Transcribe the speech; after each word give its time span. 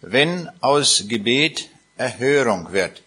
wenn 0.00 0.48
aus 0.60 1.04
Gebet 1.08 1.68
Erhörung 1.96 2.72
wird. 2.72 3.02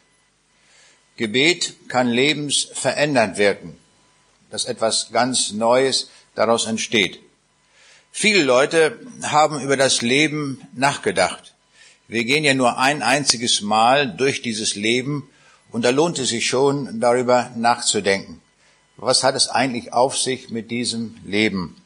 Gebet 1.18 1.76
kann 1.88 2.08
lebensverändernd 2.08 3.38
wirken, 3.38 3.78
dass 4.50 4.66
etwas 4.66 5.10
ganz 5.12 5.52
Neues 5.52 6.10
daraus 6.36 6.66
entsteht. 6.66 7.20
Viele 8.12 8.44
Leute 8.44 9.00
haben 9.24 9.62
über 9.62 9.78
das 9.78 10.02
Leben 10.02 10.62
nachgedacht. 10.74 11.54
Wir 12.08 12.26
gehen 12.26 12.44
ja 12.44 12.54
nur 12.54 12.78
ein 12.78 13.02
einziges 13.04 13.62
Mal 13.62 14.12
durch 14.14 14.42
dieses 14.42 14.76
Leben 14.76 15.30
und 15.72 15.86
da 15.86 15.92
lohnt 15.92 16.20
es 16.20 16.30
sich 16.30 16.46
schon, 16.46 17.00
darüber 17.00 17.52
nachzudenken. 17.56 18.42
Was 18.98 19.24
hat 19.24 19.36
es 19.36 19.48
eigentlich 19.48 19.94
auf 19.94 20.18
sich 20.18 20.50
mit 20.50 20.70
diesem 20.70 21.16
Leben? 21.26 21.78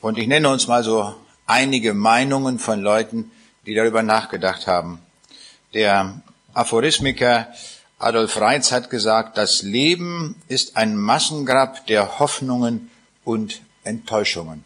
Und 0.00 0.18
ich 0.18 0.28
nenne 0.28 0.48
uns 0.48 0.68
mal 0.68 0.84
so 0.84 1.14
einige 1.46 1.92
Meinungen 1.92 2.60
von 2.60 2.80
Leuten, 2.80 3.32
die 3.66 3.74
darüber 3.74 4.02
nachgedacht 4.02 4.66
haben. 4.66 5.00
Der 5.74 6.20
Aphorismiker 6.54 7.48
Adolf 7.98 8.36
Reitz 8.40 8.72
hat 8.72 8.90
gesagt, 8.90 9.38
das 9.38 9.62
Leben 9.62 10.34
ist 10.48 10.76
ein 10.76 10.96
Massengrab 10.96 11.86
der 11.86 12.18
Hoffnungen 12.18 12.90
und 13.24 13.62
Enttäuschungen. 13.84 14.64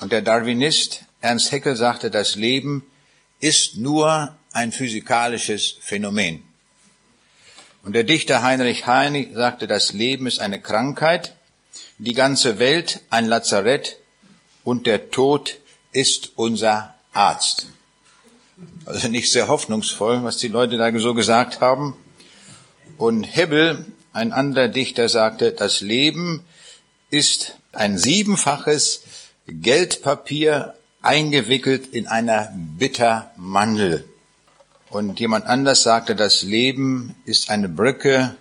Und 0.00 0.10
der 0.10 0.22
Darwinist 0.22 1.04
Ernst 1.20 1.52
Haeckel 1.52 1.76
sagte, 1.76 2.10
das 2.10 2.34
Leben 2.34 2.84
ist 3.40 3.76
nur 3.76 4.34
ein 4.52 4.72
physikalisches 4.72 5.76
Phänomen. 5.80 6.42
Und 7.84 7.94
der 7.94 8.04
Dichter 8.04 8.42
Heinrich 8.42 8.86
Heine 8.86 9.28
sagte, 9.34 9.66
das 9.66 9.92
Leben 9.92 10.26
ist 10.26 10.40
eine 10.40 10.60
Krankheit, 10.60 11.34
die 11.98 12.14
ganze 12.14 12.58
Welt 12.58 13.00
ein 13.10 13.26
Lazarett 13.26 13.98
und 14.64 14.86
der 14.86 15.10
Tod 15.10 15.58
ist 15.92 16.32
unser 16.36 16.94
Arzt. 17.12 17.66
Also 18.84 19.08
nicht 19.08 19.30
sehr 19.30 19.48
hoffnungsvoll, 19.48 20.22
was 20.24 20.36
die 20.38 20.48
Leute 20.48 20.76
da 20.76 20.96
so 20.98 21.14
gesagt 21.14 21.60
haben. 21.60 21.94
Und 22.96 23.24
Hebbel, 23.24 23.84
ein 24.12 24.32
anderer 24.32 24.68
Dichter, 24.68 25.08
sagte, 25.08 25.52
das 25.52 25.80
Leben 25.80 26.44
ist 27.10 27.58
ein 27.72 27.98
siebenfaches 27.98 29.02
Geldpapier 29.46 30.74
eingewickelt 31.00 31.88
in 31.88 32.06
einer 32.06 32.52
Bittermandel. 32.54 34.04
Und 34.90 35.18
jemand 35.20 35.46
anders 35.46 35.82
sagte, 35.82 36.14
das 36.14 36.42
Leben 36.42 37.14
ist 37.24 37.50
eine 37.50 37.68
Brücke 37.68 38.36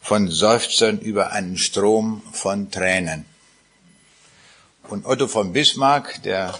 von 0.00 0.28
Seufzern 0.28 1.00
über 1.00 1.32
einen 1.32 1.58
Strom 1.58 2.22
von 2.32 2.70
Tränen. 2.70 3.24
Und 4.88 5.04
Otto 5.04 5.26
von 5.26 5.52
Bismarck, 5.52 6.22
der 6.22 6.54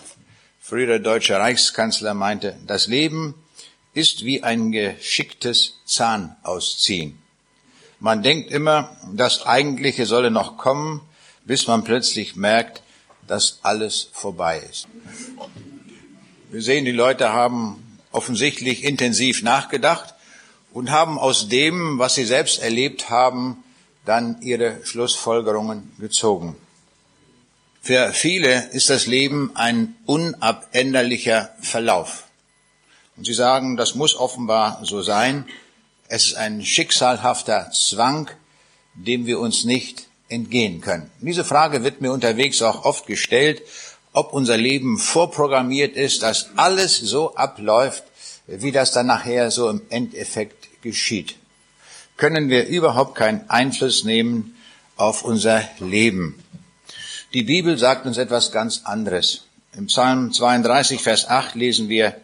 frühere 0.68 1.00
deutsche 1.00 1.38
Reichskanzler, 1.38 2.12
meinte, 2.12 2.56
das 2.66 2.88
Leben 2.88 3.36
ist 3.94 4.24
wie 4.24 4.42
ein 4.42 4.72
geschicktes 4.72 5.74
Zahnausziehen. 5.84 7.16
Man 8.00 8.24
denkt 8.24 8.50
immer, 8.50 8.96
das 9.14 9.46
Eigentliche 9.46 10.06
solle 10.06 10.32
noch 10.32 10.58
kommen, 10.58 11.02
bis 11.44 11.68
man 11.68 11.84
plötzlich 11.84 12.34
merkt, 12.34 12.82
dass 13.28 13.60
alles 13.62 14.08
vorbei 14.12 14.60
ist. 14.68 14.88
Wir 16.50 16.62
sehen, 16.62 16.84
die 16.84 16.90
Leute 16.90 17.32
haben 17.32 18.00
offensichtlich 18.10 18.82
intensiv 18.82 19.44
nachgedacht 19.44 20.14
und 20.72 20.90
haben 20.90 21.16
aus 21.16 21.48
dem, 21.48 22.00
was 22.00 22.16
sie 22.16 22.24
selbst 22.24 22.58
erlebt 22.60 23.08
haben, 23.08 23.62
dann 24.04 24.42
ihre 24.42 24.84
Schlussfolgerungen 24.84 25.92
gezogen. 26.00 26.56
Für 27.86 28.12
viele 28.12 28.70
ist 28.72 28.90
das 28.90 29.06
Leben 29.06 29.52
ein 29.54 29.94
unabänderlicher 30.06 31.50
Verlauf. 31.60 32.24
Und 33.16 33.26
sie 33.26 33.32
sagen, 33.32 33.76
das 33.76 33.94
muss 33.94 34.16
offenbar 34.16 34.80
so 34.82 35.02
sein. 35.02 35.44
Es 36.08 36.26
ist 36.26 36.34
ein 36.34 36.64
schicksalhafter 36.64 37.70
Zwang, 37.70 38.28
dem 38.94 39.26
wir 39.26 39.38
uns 39.38 39.62
nicht 39.62 40.08
entgehen 40.28 40.80
können. 40.80 41.12
Diese 41.20 41.44
Frage 41.44 41.84
wird 41.84 42.00
mir 42.00 42.10
unterwegs 42.10 42.60
auch 42.60 42.84
oft 42.84 43.06
gestellt, 43.06 43.62
ob 44.12 44.32
unser 44.32 44.56
Leben 44.56 44.98
vorprogrammiert 44.98 45.94
ist, 45.94 46.24
dass 46.24 46.48
alles 46.56 46.96
so 46.96 47.36
abläuft, 47.36 48.02
wie 48.48 48.72
das 48.72 48.90
dann 48.90 49.06
nachher 49.06 49.52
so 49.52 49.70
im 49.70 49.82
Endeffekt 49.90 50.82
geschieht. 50.82 51.36
Können 52.16 52.48
wir 52.48 52.66
überhaupt 52.66 53.14
keinen 53.14 53.48
Einfluss 53.48 54.02
nehmen 54.02 54.56
auf 54.96 55.22
unser 55.22 55.62
Leben. 55.78 56.42
Die 57.36 57.42
Bibel 57.42 57.76
sagt 57.76 58.06
uns 58.06 58.16
etwas 58.16 58.50
ganz 58.50 58.80
anderes. 58.84 59.44
Im 59.74 59.88
Psalm 59.88 60.32
32, 60.32 61.02
Vers 61.02 61.28
8 61.28 61.54
lesen 61.54 61.90
wir, 61.90 62.18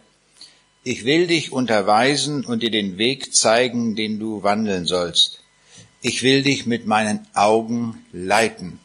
Ich 0.83 1.05
will 1.05 1.27
dich 1.27 1.51
unterweisen 1.51 2.43
und 2.43 2.63
dir 2.63 2.71
den 2.71 2.97
Weg 2.97 3.31
zeigen, 3.35 3.95
den 3.95 4.19
du 4.19 4.41
wandeln 4.41 4.87
sollst. 4.87 5.41
Ich 6.01 6.23
will 6.23 6.41
dich 6.41 6.65
mit 6.65 6.87
meinen 6.87 7.27
Augen 7.35 8.03
leiten. 8.11 8.79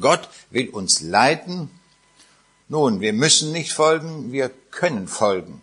Gott 0.00 0.26
will 0.48 0.70
uns 0.70 1.02
leiten. 1.02 1.68
Nun, 2.70 3.02
wir 3.02 3.12
müssen 3.12 3.52
nicht 3.52 3.74
folgen, 3.74 4.32
wir 4.32 4.50
können 4.70 5.06
folgen. 5.06 5.60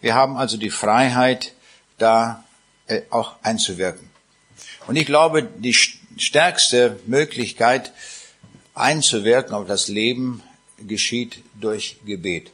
Wir 0.00 0.14
haben 0.14 0.36
also 0.36 0.58
die 0.58 0.70
Freiheit, 0.70 1.54
da 1.98 2.44
äh, 2.86 3.02
auch 3.10 3.34
einzuwirken. 3.42 4.08
Und 4.86 4.94
ich 4.94 5.06
glaube, 5.06 5.42
die 5.42 5.74
stärkste 5.74 7.00
Möglichkeit, 7.06 7.90
einzuwirken 8.76 9.54
auf 9.54 9.66
das 9.66 9.88
Leben 9.88 10.42
geschieht 10.78 11.42
durch 11.54 11.96
Gebet. 12.04 12.50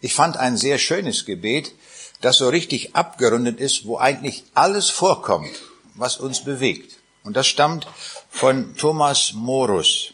Ich 0.00 0.12
fand 0.12 0.36
ein 0.36 0.56
sehr 0.56 0.78
schönes 0.78 1.24
Gebet, 1.24 1.72
das 2.20 2.38
so 2.38 2.48
richtig 2.48 2.94
abgerundet 2.94 3.60
ist, 3.60 3.86
wo 3.86 3.96
eigentlich 3.98 4.44
alles 4.54 4.90
vorkommt, 4.90 5.50
was 5.94 6.18
uns 6.18 6.44
bewegt. 6.44 6.98
Und 7.22 7.36
das 7.36 7.46
stammt 7.46 7.86
von 8.28 8.76
Thomas 8.76 9.32
Morus. 9.32 10.12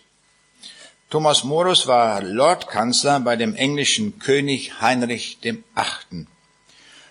Thomas 1.08 1.42
Morus 1.42 1.88
war 1.88 2.22
Lordkanzler 2.22 3.18
bei 3.20 3.34
dem 3.34 3.56
englischen 3.56 4.20
König 4.20 4.80
Heinrich 4.80 5.40
dem 5.40 5.64
Achten. 5.74 6.28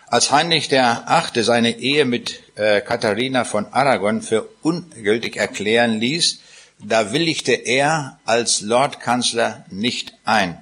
Als 0.07 0.31
Heinrich 0.31 0.69
der 0.69 1.09
Achte 1.09 1.43
seine 1.43 1.79
Ehe 1.79 2.05
mit 2.05 2.41
äh, 2.55 2.81
Katharina 2.81 3.43
von 3.43 3.67
Aragon 3.73 4.21
für 4.21 4.47
ungültig 4.61 5.35
erklären 5.35 5.99
ließ, 5.99 6.39
da 6.79 7.11
willigte 7.11 7.53
er 7.53 8.19
als 8.25 8.61
Lordkanzler 8.61 9.65
nicht 9.69 10.13
ein. 10.23 10.61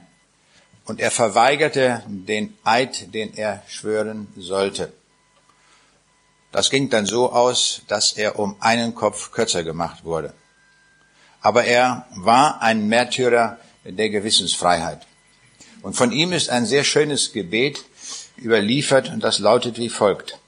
Und 0.85 0.99
er 0.99 1.11
verweigerte 1.11 2.03
den 2.07 2.53
Eid, 2.63 3.13
den 3.13 3.35
er 3.35 3.61
schwören 3.67 4.27
sollte. 4.37 4.93
Das 6.51 6.69
ging 6.69 6.89
dann 6.89 7.05
so 7.05 7.31
aus, 7.31 7.81
dass 7.87 8.13
er 8.13 8.39
um 8.39 8.55
einen 8.59 8.95
Kopf 8.95 9.31
kürzer 9.31 9.63
gemacht 9.63 10.05
wurde. 10.05 10.33
Aber 11.41 11.65
er 11.65 12.07
war 12.15 12.61
ein 12.61 12.87
Märtyrer 12.87 13.57
der 13.83 14.09
Gewissensfreiheit. 14.09 15.05
Und 15.81 15.95
von 15.95 16.11
ihm 16.11 16.33
ist 16.33 16.49
ein 16.49 16.65
sehr 16.65 16.83
schönes 16.83 17.31
Gebet 17.31 17.85
überliefert 18.37 19.09
und 19.09 19.23
das 19.23 19.39
lautet 19.39 19.77
wie 19.77 19.89
folgt. 19.89 20.39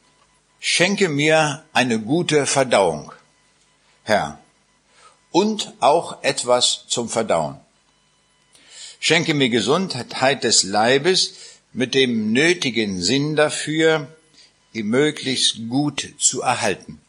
Schenke 0.59 1.09
mir 1.09 1.63
eine 1.73 1.99
gute 1.99 2.45
Verdauung, 2.45 3.13
Herr, 4.03 4.39
und 5.31 5.73
auch 5.79 6.23
etwas 6.23 6.85
zum 6.87 7.09
Verdauen. 7.09 7.57
Schenke 8.99 9.33
mir 9.33 9.49
Gesundheit 9.49 10.43
des 10.43 10.63
Leibes 10.63 11.33
mit 11.71 11.93
dem 11.93 12.33
nötigen 12.33 13.01
Sinn 13.01 13.35
dafür, 13.35 14.07
ihn 14.73 14.87
möglichst 14.87 15.69
gut 15.69 16.13
zu 16.19 16.41
erhalten. 16.41 16.99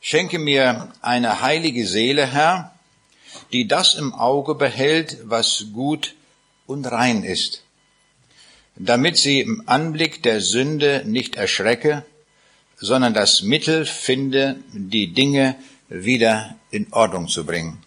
Schenke 0.00 0.38
mir 0.38 0.92
eine 1.02 1.40
heilige 1.42 1.86
Seele, 1.86 2.26
Herr, 2.26 2.74
die 3.52 3.66
das 3.66 3.94
im 3.94 4.14
Auge 4.14 4.54
behält, 4.54 5.18
was 5.24 5.66
gut 5.72 6.14
und 6.66 6.86
rein 6.86 7.22
ist, 7.22 7.62
damit 8.76 9.16
sie 9.16 9.40
im 9.40 9.68
Anblick 9.68 10.22
der 10.22 10.40
Sünde 10.40 11.02
nicht 11.06 11.36
erschrecke, 11.36 12.04
sondern 12.78 13.14
das 13.14 13.42
Mittel 13.42 13.86
finde, 13.86 14.56
die 14.72 15.12
Dinge 15.12 15.56
wieder 15.88 16.56
in 16.70 16.92
Ordnung 16.92 17.28
zu 17.28 17.44
bringen. 17.44 17.82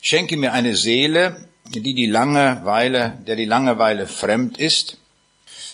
Schenke 0.00 0.36
mir 0.36 0.52
eine 0.52 0.76
Seele, 0.76 1.48
die 1.66 1.94
die 1.94 2.06
Langeweile, 2.06 3.18
der 3.26 3.36
die 3.36 3.44
Langeweile 3.44 4.06
fremd 4.06 4.58
ist, 4.58 4.98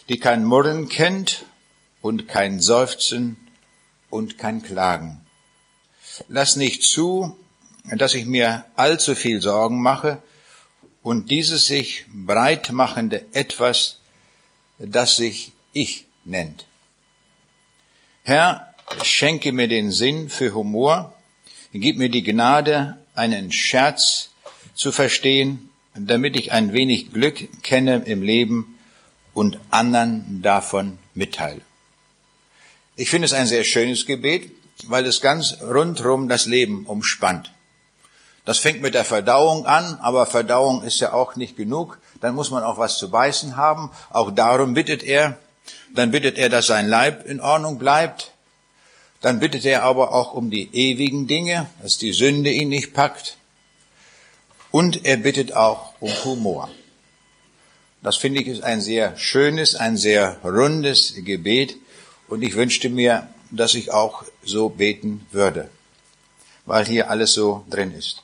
die 0.08 0.18
kein 0.18 0.44
Murren 0.44 0.88
kennt 0.88 1.44
und 2.02 2.28
kein 2.28 2.60
Seufzen 2.60 3.36
und 4.10 4.38
kein 4.38 4.62
Klagen. 4.62 5.20
Lass 6.28 6.56
nicht 6.56 6.82
zu, 6.82 7.36
dass 7.84 8.14
ich 8.14 8.26
mir 8.26 8.64
allzu 8.76 9.14
viel 9.14 9.40
Sorgen 9.40 9.80
mache 9.80 10.22
und 11.02 11.30
dieses 11.30 11.66
sich 11.66 12.04
breit 12.08 12.70
machende 12.72 13.24
etwas, 13.32 14.00
das 14.78 15.16
sich 15.16 15.52
ich 15.72 16.06
nennt. 16.24 16.66
Herr, 18.24 18.67
schenke 19.02 19.52
mir 19.52 19.68
den 19.68 19.90
Sinn 19.90 20.28
für 20.28 20.54
Humor, 20.54 21.14
gib 21.72 21.98
mir 21.98 22.08
die 22.08 22.22
Gnade, 22.22 22.96
einen 23.14 23.52
Scherz 23.52 24.30
zu 24.74 24.92
verstehen, 24.92 25.70
damit 25.94 26.36
ich 26.36 26.52
ein 26.52 26.72
wenig 26.72 27.12
Glück 27.12 27.48
kenne 27.62 28.02
im 28.06 28.22
Leben 28.22 28.78
und 29.34 29.58
anderen 29.70 30.40
davon 30.42 30.98
mitteile. 31.14 31.60
Ich 32.96 33.10
finde 33.10 33.26
es 33.26 33.32
ein 33.32 33.46
sehr 33.46 33.64
schönes 33.64 34.06
Gebet, 34.06 34.50
weil 34.86 35.06
es 35.06 35.20
ganz 35.20 35.58
rundrum 35.62 36.28
das 36.28 36.46
Leben 36.46 36.86
umspannt. 36.86 37.52
Das 38.44 38.58
fängt 38.58 38.80
mit 38.80 38.94
der 38.94 39.04
Verdauung 39.04 39.66
an, 39.66 39.98
aber 40.00 40.24
Verdauung 40.24 40.82
ist 40.82 41.00
ja 41.00 41.12
auch 41.12 41.36
nicht 41.36 41.56
genug. 41.56 41.98
Dann 42.20 42.34
muss 42.34 42.50
man 42.50 42.62
auch 42.62 42.78
was 42.78 42.96
zu 42.98 43.10
beißen 43.10 43.56
haben. 43.56 43.90
Auch 44.10 44.30
darum 44.30 44.74
bittet 44.74 45.02
er. 45.02 45.36
Dann 45.94 46.10
bittet 46.10 46.38
er, 46.38 46.48
dass 46.48 46.66
sein 46.66 46.88
Leib 46.88 47.26
in 47.26 47.40
Ordnung 47.40 47.78
bleibt. 47.78 48.32
Dann 49.20 49.40
bittet 49.40 49.64
er 49.64 49.82
aber 49.82 50.12
auch 50.12 50.34
um 50.34 50.50
die 50.50 50.68
ewigen 50.72 51.26
Dinge, 51.26 51.68
dass 51.82 51.98
die 51.98 52.12
Sünde 52.12 52.50
ihn 52.50 52.68
nicht 52.68 52.94
packt. 52.94 53.36
Und 54.70 55.04
er 55.04 55.16
bittet 55.16 55.54
auch 55.54 55.94
um 56.00 56.12
Humor. 56.24 56.70
Das 58.02 58.16
finde 58.16 58.40
ich 58.40 58.46
ist 58.46 58.62
ein 58.62 58.80
sehr 58.80 59.16
schönes, 59.16 59.74
ein 59.74 59.96
sehr 59.96 60.38
rundes 60.44 61.14
Gebet. 61.16 61.76
Und 62.28 62.42
ich 62.42 62.54
wünschte 62.54 62.88
mir, 62.88 63.28
dass 63.50 63.74
ich 63.74 63.90
auch 63.90 64.24
so 64.44 64.68
beten 64.68 65.26
würde, 65.32 65.70
weil 66.66 66.86
hier 66.86 67.10
alles 67.10 67.32
so 67.32 67.64
drin 67.70 67.92
ist. 67.92 68.22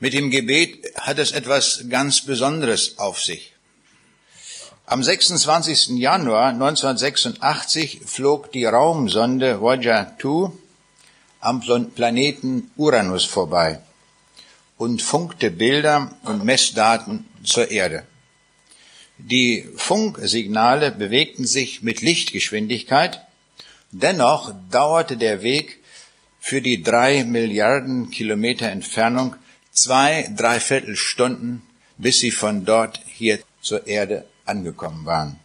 Mit 0.00 0.14
dem 0.14 0.30
Gebet 0.30 0.92
hat 0.96 1.18
es 1.18 1.30
etwas 1.30 1.84
ganz 1.88 2.22
Besonderes 2.22 2.98
auf 2.98 3.20
sich. 3.20 3.51
Am 4.86 5.02
26. 5.02 5.98
Januar 5.98 6.48
1986 6.48 8.00
flog 8.04 8.52
die 8.52 8.64
Raumsonde 8.64 9.60
Voyager 9.60 10.16
2 10.20 10.52
am 11.40 11.60
Planeten 11.94 12.70
Uranus 12.76 13.24
vorbei 13.24 13.80
und 14.76 15.02
funkte 15.02 15.50
Bilder 15.50 16.14
und 16.24 16.44
Messdaten 16.44 17.26
zur 17.44 17.70
Erde. 17.70 18.04
Die 19.18 19.68
Funksignale 19.76 20.90
bewegten 20.90 21.46
sich 21.46 21.82
mit 21.82 22.00
Lichtgeschwindigkeit 22.00 23.20
Dennoch 23.92 24.54
dauerte 24.70 25.18
der 25.18 25.42
Weg 25.42 25.78
für 26.40 26.62
die 26.62 26.82
drei 26.82 27.24
Milliarden 27.24 28.10
Kilometer 28.10 28.70
Entfernung 28.70 29.36
zwei, 29.70 30.30
dreiviertel 30.34 30.96
Stunden, 30.96 31.62
bis 31.98 32.18
sie 32.20 32.30
von 32.30 32.64
dort 32.64 33.00
hier 33.06 33.38
zur 33.60 33.86
Erde 33.86 34.24
angekommen 34.44 35.04
waren. 35.04 35.38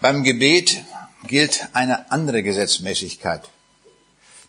Beim 0.00 0.22
Gebet 0.24 0.84
gilt 1.26 1.68
eine 1.72 2.10
andere 2.10 2.42
Gesetzmäßigkeit. 2.42 3.48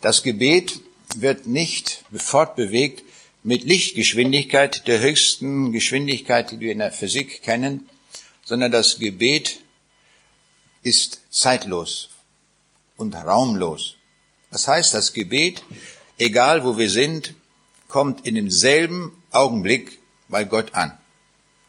Das 0.02 0.24
Gebet 0.24 0.82
wird 1.16 1.46
nicht 1.46 2.04
fortbewegt 2.14 3.04
mit 3.44 3.64
Lichtgeschwindigkeit, 3.64 4.88
der 4.88 5.00
höchsten 5.00 5.72
Geschwindigkeit, 5.72 6.52
die 6.52 6.60
wir 6.60 6.72
in 6.72 6.80
der 6.80 6.92
Physik 6.92 7.42
kennen, 7.42 7.90
sondern 8.44 8.72
das 8.72 9.00
Gebet 9.00 9.60
ist 10.84 11.22
zeitlos 11.30 12.10
und 12.98 13.14
raumlos. 13.16 13.96
Das 14.52 14.68
heißt, 14.68 14.94
das 14.94 15.14
Gebet, 15.14 15.64
egal 16.18 16.64
wo 16.64 16.78
wir 16.78 16.90
sind, 16.90 17.34
kommt 17.88 18.26
in 18.26 18.36
demselben 18.36 19.12
Augenblick 19.32 20.00
bei 20.28 20.44
Gott 20.44 20.74
an. 20.76 20.98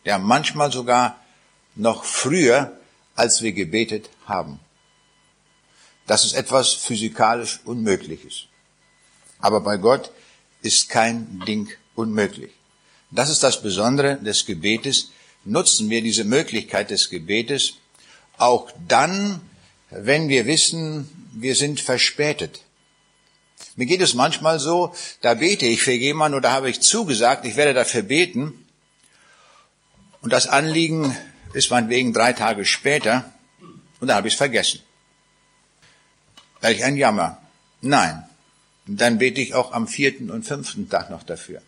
Ja, 0.04 0.18
manchmal 0.18 0.72
sogar 0.72 1.21
noch 1.74 2.04
früher, 2.04 2.78
als 3.14 3.42
wir 3.42 3.52
gebetet 3.52 4.10
haben. 4.26 4.60
Das 6.06 6.24
ist 6.24 6.34
etwas 6.34 6.72
physikalisch 6.72 7.60
Unmögliches. 7.64 8.46
Aber 9.38 9.60
bei 9.60 9.76
Gott 9.76 10.10
ist 10.62 10.88
kein 10.88 11.42
Ding 11.46 11.68
unmöglich. 11.94 12.52
Das 13.10 13.28
ist 13.28 13.42
das 13.42 13.62
Besondere 13.62 14.16
des 14.16 14.46
Gebetes. 14.46 15.10
Nutzen 15.44 15.90
wir 15.90 16.02
diese 16.02 16.24
Möglichkeit 16.24 16.90
des 16.90 17.10
Gebetes 17.10 17.74
auch 18.38 18.70
dann, 18.88 19.40
wenn 19.90 20.28
wir 20.28 20.46
wissen, 20.46 21.08
wir 21.32 21.54
sind 21.54 21.80
verspätet. 21.80 22.62
Mir 23.76 23.86
geht 23.86 24.00
es 24.00 24.14
manchmal 24.14 24.58
so, 24.58 24.94
da 25.20 25.34
bete 25.34 25.66
ich 25.66 25.82
für 25.82 25.92
jemanden 25.92 26.36
oder 26.36 26.52
habe 26.52 26.70
ich 26.70 26.80
zugesagt, 26.80 27.46
ich 27.46 27.56
werde 27.56 27.74
dafür 27.74 28.02
beten. 28.02 28.66
Und 30.20 30.32
das 30.32 30.46
Anliegen 30.46 31.16
ist 31.52 31.70
meinetwegen 31.70 32.12
drei 32.12 32.32
Tage 32.32 32.64
später 32.64 33.30
und 34.00 34.08
da 34.08 34.16
habe 34.16 34.28
ich 34.28 34.34
es 34.34 34.38
vergessen. 34.38 34.80
Welch 36.60 36.84
ein 36.84 36.96
Jammer. 36.96 37.40
Nein, 37.80 38.24
dann 38.86 39.18
bete 39.18 39.40
ich 39.40 39.54
auch 39.54 39.72
am 39.72 39.88
vierten 39.88 40.30
und 40.30 40.44
fünften 40.44 40.88
Tag 40.88 41.10
noch 41.10 41.22
dafür. 41.22 41.60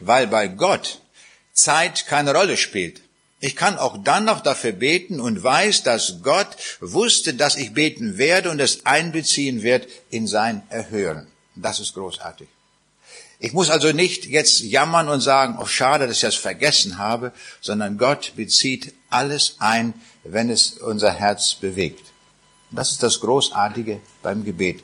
Weil 0.00 0.26
bei 0.26 0.48
Gott 0.48 1.00
Zeit 1.52 2.06
keine 2.06 2.34
Rolle 2.34 2.56
spielt. 2.56 3.02
Ich 3.40 3.54
kann 3.54 3.78
auch 3.78 4.02
dann 4.02 4.24
noch 4.24 4.40
dafür 4.40 4.72
beten 4.72 5.20
und 5.20 5.42
weiß, 5.42 5.82
dass 5.82 6.22
Gott 6.22 6.56
wusste, 6.80 7.34
dass 7.34 7.56
ich 7.56 7.74
beten 7.74 8.18
werde 8.18 8.50
und 8.50 8.60
es 8.60 8.86
einbeziehen 8.86 9.62
wird 9.62 9.88
in 10.10 10.26
sein 10.26 10.62
Erhören. 10.70 11.26
Das 11.54 11.80
ist 11.80 11.94
großartig. 11.94 12.48
Ich 13.38 13.52
muss 13.52 13.68
also 13.68 13.92
nicht 13.92 14.24
jetzt 14.24 14.60
jammern 14.60 15.08
und 15.08 15.20
sagen, 15.20 15.58
oh 15.60 15.66
schade, 15.66 16.06
dass 16.06 16.16
ich 16.16 16.22
das 16.22 16.36
vergessen 16.36 16.98
habe, 16.98 17.32
sondern 17.60 17.98
Gott 17.98 18.32
bezieht 18.36 18.94
alles 19.10 19.56
ein, 19.58 19.94
wenn 20.24 20.48
es 20.48 20.78
unser 20.78 21.12
Herz 21.12 21.54
bewegt. 21.54 22.04
Das 22.70 22.92
ist 22.92 23.02
das 23.02 23.20
Großartige 23.20 24.00
beim 24.22 24.44
Gebet. 24.44 24.82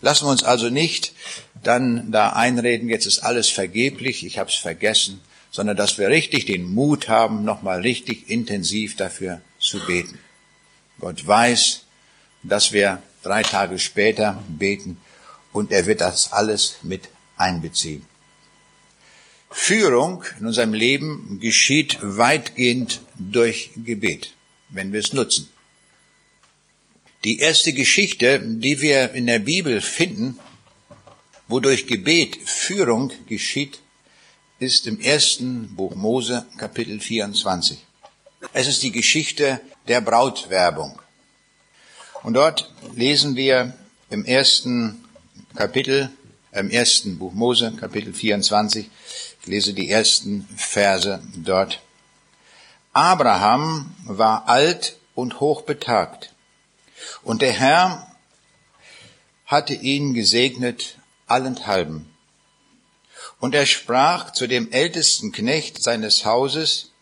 Lassen 0.00 0.26
wir 0.26 0.30
uns 0.30 0.44
also 0.44 0.68
nicht 0.68 1.14
dann 1.62 2.12
da 2.12 2.34
einreden, 2.34 2.90
jetzt 2.90 3.06
ist 3.06 3.20
alles 3.20 3.48
vergeblich, 3.48 4.26
ich 4.26 4.38
habe 4.38 4.50
es 4.50 4.56
vergessen, 4.56 5.20
sondern 5.50 5.76
dass 5.76 5.96
wir 5.96 6.08
richtig 6.08 6.44
den 6.44 6.64
Mut 6.64 7.08
haben, 7.08 7.44
nochmal 7.44 7.80
richtig 7.80 8.28
intensiv 8.28 8.96
dafür 8.96 9.40
zu 9.58 9.78
beten. 9.86 10.18
Gott 11.00 11.26
weiß, 11.26 11.80
dass 12.42 12.72
wir 12.72 13.02
drei 13.22 13.42
Tage 13.42 13.78
später 13.78 14.42
beten 14.48 14.98
und 15.52 15.72
er 15.72 15.86
wird 15.86 16.02
das 16.02 16.32
alles 16.32 16.76
mit 16.82 17.08
einbeziehen. 17.36 18.04
Führung 19.50 20.24
in 20.40 20.46
unserem 20.46 20.74
Leben 20.74 21.38
geschieht 21.40 21.98
weitgehend 22.02 23.00
durch 23.14 23.70
Gebet, 23.76 24.34
wenn 24.68 24.92
wir 24.92 25.00
es 25.00 25.12
nutzen. 25.12 25.48
Die 27.22 27.38
erste 27.38 27.72
Geschichte, 27.72 28.40
die 28.40 28.80
wir 28.82 29.12
in 29.12 29.26
der 29.26 29.38
Bibel 29.38 29.80
finden, 29.80 30.38
wo 31.48 31.60
durch 31.60 31.86
Gebet 31.86 32.36
Führung 32.44 33.12
geschieht, 33.26 33.80
ist 34.58 34.86
im 34.86 35.00
ersten 35.00 35.74
Buch 35.74 35.94
Mose, 35.94 36.46
Kapitel 36.58 37.00
24. 37.00 37.78
Es 38.52 38.66
ist 38.66 38.82
die 38.82 38.92
Geschichte 38.92 39.60
der 39.88 40.00
Brautwerbung. 40.00 41.00
Und 42.22 42.34
dort 42.34 42.72
lesen 42.94 43.36
wir 43.36 43.74
im 44.10 44.24
ersten 44.24 45.04
Kapitel, 45.54 46.10
im 46.54 46.70
ersten 46.70 47.18
Buch 47.18 47.32
Mose, 47.32 47.72
Kapitel 47.78 48.14
24, 48.14 48.88
ich 49.40 49.46
lese 49.46 49.74
die 49.74 49.90
ersten 49.90 50.48
Verse 50.56 51.20
dort. 51.36 51.80
Abraham 52.92 53.94
war 54.04 54.48
alt 54.48 54.96
und 55.14 55.40
hochbetagt, 55.40 56.32
und 57.22 57.42
der 57.42 57.52
Herr 57.52 58.06
hatte 59.46 59.74
ihn 59.74 60.14
gesegnet 60.14 60.98
allenthalben. 61.26 62.08
Und 63.40 63.54
er 63.54 63.66
sprach 63.66 64.32
zu 64.32 64.46
dem 64.46 64.70
ältesten 64.70 65.32
Knecht 65.32 65.82
seines 65.82 66.24
Hauses, 66.24 66.92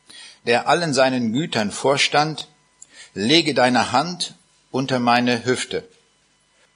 der 0.47 0.67
allen 0.67 0.95
seinen 0.95 1.33
Gütern 1.33 1.71
vorstand, 1.71 2.49
lege 3.15 3.55
deine 3.55 3.93
Hand 3.93 4.35
unter 4.71 4.99
meine 4.99 5.45
Hüfte 5.45 5.87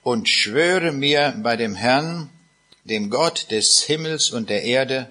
und 0.03 0.29
schwöre 0.29 0.93
mir 0.93 1.35
bei 1.39 1.57
dem 1.57 1.75
Herrn, 1.75 2.31
dem 2.89 3.11
Gott 3.11 3.51
des 3.51 3.83
Himmels 3.83 4.31
und 4.31 4.49
der 4.49 4.63
Erde, 4.63 5.11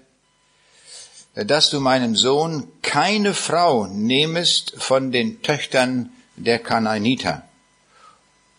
dass 1.36 1.70
du 1.70 1.80
meinem 1.80 2.16
Sohn 2.16 2.72
keine 2.82 3.34
Frau 3.34 3.88
nehmest 3.88 4.74
von 4.78 5.12
den 5.12 5.42
Töchtern 5.42 6.12
der 6.38 6.60
Kanaaniter, 6.60 7.44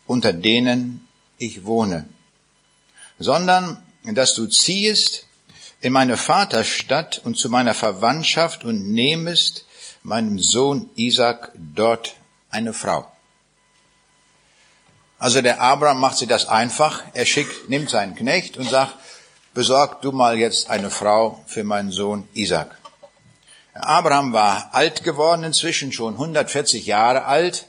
unter 0.06 0.32
denen 0.32 1.08
ich 1.38 1.64
wohne, 1.64 2.06
sondern 3.18 3.82
dass 4.04 4.34
du 4.34 4.46
ziehest 4.46 5.26
in 5.80 5.92
meine 5.92 6.16
Vaterstadt 6.16 7.20
und 7.24 7.38
zu 7.38 7.48
meiner 7.48 7.74
Verwandtschaft 7.74 8.64
und 8.64 8.92
nehmest 8.92 9.64
meinem 10.02 10.38
Sohn 10.38 10.90
Isaac 10.96 11.52
dort 11.54 12.14
eine 12.50 12.72
Frau. 12.72 13.10
Also 15.18 15.40
der 15.40 15.60
Abraham 15.60 16.00
macht 16.00 16.18
sich 16.18 16.28
das 16.28 16.48
einfach. 16.48 17.02
Er 17.14 17.24
schickt, 17.24 17.70
nimmt 17.70 17.88
seinen 17.88 18.14
Knecht 18.14 18.58
und 18.58 18.68
sagt, 18.68 18.94
besorg 19.54 20.02
du 20.02 20.12
mal 20.12 20.38
jetzt 20.38 20.68
eine 20.68 20.90
Frau 20.90 21.42
für 21.46 21.64
meinen 21.64 21.90
Sohn 21.90 22.28
Isaac. 22.34 22.76
Abraham 23.72 24.32
war 24.32 24.70
alt 24.72 25.04
geworden 25.04 25.44
inzwischen, 25.44 25.92
schon 25.92 26.14
140 26.14 26.86
Jahre 26.86 27.24
alt. 27.24 27.66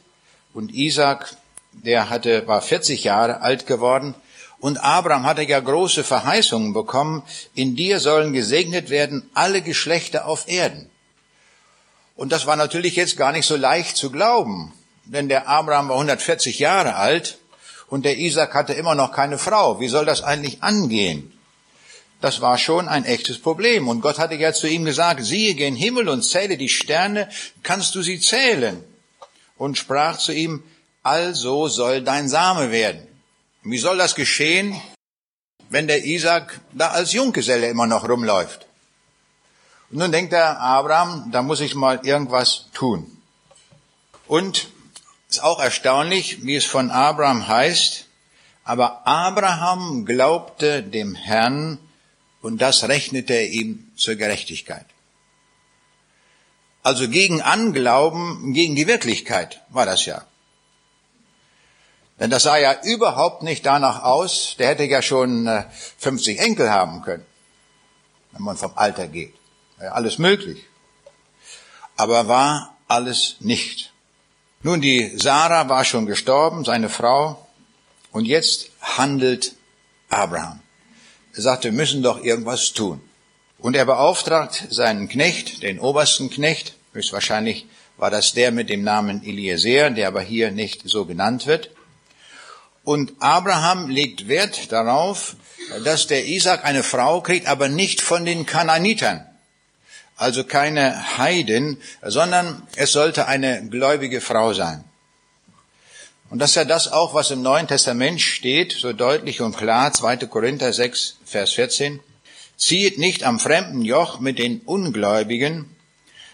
Und 0.54 0.74
Isaac, 0.74 1.36
der 1.72 2.10
hatte, 2.10 2.48
war 2.48 2.62
40 2.62 3.04
Jahre 3.04 3.42
alt 3.42 3.68
geworden. 3.68 4.16
Und 4.60 4.78
Abraham 4.84 5.26
hatte 5.26 5.44
ja 5.44 5.60
große 5.60 6.04
Verheißungen 6.04 6.74
bekommen, 6.74 7.24
in 7.54 7.76
dir 7.76 8.00
sollen 8.00 8.34
gesegnet 8.34 8.90
werden 8.90 9.30
alle 9.34 9.62
Geschlechter 9.62 10.26
auf 10.26 10.48
Erden. 10.48 10.90
Und 12.16 12.32
das 12.32 12.48
war 12.48 12.56
natürlich 12.56 12.96
jetzt 12.96 13.18
gar 13.18 13.32
nicht 13.32 13.46
so 13.46 13.56
leicht 13.56 13.96
zu 13.96 14.10
glauben, 14.10 14.74
denn 15.08 15.30
der 15.30 15.48
Abraham 15.48 15.90
war 15.90 15.96
140 15.96 16.60
Jahre 16.60 16.96
alt 16.96 17.38
und 17.88 18.06
der 18.06 18.18
Isaac 18.18 18.54
hatte 18.54 18.74
immer 18.74 18.96
noch 18.96 19.12
keine 19.12 19.38
Frau. 19.38 19.80
Wie 19.80 19.88
soll 19.88 20.06
das 20.06 20.22
eigentlich 20.22 20.64
angehen? 20.64 21.34
Das 22.20 22.42
war 22.42 22.58
schon 22.58 22.88
ein 22.88 23.06
echtes 23.06 23.40
Problem. 23.40 23.88
Und 23.88 24.02
Gott 24.02 24.18
hatte 24.18 24.36
ja 24.36 24.52
zu 24.52 24.68
ihm 24.68 24.86
gesagt, 24.86 25.24
siehe 25.24 25.54
gen 25.54 25.76
Himmel 25.76 26.10
und 26.10 26.24
zähle 26.24 26.58
die 26.58 26.70
Sterne, 26.70 27.30
kannst 27.64 27.96
du 27.96 28.02
sie 28.02 28.20
zählen? 28.20 28.84
Und 29.58 29.78
sprach 29.78 30.18
zu 30.18 30.34
ihm, 30.34 30.64
also 31.04 31.68
soll 31.68 32.02
dein 32.02 32.28
Same 32.28 32.72
werden. 32.72 33.08
Wie 33.64 33.78
soll 33.78 33.98
das 33.98 34.16
geschehen, 34.16 34.80
wenn 35.70 35.88
der 35.88 36.06
Isaac 36.06 36.60
da 36.74 36.90
als 36.90 37.14
Junggeselle 37.14 37.70
immer 37.70 37.88
noch 37.88 38.08
rumläuft? 38.10 38.66
Und 39.90 40.00
nun 40.00 40.12
denkt 40.12 40.34
der 40.34 40.60
Abraham, 40.60 41.30
da 41.32 41.42
muss 41.42 41.62
ich 41.62 41.76
mal 41.76 42.02
irgendwas 42.04 42.66
tun. 42.74 43.18
Und 44.28 44.68
ist 45.30 45.44
auch 45.44 45.60
erstaunlich, 45.60 46.46
wie 46.46 46.56
es 46.56 46.66
von 46.66 46.90
Abraham 46.90 47.48
heißt, 47.48 48.06
aber 48.64 49.08
Abraham 49.08 50.06
glaubte 50.06 50.84
dem 50.84 51.16
Herrn 51.16 51.80
und 52.42 52.62
das 52.62 52.88
rechnete 52.88 53.34
er 53.34 53.50
ihm 53.50 53.92
zur 53.96 54.16
Gerechtigkeit. 54.16 54.86
Also 56.84 57.10
gegen 57.10 57.42
Anglauben, 57.42 58.54
gegen 58.54 58.76
die 58.76 58.88
Wirklichkeit 58.88 59.62
war 59.70 59.86
das 59.86 60.06
ja. 60.06 60.26
Denn 62.20 62.30
das 62.30 62.44
sah 62.44 62.58
ja 62.58 62.82
überhaupt 62.84 63.44
nicht 63.44 63.66
danach 63.66 64.04
aus, 64.04 64.56
der 64.58 64.70
hätte 64.70 64.86
ja 64.86 65.02
schon 65.02 65.48
50 65.98 66.40
äh, 66.40 66.42
Enkel 66.42 66.72
haben 66.72 67.04
können, 67.04 67.26
wenn 68.32 68.42
man 68.42 68.58
vom 68.58 68.72
Alter 68.76 69.08
geht. 69.08 69.36
Ja, 69.80 69.92
alles 69.92 70.18
möglich. 70.18 70.64
Aber 71.96 72.28
war 72.28 72.76
alles 72.88 73.36
nicht. 73.40 73.94
Nun, 74.64 74.82
die 74.82 75.12
Sarah 75.18 75.70
war 75.70 75.86
schon 75.86 76.08
gestorben, 76.08 76.66
seine 76.66 76.90
Frau, 76.90 77.48
und 78.12 78.26
jetzt 78.26 78.72
handelt 78.82 79.54
Abraham. 80.10 80.62
Er 81.36 81.42
sagt, 81.42 81.64
wir 81.66 81.72
müssen 81.72 82.02
doch 82.02 82.24
irgendwas 82.24 82.74
tun. 82.74 83.00
Und 83.60 83.76
er 83.76 83.86
beauftragt 83.86 84.68
seinen 84.70 85.08
Knecht, 85.08 85.62
den 85.62 85.80
obersten 85.80 86.30
Knecht, 86.30 86.74
höchstwahrscheinlich 86.94 87.68
war 87.98 88.10
das 88.10 88.34
der 88.34 88.52
mit 88.52 88.70
dem 88.70 88.84
Namen 88.84 89.24
Eliezer, 89.24 89.92
der 89.92 90.08
aber 90.08 90.22
hier 90.22 90.52
nicht 90.52 90.82
so 90.86 91.06
genannt 91.06 91.46
wird. 91.46 91.72
Und 92.84 93.14
Abraham 93.20 93.90
legt 93.90 94.28
Wert 94.28 94.72
darauf, 94.72 95.36
dass 95.84 96.08
der 96.08 96.26
Isaac 96.26 96.66
eine 96.66 96.84
Frau 96.84 97.22
kriegt, 97.22 97.48
aber 97.48 97.68
nicht 97.68 98.02
von 98.02 98.26
den 98.26 98.46
Kananitern. 98.46 99.26
Also 100.18 100.44
keine 100.44 101.18
Heiden, 101.18 101.80
sondern 102.02 102.68
es 102.76 102.92
sollte 102.92 103.28
eine 103.28 103.68
gläubige 103.70 104.20
Frau 104.20 104.54
sein. 104.54 104.84
Und 106.30 106.40
das 106.40 106.52
ist 106.52 106.56
ja 106.56 106.66
das 106.66 106.92
auch, 106.92 107.14
was 107.14 107.32
im 107.32 107.42
Neuen 107.42 107.68
Testament 107.68 108.20
steht, 108.20 108.74
so 108.74 108.92
deutlich 108.92 109.40
und 109.42 109.56
klar, 109.56 109.94
2. 109.94 110.18
Korinther 110.26 110.74
6, 110.74 111.20
Vers 111.24 111.54
14. 111.54 112.02
Zieht 112.58 112.98
nicht 112.98 113.24
am 113.24 113.40
fremden 113.40 113.86
Joch 113.86 114.20
mit 114.20 114.40
den 114.40 114.60
Ungläubigen, 114.62 115.78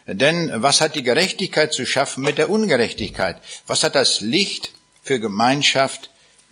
denn 0.08 0.52
was 0.56 0.82
hat 0.82 0.96
die 0.96 1.04
Gerechtigkeit 1.04 1.74
zu 1.74 1.86
schaffen 1.86 2.24
mit 2.24 2.38
der 2.38 2.50
Ungerechtigkeit? 2.50 3.38
Was 3.68 3.84
hat 3.84 3.96
das 3.96 4.22
Licht 4.22 4.72
für 5.02 5.20
Gemeinschaft 5.20 6.10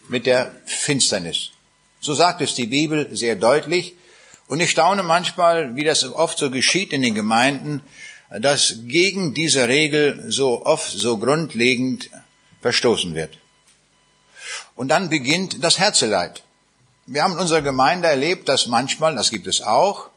mit 0.08 0.26
der 0.26 0.52
Finsternis? 0.66 1.52
So 2.00 2.14
sagt 2.14 2.42
es 2.42 2.56
die 2.56 2.68
Bibel 2.68 3.10
sehr 3.16 3.36
deutlich. 3.36 3.96
Und 4.52 4.60
ich 4.60 4.72
staune 4.72 5.02
manchmal, 5.02 5.78
wie 5.78 5.86
das 5.86 6.04
oft 6.04 6.38
so 6.38 6.52
geschieht 6.52 6.92
in 6.92 7.02
den 7.02 7.16
Gemeinden, 7.16 7.82
dass 8.38 8.80
gegen 8.84 9.34
diese 9.34 9.70
Regel 9.70 10.26
so 10.28 10.66
oft, 10.66 10.92
so 10.92 11.18
grundlegend 11.18 12.10
verstoßen 12.60 13.16
wird. 13.16 13.38
Und 14.76 14.90
dann 14.90 15.08
beginnt 15.08 15.64
das 15.64 15.80
Herzeleid. 15.80 16.44
Wir 17.06 17.24
haben 17.24 17.32
in 17.32 17.40
unserer 17.40 17.62
Gemeinde 17.62 18.10
erlebt, 18.10 18.50
dass 18.50 18.68
manchmal, 18.68 19.16
das 19.16 19.30
gibt 19.30 19.48
es 19.48 19.62
auch, 19.62 20.10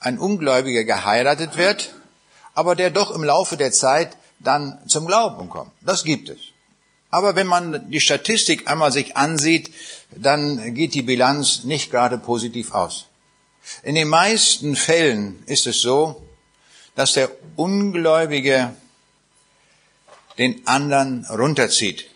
ein 0.00 0.18
Ungläubiger 0.18 0.82
geheiratet 0.82 1.56
wird, 1.56 1.94
aber 2.54 2.74
der 2.74 2.90
doch 2.90 3.12
im 3.12 3.22
Laufe 3.22 3.56
der 3.56 3.70
Zeit 3.70 4.16
dann 4.40 4.80
zum 4.88 5.06
Glauben 5.06 5.48
kommt. 5.48 5.70
Das 5.80 6.02
gibt 6.02 6.28
es. 6.28 6.40
Aber 7.12 7.36
wenn 7.36 7.46
man 7.46 7.88
die 7.88 8.00
Statistik 8.00 8.68
einmal 8.68 8.90
sich 8.90 9.16
ansieht, 9.16 9.72
dann 10.10 10.74
geht 10.74 10.94
die 10.94 11.02
Bilanz 11.02 11.62
nicht 11.62 11.92
gerade 11.92 12.18
positiv 12.18 12.72
aus. 12.72 13.06
In 13.82 13.94
den 13.94 14.08
meisten 14.08 14.76
Fällen 14.76 15.42
ist 15.46 15.66
es 15.66 15.80
so, 15.80 16.26
dass 16.94 17.12
der 17.12 17.30
Ungläubige 17.56 18.74
den 20.38 20.66
anderen 20.66 21.26
runterzieht. 21.26 22.10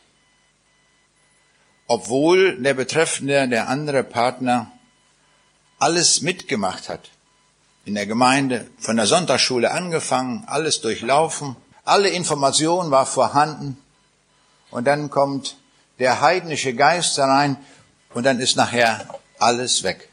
Obwohl 1.86 2.60
der 2.60 2.74
Betreffende, 2.74 3.48
der 3.48 3.68
andere 3.68 4.02
Partner, 4.02 4.72
alles 5.78 6.22
mitgemacht 6.22 6.88
hat. 6.88 7.10
In 7.84 7.94
der 7.94 8.06
Gemeinde, 8.06 8.66
von 8.78 8.96
der 8.96 9.06
Sonntagsschule 9.06 9.70
angefangen, 9.70 10.44
alles 10.46 10.80
durchlaufen, 10.80 11.56
alle 11.84 12.08
Informationen 12.08 12.90
war 12.90 13.04
vorhanden. 13.04 13.76
Und 14.70 14.86
dann 14.86 15.10
kommt 15.10 15.56
der 15.98 16.22
heidnische 16.22 16.74
Geist 16.74 17.18
herein 17.18 17.58
und 18.14 18.24
dann 18.24 18.40
ist 18.40 18.56
nachher 18.56 19.06
alles 19.38 19.82
weg. 19.82 20.08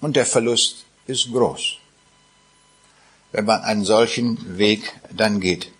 Und 0.00 0.16
der 0.16 0.26
Verlust 0.26 0.84
ist 1.06 1.32
groß, 1.32 1.76
wenn 3.32 3.44
man 3.44 3.62
einen 3.62 3.84
solchen 3.84 4.58
Weg 4.58 4.92
dann 5.10 5.40
geht. 5.40 5.70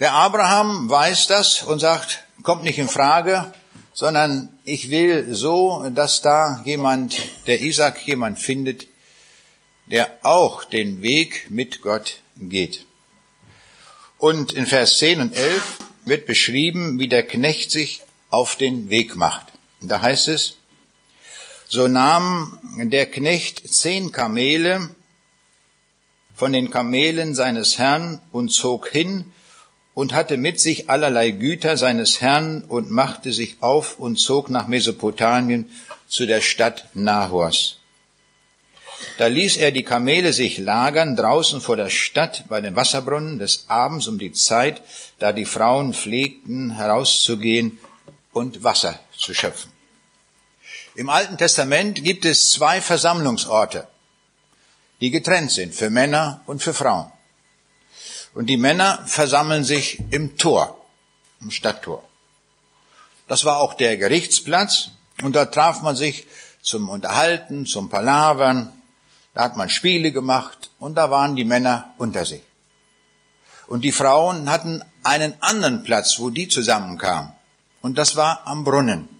Der 0.00 0.12
Abraham 0.12 0.90
weiß 0.90 1.28
das 1.28 1.62
und 1.62 1.78
sagt, 1.78 2.24
kommt 2.42 2.64
nicht 2.64 2.78
in 2.78 2.88
Frage, 2.88 3.52
sondern 3.92 4.48
ich 4.64 4.90
will 4.90 5.34
so, 5.34 5.88
dass 5.94 6.20
da 6.20 6.60
jemand, 6.64 7.16
der 7.46 7.60
Isaac 7.60 8.06
jemand 8.06 8.38
findet, 8.38 8.88
der 9.86 10.10
auch 10.22 10.64
den 10.64 11.02
Weg 11.02 11.46
mit 11.50 11.80
Gott 11.80 12.18
geht. 12.36 12.86
Und 14.18 14.52
in 14.52 14.66
Vers 14.66 14.98
10 14.98 15.20
und 15.20 15.36
11 15.36 15.78
wird 16.04 16.26
beschrieben, 16.26 16.98
wie 16.98 17.08
der 17.08 17.22
Knecht 17.22 17.70
sich 17.70 18.02
auf 18.30 18.56
den 18.56 18.90
Weg 18.90 19.16
macht. 19.16 19.46
Da 19.80 20.00
heißt 20.00 20.28
es, 20.28 20.56
so 21.74 21.88
nahm 21.88 22.56
der 22.76 23.06
Knecht 23.06 23.68
zehn 23.68 24.12
Kamele 24.12 24.90
von 26.36 26.52
den 26.52 26.70
Kamelen 26.70 27.34
seines 27.34 27.78
Herrn 27.78 28.20
und 28.30 28.50
zog 28.50 28.90
hin 28.90 29.32
und 29.92 30.12
hatte 30.12 30.36
mit 30.36 30.60
sich 30.60 30.88
allerlei 30.88 31.32
Güter 31.32 31.76
seines 31.76 32.20
Herrn 32.20 32.62
und 32.62 32.92
machte 32.92 33.32
sich 33.32 33.56
auf 33.58 33.98
und 33.98 34.20
zog 34.20 34.50
nach 34.50 34.68
Mesopotamien 34.68 35.68
zu 36.06 36.26
der 36.26 36.40
Stadt 36.40 36.86
Nahors. 36.94 37.78
Da 39.18 39.26
ließ 39.26 39.56
er 39.56 39.72
die 39.72 39.82
Kamele 39.82 40.32
sich 40.32 40.58
lagern 40.58 41.16
draußen 41.16 41.60
vor 41.60 41.74
der 41.74 41.90
Stadt 41.90 42.44
bei 42.48 42.60
den 42.60 42.76
Wasserbrunnen 42.76 43.40
des 43.40 43.64
Abends 43.66 44.06
um 44.06 44.20
die 44.20 44.32
Zeit, 44.32 44.80
da 45.18 45.32
die 45.32 45.44
Frauen 45.44 45.92
pflegten 45.92 46.76
herauszugehen 46.76 47.80
und 48.32 48.62
Wasser 48.62 49.00
zu 49.18 49.34
schöpfen. 49.34 49.73
Im 50.96 51.08
Alten 51.08 51.36
Testament 51.36 52.04
gibt 52.04 52.24
es 52.24 52.52
zwei 52.52 52.80
Versammlungsorte, 52.80 53.88
die 55.00 55.10
getrennt 55.10 55.50
sind 55.50 55.74
für 55.74 55.90
Männer 55.90 56.40
und 56.46 56.62
für 56.62 56.72
Frauen. 56.72 57.10
Und 58.32 58.46
die 58.46 58.56
Männer 58.56 59.02
versammeln 59.04 59.64
sich 59.64 60.00
im 60.10 60.36
Tor, 60.38 60.80
im 61.40 61.50
Stadttor. 61.50 62.04
Das 63.26 63.44
war 63.44 63.58
auch 63.58 63.74
der 63.74 63.96
Gerichtsplatz 63.96 64.90
und 65.22 65.34
da 65.34 65.46
traf 65.46 65.82
man 65.82 65.96
sich 65.96 66.28
zum 66.62 66.88
Unterhalten, 66.88 67.66
zum 67.66 67.90
Palavern. 67.90 68.72
Da 69.34 69.42
hat 69.42 69.56
man 69.56 69.70
Spiele 69.70 70.12
gemacht 70.12 70.70
und 70.78 70.94
da 70.94 71.10
waren 71.10 71.34
die 71.34 71.44
Männer 71.44 71.92
unter 71.98 72.24
sich. 72.24 72.42
Und 73.66 73.82
die 73.82 73.92
Frauen 73.92 74.48
hatten 74.48 74.84
einen 75.02 75.34
anderen 75.40 75.82
Platz, 75.82 76.20
wo 76.20 76.30
die 76.30 76.46
zusammenkamen. 76.46 77.32
Und 77.82 77.98
das 77.98 78.14
war 78.14 78.46
am 78.46 78.62
Brunnen. 78.62 79.13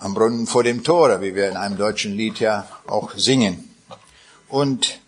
Am 0.00 0.14
Brunnen 0.14 0.46
vor 0.46 0.62
dem 0.62 0.84
Tore, 0.84 1.20
wie 1.20 1.34
wir 1.34 1.48
in 1.48 1.56
einem 1.56 1.76
deutschen 1.76 2.16
Lied 2.16 2.40
ja 2.40 2.68
auch 2.86 3.14
singen. 3.16 3.70
Und 4.48 5.00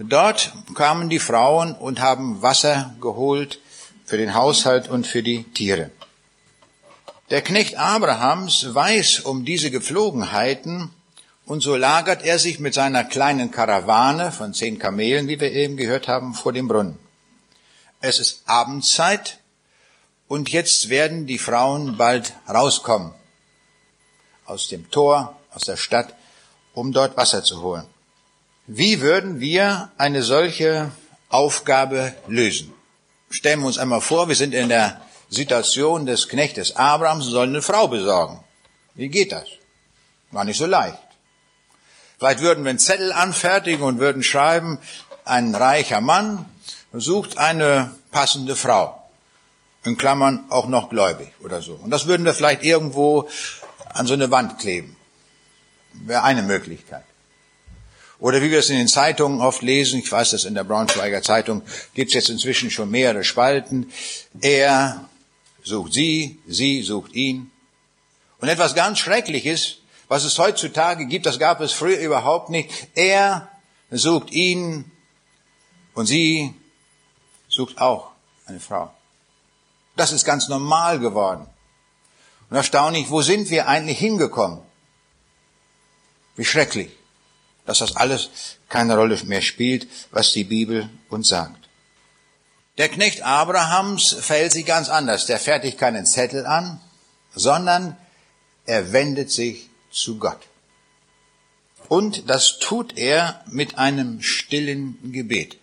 Dort 0.00 0.52
kamen 0.74 1.08
die 1.08 1.20
Frauen 1.20 1.72
und 1.72 2.00
haben 2.00 2.42
Wasser 2.42 2.94
geholt 3.00 3.60
für 4.04 4.16
den 4.16 4.34
Haushalt 4.34 4.88
und 4.88 5.06
für 5.06 5.22
die 5.22 5.44
Tiere. 5.44 5.90
Der 7.30 7.42
Knecht 7.42 7.78
Abrahams 7.78 8.74
weiß 8.74 9.20
um 9.20 9.44
diese 9.44 9.70
Gepflogenheiten 9.70 10.90
und 11.46 11.60
so 11.60 11.76
lagert 11.76 12.24
er 12.24 12.40
sich 12.40 12.58
mit 12.58 12.74
seiner 12.74 13.04
kleinen 13.04 13.52
Karawane 13.52 14.32
von 14.32 14.52
zehn 14.52 14.80
Kamelen, 14.80 15.28
wie 15.28 15.40
wir 15.40 15.52
eben 15.52 15.76
gehört 15.76 16.08
haben, 16.08 16.34
vor 16.34 16.52
dem 16.52 16.66
Brunnen. 16.66 16.98
Es 18.00 18.18
ist 18.18 18.42
Abendzeit 18.46 19.38
und 20.26 20.50
jetzt 20.50 20.88
werden 20.88 21.26
die 21.26 21.38
Frauen 21.38 21.96
bald 21.96 22.34
rauskommen 22.48 23.14
aus 24.46 24.68
dem 24.68 24.90
Tor, 24.90 25.36
aus 25.54 25.64
der 25.64 25.76
Stadt, 25.76 26.14
um 26.74 26.92
dort 26.92 27.16
Wasser 27.16 27.44
zu 27.44 27.62
holen. 27.62 27.86
Wie 28.66 29.00
würden 29.00 29.40
wir 29.40 29.90
eine 29.98 30.22
solche 30.22 30.90
Aufgabe 31.28 32.14
lösen? 32.26 32.74
stellen 33.34 33.60
wir 33.60 33.66
uns 33.66 33.78
einmal 33.78 34.00
vor, 34.00 34.28
wir 34.28 34.36
sind 34.36 34.54
in 34.54 34.68
der 34.68 35.00
Situation 35.28 36.06
des 36.06 36.28
Knechtes 36.28 36.76
Abrahams 36.76 37.26
und 37.26 37.32
sollen 37.32 37.50
eine 37.50 37.62
Frau 37.62 37.88
besorgen. 37.88 38.42
Wie 38.94 39.08
geht 39.08 39.32
das? 39.32 39.48
War 40.30 40.44
nicht 40.44 40.58
so 40.58 40.66
leicht. 40.66 40.98
Vielleicht 42.18 42.40
würden 42.40 42.64
wir 42.64 42.70
einen 42.70 42.78
Zettel 42.78 43.12
anfertigen 43.12 43.82
und 43.82 43.98
würden 43.98 44.22
schreiben, 44.22 44.78
ein 45.24 45.54
reicher 45.54 46.00
Mann 46.00 46.44
sucht 46.92 47.38
eine 47.38 47.94
passende 48.12 48.54
Frau. 48.54 49.00
In 49.84 49.98
Klammern 49.98 50.44
auch 50.48 50.66
noch 50.66 50.88
gläubig 50.88 51.32
oder 51.42 51.60
so. 51.60 51.74
Und 51.74 51.90
das 51.90 52.06
würden 52.06 52.24
wir 52.24 52.34
vielleicht 52.34 52.62
irgendwo 52.62 53.28
an 53.94 54.06
so 54.06 54.12
eine 54.12 54.30
Wand 54.30 54.58
kleben. 54.58 54.96
Wäre 55.92 56.22
eine 56.22 56.42
Möglichkeit. 56.42 57.04
Oder 58.18 58.42
wie 58.42 58.50
wir 58.50 58.58
es 58.58 58.70
in 58.70 58.76
den 58.76 58.88
Zeitungen 58.88 59.40
oft 59.40 59.62
lesen, 59.62 60.00
ich 60.00 60.10
weiß, 60.10 60.30
dass 60.30 60.44
in 60.44 60.54
der 60.54 60.64
Braunschweiger 60.64 61.22
Zeitung 61.22 61.62
gibt 61.94 62.08
es 62.08 62.14
jetzt 62.14 62.30
inzwischen 62.30 62.70
schon 62.70 62.90
mehrere 62.90 63.24
Spalten. 63.24 63.92
Er 64.40 65.08
sucht 65.62 65.92
sie, 65.94 66.38
sie 66.46 66.82
sucht 66.82 67.12
ihn. 67.14 67.50
Und 68.40 68.48
etwas 68.48 68.74
ganz 68.74 68.98
Schreckliches, 68.98 69.78
was 70.08 70.24
es 70.24 70.38
heutzutage 70.38 71.06
gibt, 71.06 71.26
das 71.26 71.38
gab 71.38 71.60
es 71.60 71.72
früher 71.72 71.98
überhaupt 71.98 72.50
nicht. 72.50 72.70
Er 72.94 73.48
sucht 73.90 74.30
ihn 74.32 74.90
und 75.94 76.06
sie 76.06 76.54
sucht 77.48 77.78
auch 77.78 78.10
eine 78.46 78.60
Frau. 78.60 78.92
Das 79.96 80.12
ist 80.12 80.24
ganz 80.24 80.48
normal 80.48 80.98
geworden. 80.98 81.46
Und 82.54 82.58
erstaunlich, 82.58 83.10
wo 83.10 83.20
sind 83.20 83.50
wir 83.50 83.66
eigentlich 83.66 83.98
hingekommen? 83.98 84.60
Wie 86.36 86.44
schrecklich, 86.44 86.88
dass 87.66 87.78
das 87.78 87.96
alles 87.96 88.30
keine 88.68 88.96
Rolle 88.96 89.20
mehr 89.24 89.42
spielt, 89.42 89.88
was 90.12 90.30
die 90.30 90.44
Bibel 90.44 90.88
uns 91.08 91.26
sagt. 91.26 91.68
Der 92.78 92.88
Knecht 92.88 93.22
Abrahams 93.22 94.12
verhält 94.20 94.52
sich 94.52 94.66
ganz 94.66 94.88
anders. 94.88 95.26
Der 95.26 95.40
fertigt 95.40 95.78
keinen 95.78 96.06
Zettel 96.06 96.46
an, 96.46 96.80
sondern 97.34 97.96
er 98.66 98.92
wendet 98.92 99.32
sich 99.32 99.68
zu 99.90 100.20
Gott. 100.20 100.38
Und 101.88 102.30
das 102.30 102.60
tut 102.60 102.96
er 102.96 103.42
mit 103.50 103.78
einem 103.78 104.22
stillen 104.22 104.96
Gebet. 105.10 105.58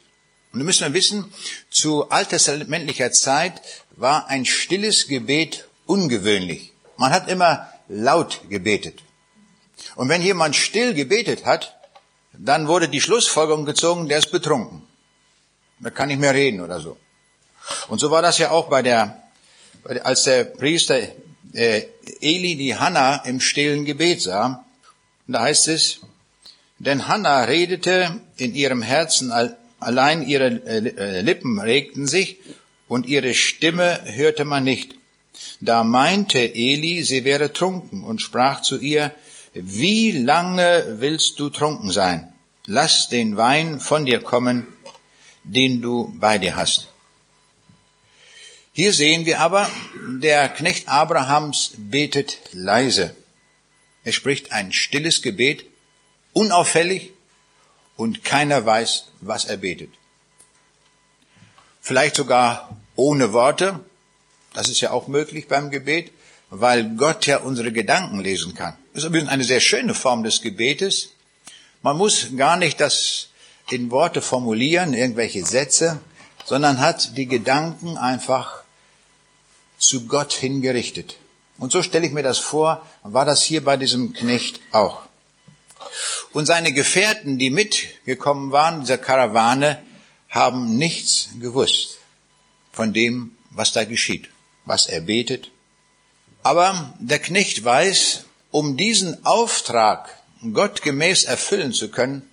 Und 0.51 0.59
da 0.59 0.65
müssen 0.65 0.87
wir 0.87 0.93
wissen, 0.93 1.33
zu 1.69 2.09
alttestamentlicher 2.09 3.13
Zeit 3.13 3.61
war 3.91 4.27
ein 4.27 4.45
stilles 4.45 5.07
Gebet 5.07 5.69
ungewöhnlich. 5.85 6.70
Man 7.01 7.11
hat 7.11 7.27
immer 7.29 7.67
laut 7.87 8.41
gebetet. 8.47 8.99
Und 9.95 10.07
wenn 10.09 10.21
jemand 10.21 10.55
still 10.55 10.93
gebetet 10.93 11.47
hat, 11.47 11.75
dann 12.31 12.67
wurde 12.67 12.87
die 12.89 13.01
Schlussfolgerung 13.01 13.65
gezogen, 13.65 14.07
der 14.07 14.19
ist 14.19 14.31
betrunken. 14.31 14.83
Da 15.79 15.89
kann 15.89 16.09
nicht 16.09 16.21
mehr 16.21 16.35
reden 16.35 16.61
oder 16.61 16.79
so. 16.79 16.97
Und 17.87 17.97
so 17.97 18.11
war 18.11 18.21
das 18.21 18.37
ja 18.37 18.51
auch 18.51 18.69
bei 18.69 18.83
der, 18.83 19.23
als 20.03 20.25
der 20.25 20.43
Priester 20.43 20.99
äh, 21.53 21.81
Eli 22.21 22.55
die 22.55 22.75
Hanna 22.75 23.15
im 23.25 23.41
stillen 23.41 23.83
Gebet 23.83 24.21
sah. 24.21 24.63
Und 25.25 25.33
da 25.33 25.41
heißt 25.41 25.69
es, 25.69 26.01
denn 26.77 27.07
Hanna 27.07 27.45
redete 27.45 28.21
in 28.37 28.53
ihrem 28.53 28.83
Herzen, 28.83 29.33
allein 29.79 30.21
ihre 30.27 30.49
äh, 30.67 31.21
Lippen 31.21 31.59
regten 31.59 32.05
sich 32.05 32.37
und 32.87 33.07
ihre 33.07 33.33
Stimme 33.33 34.01
hörte 34.05 34.45
man 34.45 34.63
nicht. 34.63 35.00
Da 35.61 35.83
meinte 35.83 36.39
Eli, 36.39 37.03
sie 37.03 37.23
wäre 37.23 37.53
trunken 37.53 38.03
und 38.03 38.21
sprach 38.21 38.61
zu 38.63 38.79
ihr, 38.79 39.13
wie 39.53 40.11
lange 40.11 40.97
willst 40.99 41.39
du 41.39 41.49
trunken 41.49 41.91
sein? 41.91 42.33
Lass 42.65 43.09
den 43.09 43.37
Wein 43.37 43.79
von 43.79 44.05
dir 44.05 44.21
kommen, 44.21 44.65
den 45.43 45.81
du 45.81 46.13
bei 46.19 46.39
dir 46.39 46.55
hast. 46.55 46.87
Hier 48.73 48.91
sehen 48.93 49.25
wir 49.25 49.39
aber, 49.39 49.69
der 50.07 50.49
Knecht 50.49 50.87
Abrahams 50.87 51.73
betet 51.77 52.39
leise. 52.53 53.15
Er 54.03 54.13
spricht 54.13 54.51
ein 54.51 54.71
stilles 54.71 55.21
Gebet, 55.21 55.65
unauffällig, 56.33 57.11
und 57.97 58.23
keiner 58.23 58.65
weiß, 58.65 59.09
was 59.19 59.45
er 59.45 59.57
betet. 59.57 59.91
Vielleicht 61.81 62.15
sogar 62.15 62.77
ohne 62.95 63.31
Worte, 63.33 63.81
das 64.53 64.69
ist 64.69 64.81
ja 64.81 64.91
auch 64.91 65.07
möglich 65.07 65.47
beim 65.47 65.71
Gebet, 65.71 66.11
weil 66.49 66.95
Gott 66.95 67.25
ja 67.25 67.37
unsere 67.37 67.71
Gedanken 67.71 68.19
lesen 68.19 68.53
kann. 68.53 68.75
Das 68.93 69.03
ist 69.03 69.09
übrigens 69.09 69.29
eine 69.29 69.43
sehr 69.43 69.61
schöne 69.61 69.93
Form 69.93 70.23
des 70.23 70.41
Gebetes. 70.41 71.11
Man 71.81 71.97
muss 71.97 72.27
gar 72.35 72.57
nicht 72.57 72.79
das 72.81 73.29
in 73.69 73.89
Worte 73.89 74.21
formulieren, 74.21 74.93
irgendwelche 74.93 75.45
Sätze, 75.45 76.01
sondern 76.45 76.79
hat 76.79 77.17
die 77.17 77.27
Gedanken 77.27 77.97
einfach 77.97 78.63
zu 79.77 80.07
Gott 80.07 80.33
hingerichtet. 80.33 81.17
Und 81.57 81.71
so 81.71 81.81
stelle 81.81 82.05
ich 82.05 82.11
mir 82.11 82.23
das 82.23 82.39
vor, 82.39 82.85
war 83.03 83.23
das 83.23 83.43
hier 83.43 83.63
bei 83.63 83.77
diesem 83.77 84.13
Knecht 84.13 84.59
auch. 84.71 85.03
Und 86.33 86.45
seine 86.45 86.73
Gefährten, 86.73 87.37
die 87.37 87.49
mitgekommen 87.49 88.51
waren, 88.51 88.81
dieser 88.81 88.97
Karawane, 88.97 89.81
haben 90.29 90.77
nichts 90.77 91.29
gewusst 91.39 91.97
von 92.71 92.93
dem, 92.93 93.35
was 93.49 93.73
da 93.73 93.83
geschieht, 93.83 94.29
was 94.65 94.87
er 94.87 95.01
betet. 95.01 95.51
Aber 96.43 96.93
der 96.99 97.19
Knecht 97.19 97.63
weiß, 97.63 98.25
um 98.51 98.77
diesen 98.77 99.25
Auftrag 99.25 100.17
Gott 100.53 100.81
gemäß 100.81 101.23
erfüllen 101.25 101.73
zu 101.73 101.89
können, 101.89 102.29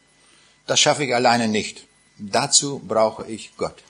das 0.67 0.81
schaffe 0.81 1.05
ich 1.05 1.15
alleine 1.15 1.49
nicht. 1.49 1.85
Dazu 2.19 2.81
brauche 2.87 3.27
ich 3.31 3.57
Gott. 3.57 3.83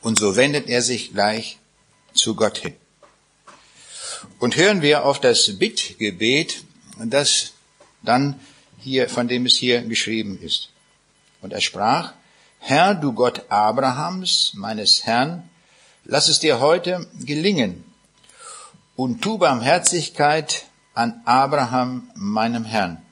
Und 0.00 0.18
so 0.18 0.36
wendet 0.36 0.68
er 0.68 0.82
sich 0.82 1.12
gleich 1.12 1.58
zu 2.12 2.34
Gott 2.34 2.58
hin. 2.58 2.74
Und 4.38 4.56
hören 4.56 4.82
wir 4.82 5.04
auf 5.04 5.20
das 5.20 5.58
Bittgebet, 5.58 6.64
das 6.98 7.52
dann 8.02 8.40
hier, 8.78 9.08
von 9.08 9.28
dem 9.28 9.46
es 9.46 9.56
hier 9.56 9.82
geschrieben 9.82 10.38
ist. 10.40 10.70
Und 11.42 11.52
er 11.52 11.60
sprach, 11.60 12.12
Herr, 12.58 12.94
du 12.94 13.12
Gott 13.12 13.50
Abrahams, 13.50 14.52
meines 14.54 15.04
Herrn, 15.04 15.48
lass 16.08 16.28
es 16.28 16.38
dir 16.38 16.60
heute 16.60 17.06
gelingen 17.20 17.84
und 18.94 19.22
tu 19.22 19.38
Barmherzigkeit 19.38 20.66
an 20.94 21.20
Abraham, 21.24 22.10
meinem 22.14 22.64
Herrn. 22.64 23.02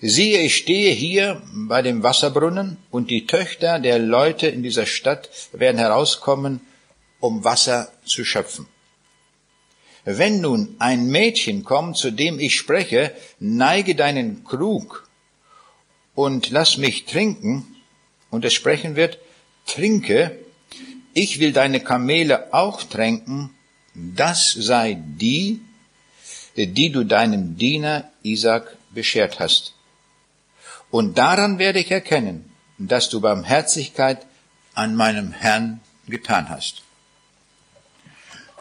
Siehe, 0.00 0.40
ich 0.40 0.56
stehe 0.56 0.92
hier 0.92 1.42
bei 1.52 1.82
dem 1.82 2.02
Wasserbrunnen 2.02 2.76
und 2.90 3.10
die 3.10 3.26
Töchter 3.26 3.78
der 3.78 3.98
Leute 3.98 4.46
in 4.48 4.62
dieser 4.62 4.86
Stadt 4.86 5.30
werden 5.52 5.78
herauskommen 5.78 6.60
um 7.20 7.44
Wasser 7.44 7.90
zu 8.04 8.24
schöpfen. 8.24 8.66
Wenn 10.04 10.40
nun 10.40 10.76
ein 10.78 11.08
Mädchen 11.08 11.64
kommt, 11.64 11.96
zu 11.96 12.10
dem 12.10 12.38
ich 12.38 12.56
spreche, 12.56 13.12
neige 13.40 13.94
deinen 13.94 14.44
Krug 14.44 15.08
und 16.14 16.50
lass 16.50 16.76
mich 16.76 17.06
trinken, 17.06 17.66
und 18.30 18.44
es 18.44 18.54
sprechen 18.54 18.96
wird, 18.96 19.18
trinke, 19.66 20.38
ich 21.16 21.40
will 21.40 21.52
deine 21.52 21.80
Kamele 21.80 22.52
auch 22.52 22.82
tränken, 22.82 23.48
das 23.94 24.52
sei 24.52 24.98
die, 25.00 25.62
die 26.56 26.90
du 26.92 27.04
deinem 27.04 27.56
Diener 27.56 28.10
Isaac 28.22 28.76
beschert 28.90 29.40
hast. 29.40 29.72
Und 30.90 31.16
daran 31.16 31.58
werde 31.58 31.78
ich 31.78 31.90
erkennen, 31.90 32.52
dass 32.76 33.08
du 33.08 33.22
Barmherzigkeit 33.22 34.26
an 34.74 34.94
meinem 34.94 35.32
Herrn 35.32 35.80
getan 36.06 36.50
hast. 36.50 36.82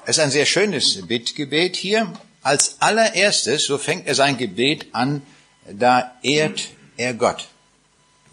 Es 0.06 0.18
ist 0.18 0.24
ein 0.24 0.32
sehr 0.32 0.46
schönes 0.46 1.06
Bittgebet 1.06 1.76
hier. 1.76 2.13
Als 2.41 2.78
allererstes, 2.80 3.65
so 3.65 3.78
fängt 3.78 4.08
er 4.08 4.15
sein 4.15 4.38
Gebet 4.38 4.88
an, 4.94 5.24
da 5.70 6.13
ehrt 6.24 6.70
er 6.96 7.15
Gott. 7.15 7.50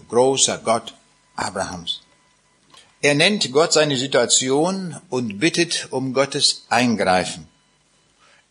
Großer 0.09 0.59
Gott 0.59 0.95
Abrahams. 1.35 2.02
Er 3.05 3.17
nennt 3.17 3.51
Gott 3.51 3.73
seine 3.73 3.97
Situation 3.97 4.97
und 5.11 5.41
bittet 5.41 5.89
um 5.91 6.15
Gottes 6.15 6.67
Eingreifen. 6.69 7.49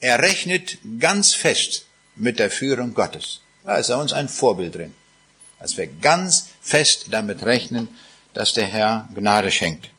Er 0.02 0.20
rechnet 0.20 0.78
ganz 1.00 1.34
fest 1.34 1.86
mit 2.18 2.38
der 2.38 2.52
Führung 2.52 2.94
Gottes. 2.94 3.40
Da 3.64 3.78
ist 3.78 3.88
er 3.88 3.98
uns 3.98 4.12
ein 4.12 4.28
Vorbild 4.28 4.76
drin. 4.76 4.94
Dass 5.62 5.78
wir 5.78 5.88
ganz 5.88 6.50
fest 6.60 7.06
damit 7.12 7.44
rechnen, 7.44 7.88
dass 8.34 8.52
der 8.54 8.66
Herr 8.66 9.08
Gnade 9.16 9.52
schenkt. 9.52 9.90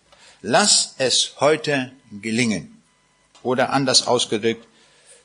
Lass 0.42 0.96
es 0.98 1.32
heute 1.40 1.92
gelingen. 2.20 2.82
Oder 3.42 3.70
anders 3.70 4.06
ausgedrückt, 4.06 4.66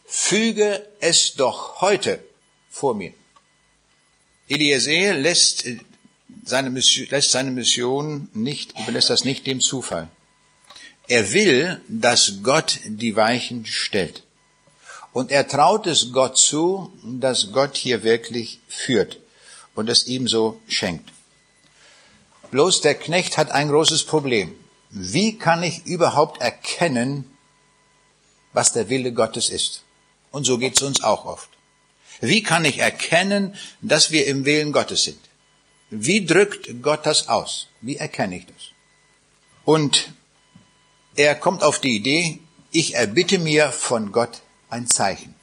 füge 0.06 0.88
es 1.02 1.34
doch 1.34 1.82
heute 1.82 2.24
vor 2.70 2.96
mir. 2.96 3.14
Eliezer 4.48 5.16
lässt 5.16 5.66
seine, 6.50 6.70
Mission, 6.70 7.08
lässt 7.10 7.32
seine 7.32 7.52
Mission 7.52 8.30
nicht, 8.34 8.80
überlässt 8.80 9.10
das 9.10 9.26
nicht 9.26 9.48
dem 9.48 9.62
Zufall. 9.62 10.08
Er 11.08 11.32
will, 11.32 11.82
dass 11.88 12.40
Gott 12.44 12.80
die 12.86 13.16
Weichen 13.16 13.66
stellt. 13.66 14.24
Und 15.14 15.32
er 15.32 15.48
traut 15.48 15.88
es 15.88 16.12
Gott 16.12 16.38
zu, 16.38 16.92
dass 17.04 17.52
Gott 17.52 17.78
hier 17.78 18.04
wirklich 18.04 18.60
führt 18.68 19.20
und 19.74 19.90
es 19.90 20.08
ihm 20.08 20.28
so 20.28 20.60
schenkt. 20.68 21.10
Bloß 22.52 22.82
der 22.82 22.96
Knecht 22.96 23.38
hat 23.38 23.52
ein 23.52 23.70
großes 23.70 24.04
Problem. 24.04 24.56
wie 24.90 25.38
kann 25.38 25.64
ich 25.64 25.86
überhaupt 25.86 26.42
erkennen, 26.42 27.26
was 28.54 28.74
der 28.74 28.90
Wille 28.90 29.12
Gottes 29.12 29.50
ist? 29.50 29.84
Und 30.32 30.46
so 30.46 30.58
geht 30.58 30.78
es 30.78 30.82
uns 30.82 31.04
auch 31.04 31.26
oft. 31.26 31.50
Wie 32.22 32.42
kann 32.42 32.66
ich 32.66 32.80
erkennen, 32.80 33.56
dass 33.82 34.12
wir 34.12 34.28
im 34.28 34.46
Willen 34.46 34.72
Gottes 34.72 35.04
sind? 35.04 35.20
Wie 35.90 36.26
drückt 36.26 36.82
Gott 36.82 37.06
das 37.06 37.30
aus? 37.30 37.68
Wie 37.82 37.98
erkenne 37.98 38.38
ich 38.38 38.46
das? 38.46 38.72
Und 39.64 40.12
er 41.16 41.36
kommt 41.36 41.64
auf 41.64 41.80
die 41.80 41.96
Idee, 41.96 42.40
ich 42.72 42.96
erbitte 42.96 43.40
mir 43.40 43.72
von 43.72 44.12
Gott 44.12 44.42
ein 44.70 44.88
Zeichen. 44.88 45.34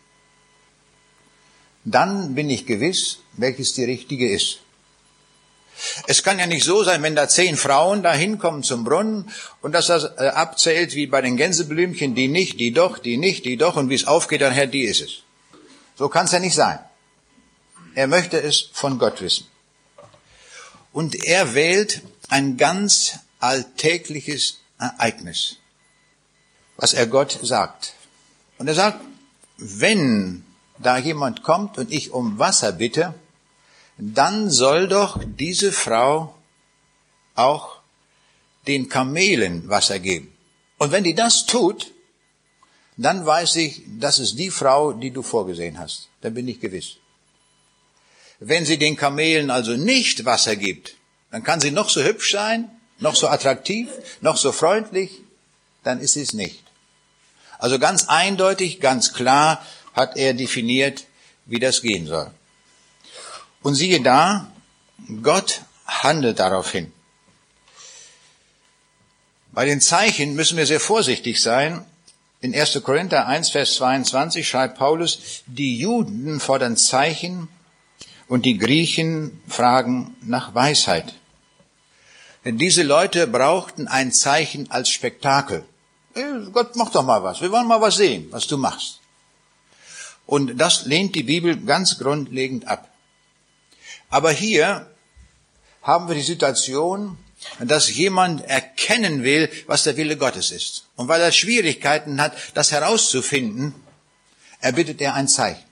Dann 1.84 2.34
bin 2.34 2.48
ich 2.48 2.66
gewiss, 2.66 3.18
welches 3.32 3.74
die 3.74 3.84
richtige 3.84 4.30
ist. 4.30 4.60
Es 6.06 6.22
kann 6.22 6.38
ja 6.38 6.46
nicht 6.46 6.64
so 6.64 6.84
sein, 6.84 7.02
wenn 7.02 7.16
da 7.16 7.28
zehn 7.28 7.56
Frauen 7.56 8.02
da 8.02 8.14
hinkommen 8.14 8.62
zum 8.62 8.84
Brunnen 8.84 9.30
und 9.60 9.72
dass 9.72 9.88
das 9.88 10.04
äh, 10.04 10.28
abzählt 10.28 10.94
wie 10.94 11.06
bei 11.06 11.20
den 11.20 11.36
Gänseblümchen, 11.36 12.14
die 12.14 12.28
nicht, 12.28 12.60
die 12.60 12.72
doch, 12.72 12.98
die 12.98 13.16
nicht, 13.16 13.44
die 13.44 13.56
doch 13.56 13.76
und 13.76 13.90
wie 13.90 13.94
es 13.94 14.06
aufgeht, 14.06 14.42
dann 14.42 14.52
Herr, 14.52 14.68
die 14.68 14.82
ist 14.82 15.00
es. 15.00 15.22
So 15.96 16.08
kann 16.08 16.26
es 16.26 16.32
ja 16.32 16.38
nicht 16.38 16.54
sein. 16.54 16.78
Er 17.94 18.06
möchte 18.06 18.40
es 18.40 18.70
von 18.72 18.98
Gott 18.98 19.20
wissen. 19.20 19.46
Und 20.94 21.16
er 21.16 21.54
wählt 21.54 22.02
ein 22.28 22.56
ganz 22.56 23.18
alltägliches 23.40 24.60
Ereignis, 24.78 25.56
was 26.76 26.94
er 26.94 27.08
Gott 27.08 27.36
sagt. 27.42 27.94
Und 28.58 28.68
er 28.68 28.76
sagt, 28.76 29.00
wenn 29.58 30.44
da 30.78 30.96
jemand 30.96 31.42
kommt 31.42 31.78
und 31.78 31.92
ich 31.92 32.12
um 32.12 32.38
Wasser 32.38 32.70
bitte, 32.70 33.12
dann 33.98 34.50
soll 34.50 34.86
doch 34.86 35.20
diese 35.24 35.72
Frau 35.72 36.32
auch 37.34 37.80
den 38.68 38.88
Kamelen 38.88 39.68
Wasser 39.68 39.98
geben. 39.98 40.32
Und 40.78 40.92
wenn 40.92 41.02
die 41.02 41.16
das 41.16 41.46
tut, 41.46 41.92
dann 42.96 43.26
weiß 43.26 43.56
ich, 43.56 43.82
das 43.98 44.20
ist 44.20 44.38
die 44.38 44.50
Frau, 44.50 44.92
die 44.92 45.10
du 45.10 45.22
vorgesehen 45.22 45.76
hast. 45.80 46.08
Da 46.20 46.30
bin 46.30 46.46
ich 46.46 46.60
gewiss. 46.60 46.98
Wenn 48.46 48.66
sie 48.66 48.76
den 48.76 48.94
Kamelen 48.94 49.50
also 49.50 49.72
nicht 49.72 50.26
Wasser 50.26 50.54
gibt, 50.54 50.96
dann 51.30 51.42
kann 51.42 51.62
sie 51.62 51.70
noch 51.70 51.88
so 51.88 52.02
hübsch 52.02 52.32
sein, 52.32 52.70
noch 52.98 53.16
so 53.16 53.26
attraktiv, 53.26 53.88
noch 54.20 54.36
so 54.36 54.52
freundlich, 54.52 55.22
dann 55.82 55.98
ist 55.98 56.12
sie 56.12 56.20
es 56.20 56.34
nicht. 56.34 56.62
Also 57.58 57.78
ganz 57.78 58.08
eindeutig, 58.08 58.80
ganz 58.80 59.14
klar 59.14 59.64
hat 59.94 60.18
er 60.18 60.34
definiert, 60.34 61.04
wie 61.46 61.58
das 61.58 61.80
gehen 61.80 62.06
soll. 62.06 62.30
Und 63.62 63.76
siehe 63.76 64.02
da, 64.02 64.52
Gott 65.22 65.62
handelt 65.86 66.38
darauf 66.38 66.70
hin. 66.70 66.92
Bei 69.52 69.64
den 69.64 69.80
Zeichen 69.80 70.34
müssen 70.34 70.58
wir 70.58 70.66
sehr 70.66 70.80
vorsichtig 70.80 71.40
sein. 71.40 71.82
In 72.42 72.54
1. 72.54 72.78
Korinther 72.82 73.26
1, 73.26 73.48
Vers 73.48 73.76
22 73.76 74.46
schreibt 74.46 74.76
Paulus, 74.76 75.42
die 75.46 75.78
Juden 75.78 76.40
fordern 76.40 76.76
Zeichen 76.76 77.48
und 78.28 78.44
die 78.44 78.58
Griechen 78.58 79.40
fragen 79.48 80.16
nach 80.22 80.54
Weisheit. 80.54 81.14
Denn 82.44 82.58
diese 82.58 82.82
Leute 82.82 83.26
brauchten 83.26 83.88
ein 83.88 84.12
Zeichen 84.12 84.70
als 84.70 84.90
Spektakel. 84.90 85.64
Gott, 86.52 86.76
mach 86.76 86.90
doch 86.90 87.04
mal 87.04 87.22
was. 87.22 87.40
Wir 87.40 87.50
wollen 87.50 87.66
mal 87.66 87.80
was 87.80 87.96
sehen, 87.96 88.28
was 88.30 88.46
du 88.46 88.56
machst. 88.56 89.00
Und 90.26 90.56
das 90.58 90.86
lehnt 90.86 91.14
die 91.14 91.22
Bibel 91.22 91.56
ganz 91.56 91.98
grundlegend 91.98 92.68
ab. 92.68 92.88
Aber 94.10 94.30
hier 94.30 94.90
haben 95.82 96.08
wir 96.08 96.14
die 96.14 96.22
Situation, 96.22 97.18
dass 97.58 97.94
jemand 97.94 98.44
erkennen 98.44 99.22
will, 99.22 99.50
was 99.66 99.84
der 99.84 99.96
Wille 99.96 100.16
Gottes 100.16 100.50
ist. 100.50 100.86
Und 100.96 101.08
weil 101.08 101.20
er 101.20 101.32
Schwierigkeiten 101.32 102.20
hat, 102.20 102.34
das 102.54 102.72
herauszufinden, 102.72 103.74
erbittet 104.60 105.00
er 105.00 105.14
ein 105.14 105.28
Zeichen. 105.28 105.62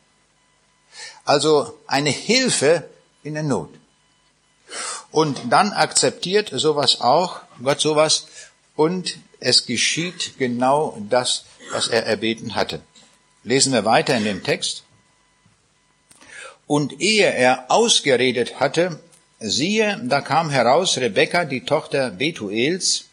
Also 1.24 1.78
eine 1.86 2.10
Hilfe 2.10 2.88
in 3.22 3.34
der 3.34 3.42
Not. 3.42 3.70
Und 5.10 5.40
dann 5.50 5.72
akzeptiert 5.72 6.50
sowas 6.52 7.00
auch, 7.00 7.40
Gott 7.62 7.80
sowas, 7.80 8.26
und 8.74 9.18
es 9.38 9.66
geschieht 9.66 10.38
genau 10.38 10.96
das, 11.10 11.44
was 11.72 11.88
er 11.88 12.06
erbeten 12.06 12.54
hatte. 12.54 12.80
Lesen 13.44 13.72
wir 13.72 13.84
weiter 13.84 14.16
in 14.16 14.24
dem 14.24 14.42
Text. 14.42 14.84
Und 16.66 17.00
ehe 17.00 17.26
er 17.26 17.70
ausgeredet 17.70 18.60
hatte, 18.60 19.00
siehe, 19.40 20.00
da 20.04 20.20
kam 20.20 20.48
heraus 20.48 20.96
Rebekka, 20.96 21.44
die 21.44 21.64
Tochter 21.64 22.10
Betuels, 22.10 23.06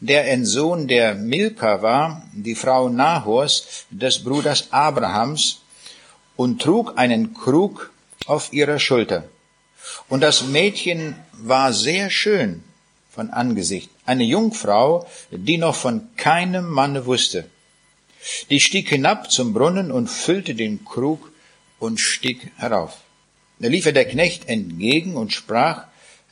der 0.00 0.24
ein 0.24 0.46
Sohn 0.46 0.88
der 0.88 1.14
Milka 1.14 1.82
war, 1.82 2.22
die 2.32 2.54
Frau 2.54 2.88
Nahors, 2.88 3.84
des 3.90 4.24
Bruders 4.24 4.72
Abrahams, 4.72 5.60
und 6.36 6.60
trug 6.62 6.98
einen 6.98 7.34
Krug 7.34 7.90
auf 8.26 8.52
ihrer 8.52 8.78
Schulter. 8.78 9.24
Und 10.08 10.20
das 10.20 10.44
Mädchen 10.44 11.16
war 11.32 11.72
sehr 11.72 12.10
schön 12.10 12.62
von 13.10 13.30
Angesicht, 13.30 13.90
eine 14.04 14.24
Jungfrau, 14.24 15.06
die 15.30 15.58
noch 15.58 15.74
von 15.74 16.08
keinem 16.16 16.68
Manne 16.68 17.06
wusste. 17.06 17.48
Die 18.50 18.60
stieg 18.60 18.88
hinab 18.88 19.30
zum 19.30 19.54
Brunnen 19.54 19.90
und 19.90 20.08
füllte 20.08 20.54
den 20.54 20.84
Krug 20.84 21.32
und 21.78 22.00
stieg 22.00 22.50
herauf. 22.56 22.98
Da 23.58 23.68
lief 23.68 23.86
ihr 23.86 23.92
der 23.92 24.06
Knecht 24.06 24.48
entgegen 24.48 25.16
und 25.16 25.32
sprach, 25.32 25.84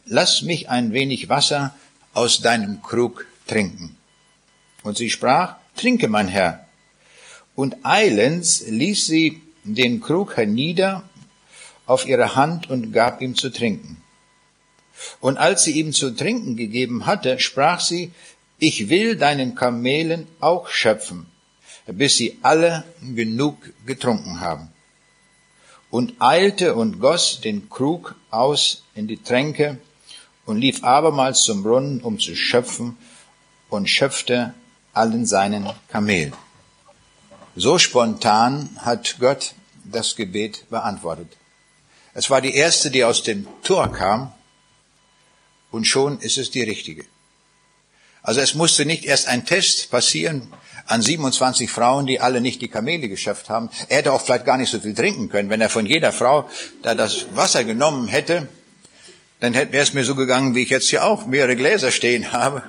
Lass 0.06 0.42
mich 0.42 0.68
ein 0.68 0.92
wenig 0.92 1.30
Wasser 1.30 1.74
aus 2.12 2.42
deinem 2.42 2.82
Krug 2.82 3.26
trinken. 3.46 3.96
Und 4.82 4.98
sie 4.98 5.08
sprach, 5.08 5.56
Trinke, 5.76 6.08
mein 6.08 6.28
Herr. 6.28 6.66
Und 7.54 7.76
eilends 7.84 8.64
ließ 8.66 9.06
sie 9.06 9.40
den 9.64 10.00
Krug 10.00 10.36
hernieder 10.36 11.08
auf 11.86 12.06
ihre 12.06 12.36
Hand 12.36 12.70
und 12.70 12.92
gab 12.92 13.20
ihm 13.20 13.34
zu 13.34 13.50
trinken. 13.50 14.02
Und 15.20 15.38
als 15.38 15.64
sie 15.64 15.72
ihm 15.72 15.92
zu 15.92 16.10
trinken 16.10 16.56
gegeben 16.56 17.06
hatte, 17.06 17.38
sprach 17.40 17.80
sie, 17.80 18.12
ich 18.58 18.88
will 18.88 19.16
deinen 19.16 19.54
Kamelen 19.54 20.26
auch 20.40 20.68
schöpfen, 20.68 21.26
bis 21.86 22.16
sie 22.16 22.38
alle 22.42 22.84
genug 23.14 23.56
getrunken 23.84 24.40
haben. 24.40 24.70
Und 25.90 26.14
eilte 26.20 26.74
und 26.74 27.00
goss 27.00 27.40
den 27.40 27.68
Krug 27.68 28.14
aus 28.30 28.84
in 28.94 29.06
die 29.06 29.22
Tränke 29.22 29.78
und 30.46 30.58
lief 30.58 30.82
abermals 30.84 31.42
zum 31.42 31.62
Brunnen, 31.62 32.00
um 32.00 32.18
zu 32.18 32.34
schöpfen, 32.34 32.96
und 33.70 33.88
schöpfte 33.88 34.54
allen 34.92 35.26
seinen 35.26 35.68
Kamelen. 35.88 36.32
So 37.56 37.78
spontan 37.78 38.70
hat 38.78 39.16
Gott 39.20 39.54
das 39.84 40.16
Gebet 40.16 40.68
beantwortet. 40.70 41.36
Es 42.14 42.30
war 42.30 42.40
die 42.40 42.54
erste, 42.54 42.90
die 42.90 43.04
aus 43.04 43.22
dem 43.22 43.46
Tor 43.62 43.92
kam, 43.92 44.32
und 45.70 45.86
schon 45.86 46.20
ist 46.20 46.38
es 46.38 46.52
die 46.52 46.62
richtige. 46.62 47.04
Also 48.22 48.40
es 48.40 48.54
musste 48.54 48.86
nicht 48.86 49.04
erst 49.04 49.26
ein 49.26 49.44
Test 49.44 49.90
passieren 49.90 50.52
an 50.86 51.02
27 51.02 51.70
Frauen, 51.70 52.06
die 52.06 52.20
alle 52.20 52.40
nicht 52.40 52.62
die 52.62 52.68
Kamele 52.68 53.08
geschöpft 53.08 53.50
haben. 53.50 53.68
Er 53.88 53.98
hätte 53.98 54.12
auch 54.12 54.20
vielleicht 54.20 54.44
gar 54.44 54.56
nicht 54.56 54.70
so 54.70 54.78
viel 54.80 54.94
trinken 54.94 55.28
können. 55.28 55.50
Wenn 55.50 55.60
er 55.60 55.68
von 55.68 55.84
jeder 55.84 56.12
Frau 56.12 56.48
da 56.82 56.94
das 56.94 57.26
Wasser 57.34 57.64
genommen 57.64 58.06
hätte, 58.06 58.48
dann 59.40 59.52
wäre 59.52 59.76
es 59.76 59.94
mir 59.94 60.04
so 60.04 60.14
gegangen, 60.14 60.54
wie 60.54 60.62
ich 60.62 60.70
jetzt 60.70 60.88
hier 60.88 61.04
auch 61.04 61.26
mehrere 61.26 61.56
Gläser 61.56 61.90
stehen 61.90 62.32
habe. 62.32 62.62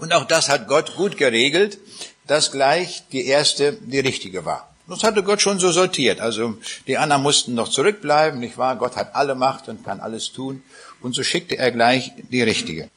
Und 0.00 0.12
auch 0.12 0.24
das 0.24 0.48
hat 0.48 0.68
Gott 0.68 0.96
gut 0.96 1.16
geregelt, 1.16 1.78
dass 2.26 2.52
gleich 2.52 3.04
die 3.12 3.26
erste 3.26 3.72
die 3.72 4.00
richtige 4.00 4.44
war. 4.44 4.68
Das 4.86 5.02
hatte 5.02 5.22
Gott 5.22 5.42
schon 5.42 5.58
so 5.58 5.70
sortiert. 5.70 6.20
Also 6.20 6.56
die 6.86 6.96
anderen 6.96 7.22
mussten 7.22 7.54
noch 7.54 7.68
zurückbleiben, 7.68 8.40
nicht 8.40 8.56
wahr? 8.56 8.76
Gott 8.76 8.96
hat 8.96 9.14
alle 9.14 9.34
Macht 9.34 9.68
und 9.68 9.84
kann 9.84 10.00
alles 10.00 10.32
tun. 10.32 10.62
Und 11.02 11.14
so 11.14 11.22
schickte 11.22 11.58
er 11.58 11.70
gleich 11.72 12.12
die 12.30 12.42
richtige. 12.42 12.88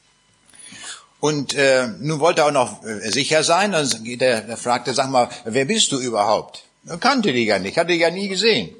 Und 1.20 1.54
äh, 1.54 1.88
nun 2.00 2.18
wollte 2.18 2.40
er 2.40 2.46
auch 2.48 2.52
noch 2.52 2.82
äh, 2.84 3.10
sicher 3.10 3.44
sein. 3.44 3.72
Dann 3.72 3.88
er, 4.06 4.48
er 4.48 4.56
fragte, 4.56 4.94
sag 4.94 5.10
mal, 5.10 5.28
wer 5.44 5.66
bist 5.66 5.92
du 5.92 6.00
überhaupt? 6.00 6.64
Er 6.86 6.96
kannte 6.96 7.32
die 7.32 7.44
ja 7.44 7.58
nicht, 7.58 7.76
hatte 7.76 7.92
die 7.92 7.98
ja 7.98 8.10
nie 8.10 8.28
gesehen. 8.28 8.74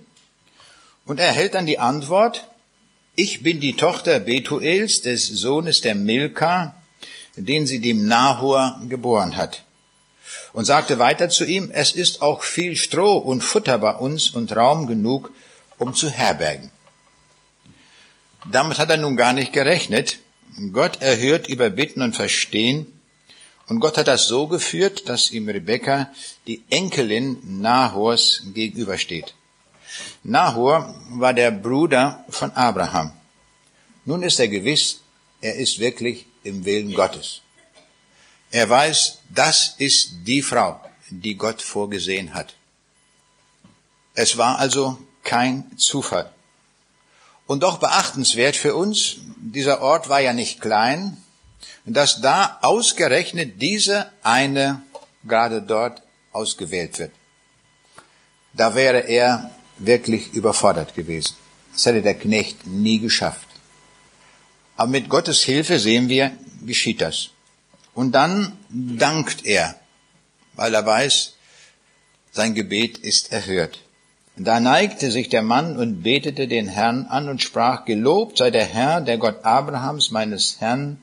Und 1.05 1.21
er 1.21 1.27
erhält 1.27 1.55
dann 1.55 1.67
die 1.67 1.79
Antwort, 1.79 2.49
ich 3.15 3.43
bin 3.43 3.61
die 3.61 3.77
Tochter 3.77 4.21
Betuels, 4.21 5.03
des 5.03 5.29
Sohnes 5.29 5.83
der 5.83 5.95
Milka, 5.95 6.75
den 7.37 7.67
sie 7.67 7.81
dem 7.81 8.07
Nahor 8.07 8.81
geboren 8.89 9.37
hat 9.37 9.65
und 10.53 10.65
sagte 10.65 10.99
weiter 10.99 11.29
zu 11.29 11.45
ihm, 11.45 11.71
es 11.73 11.93
ist 11.93 12.23
auch 12.23 12.43
viel 12.43 12.77
Stroh 12.77 13.17
und 13.17 13.43
Futter 13.43 13.79
bei 13.79 13.95
uns 13.95 14.31
und 14.31 14.55
Raum 14.55 14.87
genug, 14.87 15.33
um 15.79 15.95
zu 15.95 16.11
herbergen. 16.11 16.71
Damit 18.51 18.79
hat 18.79 18.91
er 18.91 18.97
nun 18.97 19.17
gar 19.17 19.33
nicht 19.33 19.53
gerechnet. 19.53 20.19
Gott 20.73 21.01
erhört 21.01 21.49
über 21.49 21.71
Bitten 21.71 22.03
und 22.03 22.17
Verstehen. 22.17 22.87
Und 23.69 23.81
Gott 23.81 23.97
hat 23.97 24.09
das 24.09 24.27
so 24.27 24.49
geführt, 24.49 25.09
dass 25.09 25.31
ihm 25.31 25.49
Rebekka, 25.49 26.11
die 26.47 26.63
Enkelin 26.69 27.39
Nahors, 27.61 28.43
gegenübersteht. 28.53 29.35
Nahor 30.25 30.95
war 31.11 31.33
der 31.33 31.51
Bruder 31.51 32.25
von 32.29 32.51
Abraham. 32.53 33.13
Nun 34.05 34.23
ist 34.23 34.41
er 34.41 34.49
gewiss, 34.49 35.01
er 35.41 35.55
ist 35.57 35.79
wirklich 35.79 36.27
im 36.45 36.65
Willen 36.65 36.95
Gottes. 36.95 37.43
Er 38.51 38.69
weiß, 38.69 39.19
das 39.31 39.75
ist 39.79 40.13
die 40.27 40.43
Frau, 40.43 40.81
die 41.11 41.37
Gott 41.37 41.63
vorgesehen 41.63 42.35
hat. 42.35 42.55
Es 44.15 44.37
war 44.37 44.59
also 44.59 44.99
kein 45.25 45.77
Zufall. 45.79 46.31
Und 47.47 47.63
doch 47.63 47.79
beachtenswert 47.79 48.57
für 48.57 48.75
uns, 48.75 49.17
dieser 49.37 49.81
Ort 49.81 50.09
war 50.09 50.21
ja 50.21 50.33
nicht 50.33 50.61
klein, 50.61 51.17
dass 51.85 52.21
da 52.21 52.59
ausgerechnet 52.63 53.61
diese 53.61 54.11
eine 54.23 54.83
gerade 55.25 55.63
dort 55.63 56.03
ausgewählt 56.33 56.99
wird. 56.99 57.13
Da 58.53 58.75
wäre 58.75 59.01
er 59.01 59.51
wirklich 59.79 60.33
überfordert 60.35 60.95
gewesen. 60.95 61.37
Das 61.73 61.87
hätte 61.87 62.03
der 62.03 62.15
Knecht 62.15 62.67
nie 62.67 62.99
geschafft. 62.99 63.47
Aber 64.77 64.91
mit 64.91 65.09
Gottes 65.09 65.43
Hilfe 65.43 65.79
sehen 65.79 66.09
wir, 66.09 66.33
geschieht 66.65 67.01
das. 67.01 67.31
Und 67.95 68.13
dann 68.13 68.57
dankt 68.71 69.45
er, 69.45 69.75
weil 70.55 70.75
er 70.75 70.85
weiß, 70.87 71.35
sein 72.31 72.55
Gebet 72.55 72.99
ist 72.99 73.33
erhört. 73.33 73.81
Da 74.37 74.61
neigte 74.61 75.11
sich 75.11 75.29
der 75.29 75.43
Mann 75.43 75.77
und 75.77 76.03
betete 76.03 76.49
den 76.49 76.69
Herrn 76.69 77.05
an 77.07 77.29
und 77.29 77.43
sprach, 77.43 77.85
Gelobt 77.85 78.39
sei 78.39 78.51
der 78.51 78.65
Herr, 78.65 79.03
der 79.03 79.19
Gott 79.19 79.45
Abrahams, 79.45 80.11
meines 80.11 80.57
Herrn, 80.61 81.03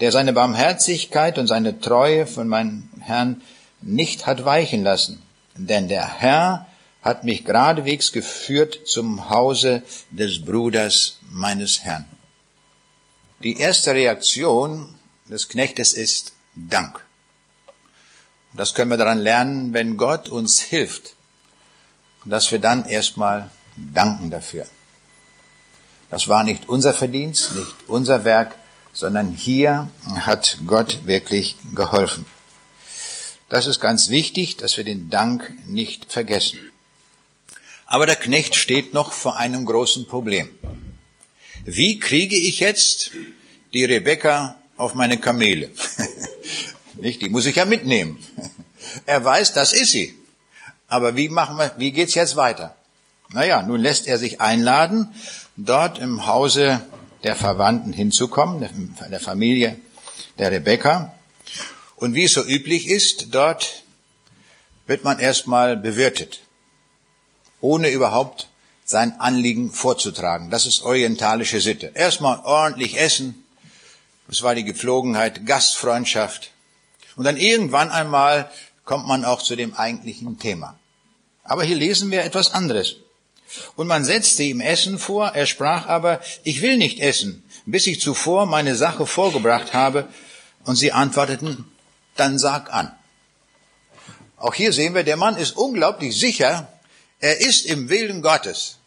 der 0.00 0.10
seine 0.10 0.32
Barmherzigkeit 0.32 1.38
und 1.38 1.46
seine 1.46 1.80
Treue 1.80 2.26
von 2.26 2.48
meinem 2.48 2.88
Herrn 3.00 3.40
nicht 3.80 4.26
hat 4.26 4.44
weichen 4.44 4.82
lassen. 4.82 5.22
Denn 5.54 5.86
der 5.86 6.20
Herr 6.20 6.66
hat 7.02 7.22
mich 7.22 7.44
geradewegs 7.44 8.10
geführt 8.10 8.80
zum 8.84 9.30
Hause 9.30 9.82
des 10.10 10.44
Bruders 10.44 11.18
meines 11.30 11.84
Herrn. 11.84 12.04
Die 13.42 13.58
erste 13.58 13.92
Reaktion 13.92 14.94
des 15.28 15.48
Knechtes 15.48 15.92
ist 15.92 16.32
Dank. 16.54 17.04
Das 18.54 18.72
können 18.72 18.90
wir 18.90 18.96
daran 18.96 19.18
lernen, 19.18 19.74
wenn 19.74 19.98
Gott 19.98 20.30
uns 20.30 20.60
hilft, 20.60 21.14
dass 22.24 22.50
wir 22.50 22.58
dann 22.58 22.86
erstmal 22.86 23.50
danken 23.76 24.30
dafür. 24.30 24.66
Das 26.10 26.28
war 26.28 26.44
nicht 26.44 26.68
unser 26.68 26.94
Verdienst, 26.94 27.54
nicht 27.54 27.74
unser 27.88 28.24
Werk, 28.24 28.54
sondern 28.92 29.32
hier 29.32 29.90
hat 30.20 30.58
Gott 30.66 31.06
wirklich 31.06 31.56
geholfen. 31.74 32.24
Das 33.50 33.66
ist 33.66 33.80
ganz 33.80 34.08
wichtig, 34.08 34.56
dass 34.56 34.78
wir 34.78 34.84
den 34.84 35.10
Dank 35.10 35.52
nicht 35.66 36.10
vergessen. 36.10 36.58
Aber 37.84 38.06
der 38.06 38.16
Knecht 38.16 38.56
steht 38.56 38.94
noch 38.94 39.12
vor 39.12 39.36
einem 39.36 39.66
großen 39.66 40.06
Problem. 40.06 40.48
Wie 41.68 41.98
kriege 41.98 42.36
ich 42.36 42.60
jetzt 42.60 43.10
die 43.74 43.84
Rebecca 43.84 44.54
auf 44.76 44.94
meine 44.94 45.18
Kamele? 45.18 45.68
Nicht, 46.94 47.22
die 47.22 47.28
muss 47.28 47.44
ich 47.46 47.56
ja 47.56 47.64
mitnehmen. 47.64 48.18
Er 49.04 49.22
weiß, 49.22 49.52
das 49.52 49.72
ist 49.72 49.90
sie. 49.90 50.14
Aber 50.86 51.16
wie 51.16 51.28
machen 51.28 51.56
wir, 51.58 51.72
wie 51.76 51.90
geht's 51.90 52.14
jetzt 52.14 52.36
weiter? 52.36 52.76
Naja, 53.30 53.62
nun 53.62 53.80
lässt 53.80 54.06
er 54.06 54.16
sich 54.16 54.40
einladen, 54.40 55.08
dort 55.56 55.98
im 55.98 56.26
Hause 56.26 56.80
der 57.24 57.34
Verwandten 57.34 57.92
hinzukommen, 57.92 58.94
der 59.10 59.20
Familie 59.20 59.76
der 60.38 60.52
Rebecca. 60.52 61.12
Und 61.96 62.14
wie 62.14 62.24
es 62.24 62.32
so 62.32 62.44
üblich 62.44 62.86
ist, 62.86 63.34
dort 63.34 63.82
wird 64.86 65.02
man 65.02 65.18
erstmal 65.18 65.76
bewirtet, 65.76 66.40
ohne 67.60 67.90
überhaupt 67.90 68.48
sein 68.86 69.20
Anliegen 69.20 69.72
vorzutragen. 69.72 70.48
Das 70.50 70.64
ist 70.64 70.82
orientalische 70.82 71.60
Sitte. 71.60 71.90
Erstmal 71.94 72.38
ordentlich 72.44 72.98
essen. 72.98 73.44
Das 74.28 74.42
war 74.42 74.54
die 74.54 74.64
Gepflogenheit, 74.64 75.44
Gastfreundschaft. 75.44 76.52
Und 77.16 77.24
dann 77.24 77.36
irgendwann 77.36 77.90
einmal 77.90 78.50
kommt 78.84 79.06
man 79.06 79.24
auch 79.24 79.42
zu 79.42 79.56
dem 79.56 79.74
eigentlichen 79.74 80.38
Thema. 80.38 80.78
Aber 81.42 81.64
hier 81.64 81.76
lesen 81.76 82.10
wir 82.10 82.24
etwas 82.24 82.54
anderes. 82.54 82.96
Und 83.74 83.88
man 83.88 84.04
setzte 84.04 84.44
ihm 84.44 84.60
Essen 84.60 84.98
vor, 84.98 85.28
er 85.28 85.46
sprach 85.46 85.86
aber, 85.86 86.20
ich 86.44 86.62
will 86.62 86.76
nicht 86.76 87.00
essen, 87.00 87.44
bis 87.64 87.86
ich 87.86 88.00
zuvor 88.00 88.46
meine 88.46 88.76
Sache 88.76 89.06
vorgebracht 89.06 89.74
habe. 89.74 90.08
Und 90.64 90.76
sie 90.76 90.92
antworteten, 90.92 91.64
dann 92.16 92.38
sag 92.38 92.72
an. 92.72 92.92
Auch 94.36 94.54
hier 94.54 94.72
sehen 94.72 94.94
wir, 94.94 95.02
der 95.02 95.16
Mann 95.16 95.36
ist 95.36 95.56
unglaublich 95.56 96.18
sicher, 96.18 96.68
er 97.20 97.40
ist 97.40 97.66
im 97.66 97.88
Willen 97.88 98.22
Gottes. 98.22 98.78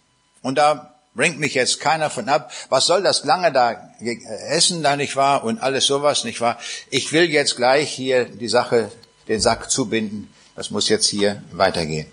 Und 0.41 0.57
da 0.57 0.95
bringt 1.15 1.39
mich 1.39 1.53
jetzt 1.53 1.79
keiner 1.79 2.09
von 2.09 2.29
ab, 2.29 2.51
was 2.69 2.85
soll 2.85 3.03
das 3.03 3.23
lange 3.25 3.51
da 3.51 3.89
essen 4.47 4.83
da 4.83 4.95
nicht 4.95 5.15
wahr 5.15 5.43
und 5.43 5.59
alles 5.61 5.85
sowas 5.85 6.23
nicht 6.23 6.39
wahr. 6.39 6.57
Ich 6.89 7.11
will 7.11 7.29
jetzt 7.29 7.57
gleich 7.57 7.91
hier 7.91 8.25
die 8.25 8.47
Sache, 8.47 8.91
den 9.27 9.41
Sack 9.41 9.69
zubinden. 9.69 10.33
Das 10.55 10.71
muss 10.71 10.89
jetzt 10.89 11.07
hier 11.07 11.43
weitergehen. 11.51 12.07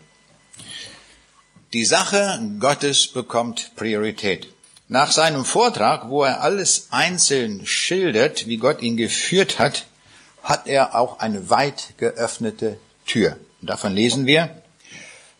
Die 1.72 1.85
Sache 1.85 2.40
Gottes 2.59 3.07
bekommt 3.09 3.72
Priorität. 3.76 4.48
Nach 4.88 5.11
seinem 5.11 5.44
Vortrag, 5.44 6.09
wo 6.09 6.22
er 6.22 6.42
alles 6.42 6.88
einzeln 6.90 7.66
schildert, 7.66 8.46
wie 8.46 8.57
Gott 8.57 8.83
ihn 8.83 8.96
geführt 8.96 9.59
hat, 9.59 9.87
hat 10.44 10.68
er 10.68 10.94
auch 10.94 11.18
eine 11.18 11.50
weit 11.50 11.94
geöffnete 11.98 12.79
Tür. 13.05 13.37
davon 13.62 13.94
lesen 13.94 14.26
wir, 14.26 14.62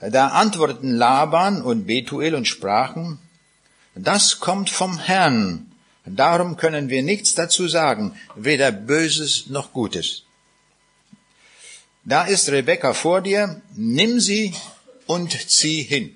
da 0.01 0.29
antworteten 0.29 0.93
Laban 0.95 1.63
und 1.63 1.87
Betuel 1.87 2.35
und 2.35 2.47
sprachen, 2.47 3.19
das 3.95 4.41
kommt 4.41 4.69
vom 4.69 4.99
Herrn, 4.99 5.73
darum 6.05 6.57
können 6.57 6.91
wir 6.91 7.03
nichts 7.03 7.35
dazu 7.35 7.67
sagen, 7.67 8.15
weder 8.35 8.73
Böses 8.73 9.47
noch 9.47 9.73
Gutes. 9.73 10.23
Da 12.05 12.25
ist 12.25 12.49
Rebekka 12.49 12.93
vor 12.93 13.21
dir, 13.23 13.63
nimm 13.75 14.21
sie 14.21 14.55
und 15.07 15.51
zieh 15.51 15.83
hin, 15.83 16.15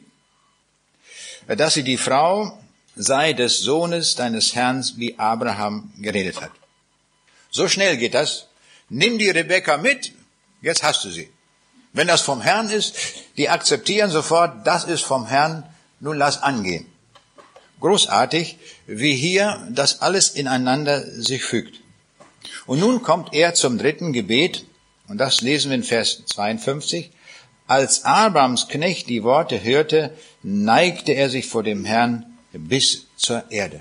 dass 1.49 1.75
sie 1.75 1.83
die 1.83 1.97
Frau 1.97 2.59
sei 2.95 3.33
des 3.33 3.61
Sohnes 3.61 4.14
deines 4.14 4.55
Herrn, 4.55 4.85
wie 4.97 5.19
Abraham 5.19 5.93
geredet 5.99 6.40
hat. 6.40 6.53
So 7.51 7.66
schnell 7.66 7.97
geht 7.97 8.14
das. 8.14 8.47
Nimm 8.88 9.19
die 9.19 9.31
Rebekka 9.31 9.79
mit, 9.79 10.12
jetzt 10.62 10.83
hast 10.83 11.05
du 11.05 11.11
sie. 11.11 11.31
Wenn 11.92 12.07
das 12.07 12.20
vom 12.22 12.40
Herrn 12.40 12.70
ist, 12.70 12.94
die 13.37 13.48
akzeptieren 13.48 14.11
sofort, 14.11 14.66
das 14.66 14.85
ist 14.85 15.03
vom 15.03 15.26
Herrn, 15.26 15.64
nun 15.98 16.16
lass 16.16 16.42
angehen. 16.42 16.87
Großartig, 17.81 18.59
wie 18.87 19.14
hier 19.14 19.66
das 19.70 20.03
alles 20.03 20.31
ineinander 20.31 21.03
sich 21.03 21.42
fügt. 21.42 21.81
Und 22.66 22.79
nun 22.79 23.03
kommt 23.03 23.35
er 23.35 23.55
zum 23.55 23.79
dritten 23.79 24.12
Gebet, 24.12 24.64
und 25.09 25.18
das 25.18 25.40
lesen 25.40 25.70
wir 25.70 25.76
in 25.76 25.83
Vers 25.83 26.22
52. 26.26 27.11
Als 27.66 28.05
Abrams 28.05 28.68
Knecht 28.68 29.09
die 29.09 29.22
Worte 29.22 29.62
hörte, 29.62 30.12
neigte 30.42 31.12
er 31.12 31.31
sich 31.31 31.46
vor 31.46 31.62
dem 31.62 31.85
Herrn 31.85 32.26
bis 32.53 33.07
zur 33.16 33.50
Erde. 33.50 33.81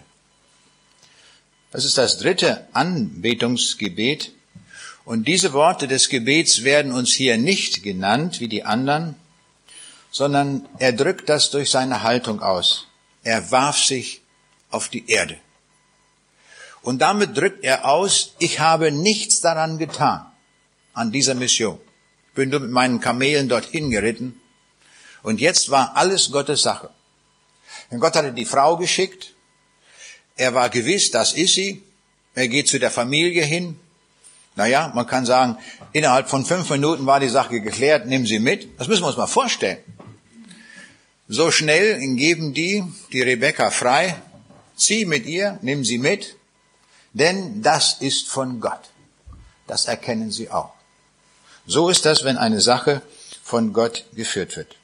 Das 1.72 1.86
ist 1.86 1.98
das 1.98 2.18
dritte 2.18 2.68
Anbetungsgebet. 2.74 4.32
Und 5.06 5.28
diese 5.28 5.54
Worte 5.54 5.88
des 5.88 6.10
Gebets 6.10 6.64
werden 6.64 6.92
uns 6.92 7.14
hier 7.14 7.38
nicht 7.38 7.84
genannt 7.84 8.40
wie 8.40 8.48
die 8.48 8.64
anderen, 8.64 9.16
sondern 10.12 10.68
er 10.78 10.94
drückt 10.94 11.30
das 11.30 11.50
durch 11.50 11.70
seine 11.70 12.04
Haltung 12.04 12.42
aus. 12.42 12.88
Er 13.24 13.52
warf 13.52 13.78
sich 13.78 14.22
auf 14.70 14.90
die 14.90 15.10
Erde. 15.10 15.38
Und 16.82 17.00
damit 17.00 17.38
drückt 17.38 17.64
er 17.64 17.86
aus, 17.86 18.36
ich 18.40 18.60
habe 18.60 18.92
nichts 18.92 19.42
daran 19.42 19.78
getan, 19.78 20.26
an 20.94 21.12
dieser 21.12 21.36
Mission. 21.36 21.80
Ich 22.30 22.36
bin 22.36 22.50
nur 22.50 22.62
mit 22.62 22.72
meinen 22.72 23.02
Kamelen 23.02 23.50
dorthin 23.50 23.90
geritten. 23.90 24.40
Und 25.24 25.42
jetzt 25.42 25.70
war 25.70 25.98
alles 25.98 26.32
Gottes 26.32 26.62
Sache. 26.62 26.90
Denn 27.92 28.00
Gott 28.00 28.16
hatte 28.16 28.32
die 28.32 28.46
Frau 28.46 28.78
geschickt. 28.78 29.34
Er 30.38 30.54
war 30.54 30.70
gewiss, 30.70 31.12
das 31.12 31.34
ist 31.34 31.56
sie. 31.56 31.84
Er 32.34 32.48
geht 32.48 32.68
zu 32.70 32.80
der 32.80 32.92
Familie 32.92 33.44
hin. 33.44 33.80
Naja, 34.60 34.92
man 34.94 35.08
kann 35.08 35.26
sagen, 35.26 35.58
innerhalb 35.94 36.30
von 36.30 36.44
fünf 36.44 36.70
Minuten 36.70 37.06
war 37.06 37.22
die 37.22 37.30
Sache 37.30 37.62
geklärt, 37.62 38.08
nimm 38.08 38.26
sie 38.26 38.40
mit. 38.40 38.78
Das 38.78 38.90
müssen 38.90 39.04
wir 39.04 39.08
uns 39.08 39.16
mal 39.16 39.26
vorstellen. 39.26 39.78
So 41.30 41.50
schnell 41.50 41.98
geben 42.18 42.54
die 42.54 42.84
die 43.14 43.22
Rebecca 43.22 43.72
frei, 43.72 44.18
zieh 44.76 45.06
mit 45.06 45.26
ihr, 45.28 45.58
nimm 45.62 45.86
sie 45.86 45.98
mit, 45.98 46.36
denn 47.14 47.62
das 47.62 48.02
ist 48.02 48.28
von 48.28 48.60
Gott. 48.60 48.82
Das 49.66 49.86
erkennen 49.86 50.30
sie 50.30 50.52
auch. 50.52 50.74
So 51.66 51.88
ist 51.88 52.06
das, 52.06 52.26
wenn 52.26 52.38
eine 52.38 52.60
Sache 52.60 53.02
von 53.42 53.72
Gott 53.72 54.04
geführt 54.14 54.58
wird. 54.58 54.76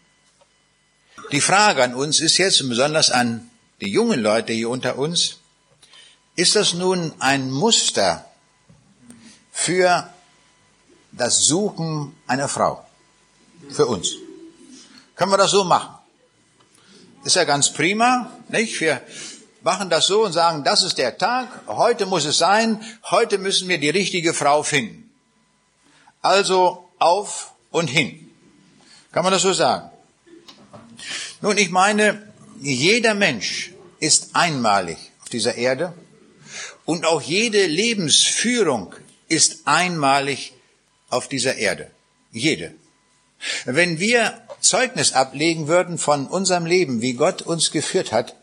Die 1.34 1.42
Frage 1.42 1.84
an 1.84 1.96
uns 1.96 2.22
ist 2.22 2.38
jetzt, 2.38 2.66
besonders 2.70 3.12
an 3.12 3.50
die 3.82 3.92
jungen 3.92 4.22
Leute 4.22 4.54
hier 4.54 4.70
unter 4.70 4.98
uns, 4.98 5.40
ist 6.38 6.56
das 6.56 6.74
nun 6.74 7.12
ein 7.20 7.52
Muster 7.52 8.26
für 9.58 10.14
das 11.14 11.46
Suchen 11.46 12.14
einer 12.28 12.50
Frau? 12.50 12.86
Für 13.70 13.86
uns. 13.86 14.10
Können 15.16 15.32
wir 15.32 15.38
das 15.38 15.52
so 15.52 15.64
machen? 15.64 15.96
Ist 17.24 17.38
ja 17.38 17.46
ganz 17.46 17.72
prima, 17.72 18.30
nicht? 18.50 18.80
Wir 18.82 19.02
machen 19.64 19.90
das 19.90 20.08
so 20.08 20.26
und 20.26 20.34
sagen, 20.34 20.66
das 20.66 20.84
ist 20.84 20.98
der 20.98 21.18
Tag, 21.18 21.48
heute 21.68 22.06
muss 22.06 22.26
es 22.26 22.38
sein, 22.38 22.84
heute 23.10 23.38
müssen 23.38 23.70
wir 23.70 23.80
die 23.80 23.90
richtige 23.90 24.34
Frau 24.34 24.62
finden. 24.62 25.10
Also 26.22 26.90
auf 27.00 27.54
und 27.72 27.88
hin. 27.88 28.30
Kann 29.14 29.24
man 29.24 29.32
das 29.32 29.42
so 29.42 29.54
sagen? 29.54 29.90
Nun, 31.42 31.58
ich 31.58 31.70
meine, 31.70 32.34
jeder 32.60 33.14
Mensch 33.14 33.72
ist 34.00 34.36
einmalig 34.36 34.98
auf 35.22 35.30
dieser 35.30 35.56
Erde 35.56 35.94
und 36.84 37.06
auch 37.06 37.22
jede 37.22 37.66
Lebensführung 37.66 38.94
ist 39.28 39.68
einmalig 39.68 40.54
auf 41.10 41.28
dieser 41.28 41.56
Erde. 41.56 41.92
Jede. 42.32 42.74
Wenn 43.66 44.00
wir 44.00 44.42
Zeugnis 44.60 45.14
ablegen 45.14 45.68
würden 45.68 45.98
von 45.98 46.28
unserem 46.28 46.66
Leben, 46.66 47.02
wie 47.02 47.14
Gott 47.14 47.42
uns 47.42 47.72
geführt 47.72 48.12
hat, 48.12 48.36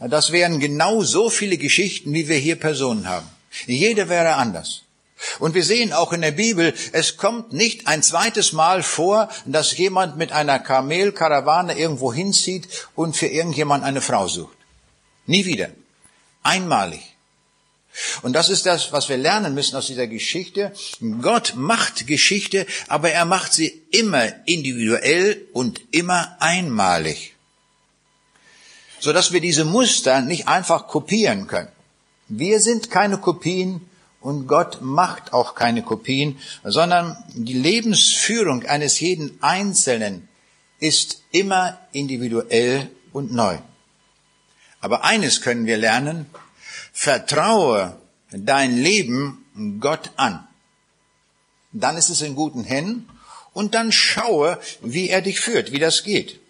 das 0.00 0.32
wären 0.32 0.60
genau 0.60 1.02
so 1.02 1.30
viele 1.30 1.58
Geschichten, 1.58 2.12
wie 2.12 2.28
wir 2.28 2.36
hier 2.36 2.56
Personen 2.56 3.08
haben. 3.08 3.28
Jede 3.66 4.08
wäre 4.08 4.34
anders. 4.34 4.82
Und 5.38 5.54
wir 5.54 5.64
sehen 5.64 5.92
auch 5.92 6.12
in 6.12 6.22
der 6.22 6.30
Bibel, 6.30 6.74
es 6.92 7.18
kommt 7.18 7.52
nicht 7.52 7.86
ein 7.86 8.02
zweites 8.02 8.52
Mal 8.52 8.82
vor, 8.82 9.28
dass 9.44 9.76
jemand 9.76 10.16
mit 10.16 10.32
einer 10.32 10.58
Kamelkarawane 10.58 11.78
irgendwo 11.78 12.12
hinzieht 12.12 12.68
und 12.94 13.16
für 13.16 13.26
irgendjemand 13.26 13.84
eine 13.84 14.00
Frau 14.00 14.28
sucht. 14.28 14.56
Nie 15.26 15.44
wieder. 15.44 15.68
Einmalig. 16.42 17.02
Und 18.22 18.32
das 18.32 18.48
ist 18.48 18.66
das, 18.66 18.92
was 18.92 19.08
wir 19.08 19.16
lernen 19.16 19.54
müssen 19.54 19.76
aus 19.76 19.86
dieser 19.86 20.06
Geschichte. 20.06 20.72
Gott 21.20 21.54
macht 21.56 22.06
Geschichte, 22.06 22.66
aber 22.88 23.10
er 23.10 23.24
macht 23.24 23.52
sie 23.52 23.82
immer 23.90 24.26
individuell 24.46 25.46
und 25.52 25.80
immer 25.90 26.36
einmalig. 26.40 27.34
Sodass 29.00 29.32
wir 29.32 29.40
diese 29.40 29.64
Muster 29.64 30.20
nicht 30.20 30.48
einfach 30.48 30.86
kopieren 30.86 31.46
können. 31.46 31.68
Wir 32.28 32.60
sind 32.60 32.90
keine 32.90 33.18
Kopien 33.18 33.80
und 34.20 34.46
Gott 34.46 34.78
macht 34.82 35.32
auch 35.32 35.54
keine 35.54 35.82
Kopien, 35.82 36.38
sondern 36.62 37.16
die 37.34 37.54
Lebensführung 37.54 38.64
eines 38.66 39.00
jeden 39.00 39.42
Einzelnen 39.42 40.28
ist 40.78 41.22
immer 41.30 41.78
individuell 41.92 42.90
und 43.12 43.32
neu. 43.32 43.58
Aber 44.80 45.04
eines 45.04 45.40
können 45.42 45.66
wir 45.66 45.76
lernen, 45.76 46.26
vertraue 46.92 47.96
dein 48.32 48.76
Leben 48.76 49.78
Gott 49.80 50.10
an. 50.16 50.46
Dann 51.72 51.96
ist 51.96 52.10
es 52.10 52.22
in 52.22 52.34
guten 52.34 52.64
Händen 52.64 53.08
und 53.52 53.74
dann 53.74 53.92
schaue, 53.92 54.58
wie 54.80 55.08
er 55.08 55.22
dich 55.22 55.40
führt, 55.40 55.72
wie 55.72 55.78
das 55.78 56.02
geht. 56.02 56.40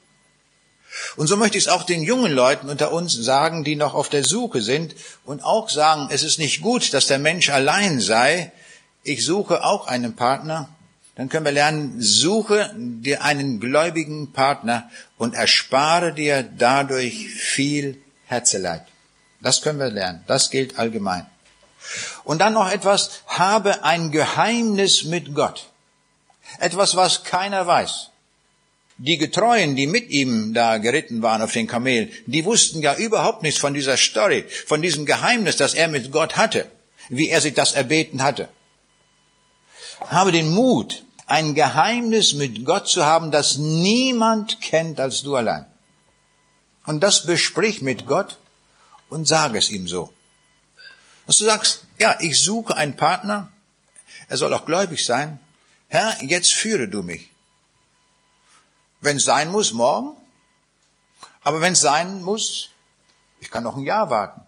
Und 1.16 1.29
so 1.29 1.37
möchte 1.37 1.57
ich 1.57 1.64
es 1.64 1.70
auch 1.70 1.85
den 1.85 2.03
jungen 2.03 2.33
Leuten 2.33 2.68
unter 2.68 2.92
uns 2.92 3.12
sagen, 3.12 3.64
die 3.64 3.76
noch 3.76 3.94
auf 3.94 4.09
der 4.09 4.24
Suche 4.24 4.61
sind 4.61 4.94
und 5.24 5.44
auch 5.44 5.68
sagen, 5.68 6.09
es 6.11 6.22
ist 6.22 6.38
nicht 6.38 6.62
gut, 6.62 6.92
dass 6.92 7.07
der 7.07 7.18
Mensch 7.18 7.48
allein 7.48 8.00
sei. 8.00 8.53
Ich 9.05 9.24
suche 9.24 9.64
auch 9.64 9.87
einen 9.87 10.16
Partner. 10.16 10.68
Dann 11.14 11.29
können 11.29 11.44
wir 11.44 11.53
lernen, 11.53 11.96
suche 12.00 12.74
dir 12.76 13.22
einen 13.22 13.61
gläubigen 13.61 14.33
Partner 14.33 14.90
und 15.16 15.35
erspare 15.35 16.12
dir 16.12 16.42
dadurch 16.42 17.29
viel 17.29 18.00
Herzeleid. 18.26 18.87
Das 19.40 19.62
können 19.62 19.79
wir 19.79 19.90
lernen. 19.90 20.22
Das 20.26 20.50
gilt 20.50 20.79
allgemein. 20.79 21.26
Und 22.24 22.40
dann 22.40 22.53
noch 22.53 22.70
etwas, 22.70 23.22
habe 23.26 23.85
ein 23.85 24.11
Geheimnis 24.11 25.05
mit 25.05 25.35
Gott. 25.35 25.66
Etwas, 26.59 26.96
was 26.96 27.24
keiner 27.24 27.66
weiß. 27.66 28.11
Die 28.98 29.16
Getreuen, 29.16 29.76
die 29.76 29.87
mit 29.87 30.11
ihm 30.11 30.53
da 30.53 30.76
geritten 30.76 31.22
waren 31.22 31.40
auf 31.40 31.53
den 31.53 31.66
Kamel, 31.66 32.11
die 32.26 32.44
wussten 32.44 32.83
ja 32.83 32.94
überhaupt 32.96 33.42
nichts 33.42 33.59
von 33.59 33.72
dieser 33.72 33.96
Story, 33.96 34.44
von 34.66 34.83
diesem 34.83 35.07
Geheimnis, 35.07 35.57
das 35.57 35.72
er 35.72 35.88
mit 35.88 36.12
Gott 36.12 36.37
hatte, 36.37 36.66
wie 37.09 37.31
er 37.31 37.40
sich 37.40 37.55
das 37.55 37.72
erbeten 37.72 38.22
hatte. 38.22 38.50
Habe 40.09 40.33
den 40.33 40.50
Mut, 40.50 41.05
ein 41.26 41.55
Geheimnis 41.55 42.35
mit 42.35 42.66
Gott 42.66 42.88
zu 42.88 43.07
haben, 43.07 43.31
das 43.31 43.57
niemand 43.57 44.61
kennt 44.61 45.00
als 45.00 45.22
du 45.22 45.35
allein. 45.35 45.64
Und 46.85 47.00
das 47.00 47.24
besprich 47.24 47.81
mit 47.81 48.07
Gott 48.07 48.37
und 49.11 49.27
sage 49.27 49.59
es 49.59 49.70
ihm 49.70 49.87
so. 49.87 50.12
Dass 51.27 51.38
du 51.38 51.44
sagst, 51.44 51.85
ja, 51.99 52.16
ich 52.20 52.40
suche 52.40 52.77
einen 52.77 52.96
Partner, 52.96 53.53
er 54.29 54.37
soll 54.37 54.55
auch 54.55 54.64
gläubig 54.64 55.05
sein. 55.05 55.38
Herr, 55.88 56.16
jetzt 56.23 56.53
führe 56.53 56.88
du 56.88 57.03
mich. 57.03 57.31
Wenn 59.01 59.16
es 59.16 59.25
sein 59.25 59.51
muss, 59.51 59.73
morgen. 59.73 60.16
Aber 61.42 61.61
wenn 61.61 61.73
es 61.73 61.81
sein 61.81 62.23
muss, 62.23 62.70
ich 63.40 63.51
kann 63.51 63.64
noch 63.64 63.77
ein 63.77 63.83
Jahr 63.83 64.11
warten. 64.11 64.42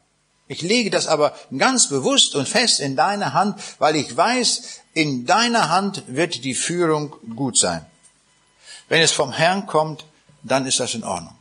Ich 0.46 0.62
lege 0.62 0.90
das 0.90 1.06
aber 1.06 1.34
ganz 1.56 1.88
bewusst 1.88 2.34
und 2.34 2.48
fest 2.48 2.80
in 2.80 2.94
deine 2.94 3.32
Hand, 3.32 3.60
weil 3.78 3.96
ich 3.96 4.16
weiß, 4.16 4.80
in 4.92 5.24
deiner 5.24 5.70
Hand 5.70 6.04
wird 6.08 6.44
die 6.44 6.54
Führung 6.54 7.16
gut 7.34 7.56
sein. 7.56 7.86
Wenn 8.88 9.00
es 9.00 9.12
vom 9.12 9.32
Herrn 9.32 9.66
kommt, 9.66 10.04
dann 10.42 10.66
ist 10.66 10.80
das 10.80 10.94
in 10.94 11.04
Ordnung. 11.04 11.34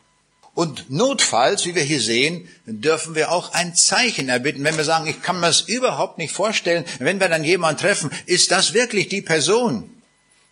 Und 0.53 0.89
notfalls, 0.89 1.65
wie 1.65 1.75
wir 1.75 1.83
hier 1.83 2.01
sehen, 2.01 2.47
dürfen 2.65 3.15
wir 3.15 3.31
auch 3.31 3.53
ein 3.53 3.73
Zeichen 3.73 4.27
erbitten. 4.27 4.63
Wenn 4.63 4.75
wir 4.75 4.83
sagen, 4.83 5.07
ich 5.07 5.21
kann 5.21 5.39
mir 5.39 5.47
das 5.47 5.61
überhaupt 5.61 6.17
nicht 6.17 6.33
vorstellen, 6.33 6.83
wenn 6.99 7.19
wir 7.21 7.29
dann 7.29 7.43
jemanden 7.43 7.79
treffen, 7.79 8.11
ist 8.25 8.51
das 8.51 8.73
wirklich 8.73 9.07
die 9.07 9.21
Person, 9.21 9.89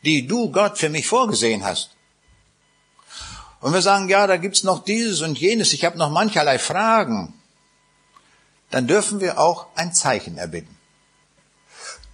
die 0.05 0.25
du 0.25 0.51
Gott 0.51 0.77
für 0.77 0.89
mich 0.89 1.05
vorgesehen 1.05 1.65
hast? 1.65 1.91
Und 3.59 3.73
wir 3.73 3.81
sagen, 3.81 4.07
ja, 4.07 4.25
da 4.25 4.37
gibt's 4.37 4.63
noch 4.63 4.85
dieses 4.85 5.21
und 5.21 5.37
jenes, 5.37 5.73
ich 5.73 5.83
habe 5.83 5.97
noch 5.97 6.09
mancherlei 6.09 6.59
Fragen, 6.59 7.33
dann 8.71 8.87
dürfen 8.87 9.19
wir 9.19 9.37
auch 9.37 9.67
ein 9.75 9.93
Zeichen 9.93 10.37
erbitten. 10.37 10.77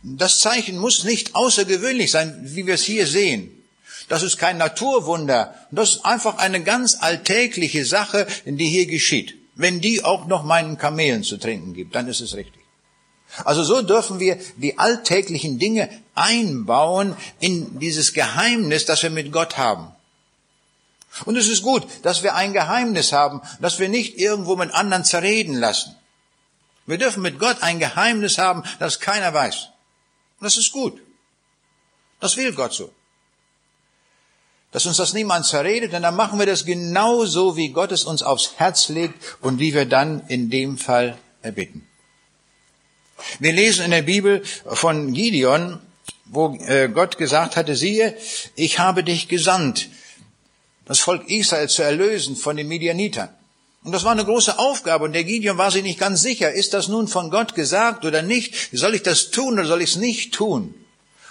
Das 0.01 0.39
Zeichen 0.39 0.77
muss 0.77 1.03
nicht 1.03 1.35
außergewöhnlich 1.35 2.11
sein, 2.11 2.39
wie 2.43 2.65
wir 2.65 2.75
es 2.75 2.83
hier 2.83 3.05
sehen. 3.05 3.51
Das 4.07 4.23
ist 4.23 4.37
kein 4.37 4.57
Naturwunder. 4.57 5.55
Das 5.71 5.95
ist 5.95 6.05
einfach 6.05 6.37
eine 6.37 6.61
ganz 6.63 6.97
alltägliche 7.01 7.85
Sache, 7.85 8.27
die 8.45 8.67
hier 8.67 8.85
geschieht. 8.85 9.35
Wenn 9.55 9.81
die 9.81 10.03
auch 10.03 10.27
noch 10.27 10.43
meinen 10.43 10.77
Kamelen 10.77 11.23
zu 11.23 11.37
trinken 11.37 11.73
gibt, 11.73 11.95
dann 11.95 12.07
ist 12.07 12.21
es 12.21 12.35
richtig. 12.35 12.61
Also 13.43 13.63
so 13.63 13.81
dürfen 13.81 14.19
wir 14.19 14.37
die 14.57 14.77
alltäglichen 14.77 15.59
Dinge 15.59 15.89
einbauen 16.13 17.15
in 17.39 17.79
dieses 17.79 18.13
Geheimnis, 18.13 18.85
das 18.85 19.03
wir 19.03 19.09
mit 19.09 19.31
Gott 19.31 19.57
haben. 19.57 19.91
Und 21.25 21.37
es 21.37 21.47
ist 21.47 21.63
gut, 21.63 21.87
dass 22.03 22.23
wir 22.23 22.35
ein 22.35 22.53
Geheimnis 22.53 23.13
haben, 23.13 23.41
dass 23.61 23.79
wir 23.79 23.89
nicht 23.89 24.17
irgendwo 24.17 24.55
mit 24.55 24.73
anderen 24.73 25.05
zerreden 25.05 25.55
lassen. 25.55 25.95
Wir 26.85 26.97
dürfen 26.97 27.23
mit 27.23 27.39
Gott 27.39 27.63
ein 27.63 27.79
Geheimnis 27.79 28.37
haben, 28.37 28.63
das 28.79 28.99
keiner 28.99 29.33
weiß. 29.33 29.69
Das 30.41 30.57
ist 30.57 30.71
gut. 30.71 31.01
Das 32.19 32.37
will 32.37 32.53
Gott 32.53 32.73
so. 32.73 32.91
Dass 34.75 34.85
uns 34.85 34.97
das 34.97 35.13
niemand 35.13 35.45
zerredet, 35.45 35.93
denn 35.93 36.03
dann 36.03 36.17
machen 36.17 36.37
wir 36.37 36.45
das 36.45 36.65
genauso, 36.65 37.55
wie 37.55 37.69
Gott 37.69 37.93
es 37.93 38.03
uns 38.03 38.21
aufs 38.21 38.55
Herz 38.57 38.89
legt 38.89 39.13
und 39.39 39.57
wie 39.57 39.73
wir 39.73 39.85
dann 39.85 40.23
in 40.27 40.49
dem 40.49 40.77
Fall 40.77 41.17
erbitten. 41.41 41.87
Wir 43.39 43.53
lesen 43.53 43.85
in 43.85 43.91
der 43.91 44.01
Bibel 44.01 44.43
von 44.65 45.13
Gideon, 45.13 45.79
wo 46.25 46.57
äh, 46.67 46.89
Gott 46.89 47.17
gesagt 47.17 47.55
hatte, 47.55 47.77
siehe, 47.77 48.17
ich 48.55 48.77
habe 48.77 49.05
dich 49.05 49.29
gesandt, 49.29 49.87
das 50.83 50.99
Volk 50.99 51.29
Israel 51.29 51.69
zu 51.69 51.81
erlösen 51.81 52.35
von 52.35 52.57
den 52.57 52.67
Midianitern. 52.67 53.29
Und 53.85 53.93
das 53.93 54.03
war 54.03 54.11
eine 54.11 54.25
große 54.25 54.59
Aufgabe 54.59 55.05
und 55.05 55.13
der 55.13 55.23
Gideon 55.23 55.57
war 55.57 55.71
sich 55.71 55.83
nicht 55.83 55.99
ganz 55.99 56.21
sicher, 56.21 56.51
ist 56.51 56.73
das 56.73 56.89
nun 56.89 57.07
von 57.07 57.29
Gott 57.29 57.55
gesagt 57.55 58.03
oder 58.03 58.21
nicht? 58.21 58.53
Soll 58.73 58.93
ich 58.93 59.03
das 59.03 59.31
tun 59.31 59.53
oder 59.53 59.67
soll 59.67 59.81
ich 59.81 59.91
es 59.91 59.95
nicht 59.95 60.33
tun? 60.33 60.75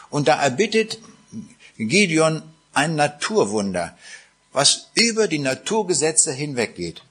Und 0.08 0.28
da 0.28 0.42
erbittet 0.42 0.98
Gideon 1.76 2.42
ein 2.74 2.96
Naturwunder, 2.96 3.96
was 4.52 4.90
über 4.94 5.28
die 5.28 5.38
Naturgesetze 5.38 6.32
hinweggeht. 6.32 7.02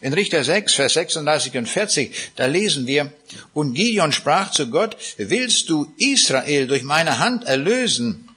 In 0.00 0.12
Richter 0.12 0.42
6, 0.42 0.74
Vers 0.74 0.94
36 0.94 1.56
und 1.56 1.68
40, 1.68 2.32
da 2.36 2.46
lesen 2.46 2.86
wir, 2.86 3.12
und 3.54 3.74
Gideon 3.74 4.12
sprach 4.12 4.50
zu 4.50 4.68
Gott, 4.68 4.96
willst 5.16 5.70
du 5.70 5.92
Israel 5.96 6.66
durch 6.66 6.82
meine 6.82 7.18
Hand 7.18 7.44
erlösen? 7.44 8.28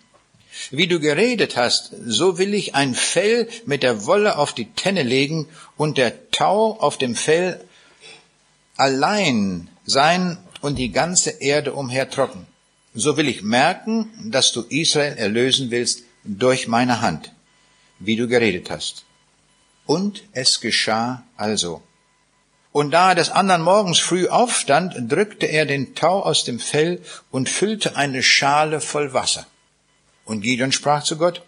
Wie 0.71 0.87
du 0.87 0.99
geredet 0.99 1.55
hast, 1.57 1.91
so 2.05 2.37
will 2.37 2.53
ich 2.53 2.75
ein 2.75 2.93
Fell 2.93 3.47
mit 3.65 3.81
der 3.81 4.05
Wolle 4.05 4.37
auf 4.37 4.53
die 4.53 4.71
Tenne 4.73 5.03
legen 5.03 5.47
und 5.77 5.97
der 5.97 6.31
Tau 6.31 6.77
auf 6.79 6.97
dem 6.97 7.15
Fell 7.15 7.63
allein 8.75 9.69
sein 9.85 10.37
und 10.61 10.77
die 10.77 10.91
ganze 10.91 11.31
Erde 11.31 11.73
umher 11.73 12.09
trocken. 12.09 12.45
So 12.99 13.15
will 13.15 13.29
ich 13.29 13.43
merken, 13.43 14.11
dass 14.25 14.51
du 14.51 14.63
Israel 14.63 15.15
erlösen 15.17 15.71
willst 15.71 16.03
durch 16.25 16.67
meine 16.67 16.99
Hand, 16.99 17.31
wie 17.99 18.17
du 18.17 18.27
geredet 18.27 18.69
hast. 18.69 19.05
Und 19.85 20.23
es 20.33 20.59
geschah 20.59 21.23
also. 21.37 21.81
Und 22.73 22.91
da 22.91 23.11
er 23.11 23.15
des 23.15 23.29
anderen 23.29 23.61
Morgens 23.61 23.99
früh 23.99 24.27
aufstand, 24.27 24.95
drückte 25.07 25.45
er 25.45 25.65
den 25.65 25.95
Tau 25.95 26.21
aus 26.21 26.43
dem 26.43 26.59
Fell 26.59 27.01
und 27.31 27.47
füllte 27.47 27.95
eine 27.95 28.21
Schale 28.21 28.81
voll 28.81 29.13
Wasser. 29.13 29.47
Und 30.25 30.41
Gideon 30.41 30.73
sprach 30.73 31.05
zu 31.05 31.15
Gott, 31.17 31.41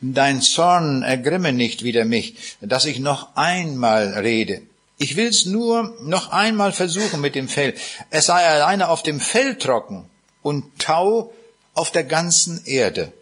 Dein 0.00 0.42
Zorn 0.42 1.04
ergrimme 1.04 1.52
nicht 1.52 1.84
wider 1.84 2.04
mich, 2.04 2.56
dass 2.60 2.86
ich 2.86 2.98
noch 2.98 3.36
einmal 3.36 4.14
rede. 4.14 4.62
Ich 4.98 5.14
will's 5.14 5.46
nur 5.46 5.96
noch 6.00 6.30
einmal 6.32 6.72
versuchen 6.72 7.20
mit 7.20 7.36
dem 7.36 7.46
Fell. 7.46 7.74
Es 8.10 8.26
sei 8.26 8.44
alleine 8.44 8.88
auf 8.88 9.04
dem 9.04 9.20
Fell 9.20 9.58
trocken 9.58 10.10
und 10.46 10.78
Tau 10.78 11.32
auf 11.74 11.90
der 11.90 12.04
ganzen 12.04 12.64
Erde. 12.66 13.12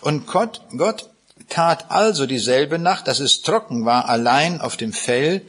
Und 0.00 0.26
Gott, 0.26 0.62
Gott 0.76 1.08
tat 1.48 1.92
also 1.92 2.26
dieselbe 2.26 2.80
Nacht, 2.80 3.06
dass 3.06 3.20
es 3.20 3.42
trocken 3.42 3.84
war, 3.84 4.08
allein 4.08 4.60
auf 4.60 4.76
dem 4.76 4.92
Fell 4.92 5.42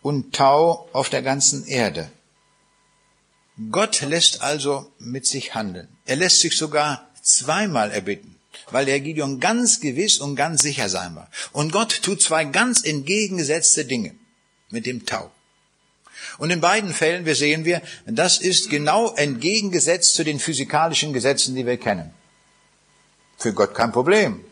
und 0.00 0.36
Tau 0.36 0.88
auf 0.92 1.08
der 1.10 1.22
ganzen 1.22 1.66
Erde. 1.66 2.08
Gott 3.72 4.00
lässt 4.02 4.42
also 4.42 4.92
mit 5.00 5.26
sich 5.26 5.56
handeln. 5.56 5.88
Er 6.06 6.14
lässt 6.14 6.40
sich 6.40 6.56
sogar 6.56 7.08
zweimal 7.20 7.90
erbitten, 7.90 8.36
weil 8.70 8.86
der 8.86 9.00
Gideon 9.00 9.40
ganz 9.40 9.80
gewiss 9.80 10.18
und 10.18 10.36
ganz 10.36 10.62
sicher 10.62 10.88
sein 10.88 11.16
war. 11.16 11.28
Und 11.50 11.72
Gott 11.72 12.00
tut 12.02 12.22
zwei 12.22 12.44
ganz 12.44 12.84
entgegengesetzte 12.84 13.84
Dinge 13.84 14.14
mit 14.70 14.86
dem 14.86 15.04
Tau. 15.04 15.32
Und 16.38 16.50
in 16.50 16.60
beiden 16.60 16.94
Fällen, 16.94 17.26
wir 17.26 17.34
sehen 17.34 17.64
wir, 17.64 17.82
das 18.06 18.38
ist 18.38 18.70
genau 18.70 19.12
entgegengesetzt 19.14 20.14
zu 20.14 20.24
den 20.24 20.38
physikalischen 20.38 21.12
Gesetzen, 21.12 21.54
die 21.56 21.66
wir 21.66 21.76
kennen. 21.76 22.12
Für 23.36 23.52
Gott 23.52 23.74
kein 23.74 23.92
Problem. 23.92 24.44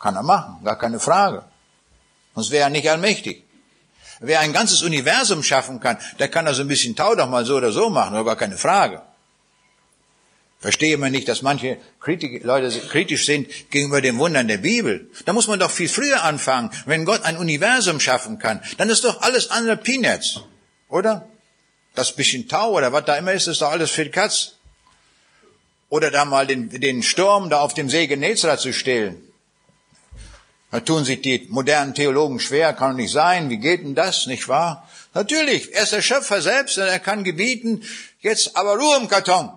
Kann 0.00 0.16
er 0.16 0.22
machen, 0.22 0.62
gar 0.64 0.78
keine 0.78 1.00
Frage. 1.00 1.44
Sonst 2.34 2.50
wäre 2.50 2.64
er 2.64 2.70
nicht 2.70 2.90
allmächtig. 2.90 3.44
Wer 4.20 4.40
ein 4.40 4.52
ganzes 4.52 4.82
Universum 4.82 5.42
schaffen 5.42 5.80
kann, 5.80 5.98
der 6.18 6.28
kann 6.28 6.46
also 6.46 6.62
ein 6.62 6.68
bisschen 6.68 6.96
Tau 6.96 7.14
doch 7.14 7.28
mal 7.28 7.44
so 7.44 7.56
oder 7.56 7.70
so 7.70 7.88
machen, 7.88 8.24
gar 8.24 8.36
keine 8.36 8.56
Frage. 8.58 9.02
Verstehe 10.58 10.96
man 10.96 11.12
nicht, 11.12 11.28
dass 11.28 11.42
manche 11.42 11.78
Kritik, 12.00 12.42
Leute 12.42 12.70
kritisch 12.88 13.26
sind 13.26 13.48
gegenüber 13.70 14.00
den 14.00 14.18
Wundern 14.18 14.48
der 14.48 14.56
Bibel. 14.58 15.10
Da 15.26 15.32
muss 15.32 15.48
man 15.48 15.60
doch 15.60 15.70
viel 15.70 15.88
früher 15.88 16.24
anfangen. 16.24 16.70
Wenn 16.86 17.04
Gott 17.04 17.22
ein 17.24 17.36
Universum 17.36 18.00
schaffen 18.00 18.38
kann, 18.38 18.62
dann 18.78 18.88
ist 18.88 19.04
doch 19.04 19.20
alles 19.20 19.50
andere 19.50 19.76
Peanuts, 19.76 20.40
oder? 20.96 21.28
Das 21.94 22.12
bisschen 22.12 22.48
Tau 22.48 22.72
oder 22.72 22.92
was 22.92 23.04
da 23.04 23.16
immer 23.16 23.32
ist, 23.32 23.46
ist 23.46 23.62
doch 23.62 23.70
alles 23.70 23.90
für 23.90 24.04
die 24.04 24.10
Katz. 24.10 24.52
Oder 25.88 26.10
da 26.10 26.24
mal 26.24 26.46
den, 26.46 26.68
den 26.68 27.02
Sturm 27.02 27.48
da 27.48 27.60
auf 27.60 27.74
dem 27.74 27.88
See 27.88 28.06
Genezra 28.06 28.58
zu 28.58 28.72
stehlen. 28.72 29.22
Da 30.70 30.80
tun 30.80 31.04
sich 31.04 31.22
die 31.22 31.46
modernen 31.48 31.94
Theologen 31.94 32.40
schwer, 32.40 32.72
kann 32.72 32.96
nicht 32.96 33.12
sein, 33.12 33.50
wie 33.50 33.58
geht 33.58 33.82
denn 33.82 33.94
das, 33.94 34.26
nicht 34.26 34.48
wahr? 34.48 34.88
Natürlich, 35.14 35.72
er 35.72 35.84
ist 35.84 35.92
der 35.92 36.02
Schöpfer 36.02 36.42
selbst 36.42 36.76
und 36.76 36.84
er 36.84 36.98
kann 36.98 37.24
gebieten, 37.24 37.82
jetzt 38.20 38.56
aber 38.56 38.76
Ruhe 38.76 38.96
im 38.96 39.08
Karton. 39.08 39.50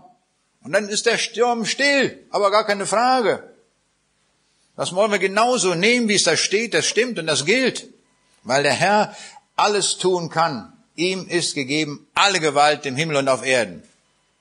Und 0.61 0.71
dann 0.71 0.87
ist 0.87 1.05
der 1.07 1.17
Sturm 1.17 1.65
still, 1.65 2.25
aber 2.29 2.51
gar 2.51 2.65
keine 2.65 2.85
Frage. 2.85 3.43
Das 4.77 4.93
wollen 4.93 5.11
wir 5.11 5.19
genauso 5.19 5.73
nehmen, 5.75 6.07
wie 6.07 6.15
es 6.15 6.23
da 6.23 6.37
steht, 6.37 6.73
das 6.73 6.85
stimmt 6.85 7.19
und 7.19 7.27
das 7.27 7.45
gilt. 7.45 7.89
Weil 8.43 8.63
der 8.63 8.73
Herr 8.73 9.15
alles 9.57 9.97
tun 9.97 10.29
kann. 10.29 10.71
Ihm 10.99 11.29
ist 11.29 11.55
gegeben 11.55 12.05
alle 12.13 12.41
Gewalt 12.41 12.85
im 12.85 12.97
Himmel 12.97 13.15
und 13.15 13.29
auf 13.29 13.45
Erden. 13.45 13.81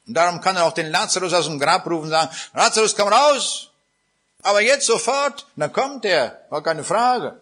Und 0.09 0.15
darum 0.15 0.41
kann 0.41 0.57
er 0.57 0.65
auch 0.65 0.73
den 0.73 0.91
Lazarus 0.91 1.33
aus 1.33 1.47
dem 1.47 1.61
Grab 1.61 1.87
rufen 1.87 2.07
und 2.07 2.11
sagen, 2.11 2.35
Lazarus, 2.53 2.97
komm 2.97 3.09
raus! 3.09 3.71
Aber 4.43 4.61
jetzt 4.61 4.87
sofort, 4.87 5.47
dann 5.55 5.73
kommt 5.73 6.05
er, 6.05 6.45
war 6.51 6.61
keine 6.65 6.83
Frage. 6.83 7.41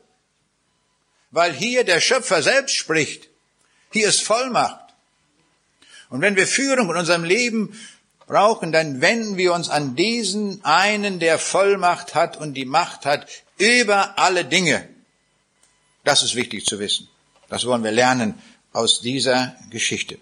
Weil 1.31 1.55
hier 1.55 1.85
der 1.85 2.01
Schöpfer 2.01 2.43
selbst 2.43 2.75
spricht. 2.75 3.29
Hier 3.91 4.07
ist 4.09 4.23
Vollmacht. 4.23 4.85
Und 6.11 6.21
wenn 6.21 6.37
wir 6.37 6.47
Führung 6.47 6.91
in 6.91 6.97
unserem 6.97 7.25
Leben 7.25 7.73
brauchen, 8.27 8.71
dann 8.71 9.01
wenden 9.01 9.39
wir 9.39 9.55
uns 9.55 9.71
an 9.71 9.97
diesen 9.97 10.63
einen, 10.63 11.21
der 11.21 11.39
Vollmacht 11.39 12.15
hat 12.15 12.37
und 12.37 12.53
die 12.53 12.67
Macht 12.67 13.07
hat 13.07 13.27
über 13.57 14.19
alle 14.19 14.45
Dinge. 14.45 14.87
Das 16.05 16.23
ist 16.23 16.35
wichtig 16.35 16.67
zu 16.67 16.79
wissen. 16.79 17.09
Das 17.49 17.65
wollen 17.65 17.83
wir 17.83 17.93
lernen 17.93 18.35
aus 18.77 19.01
dieser 19.01 19.57
Geschichte. 19.71 20.19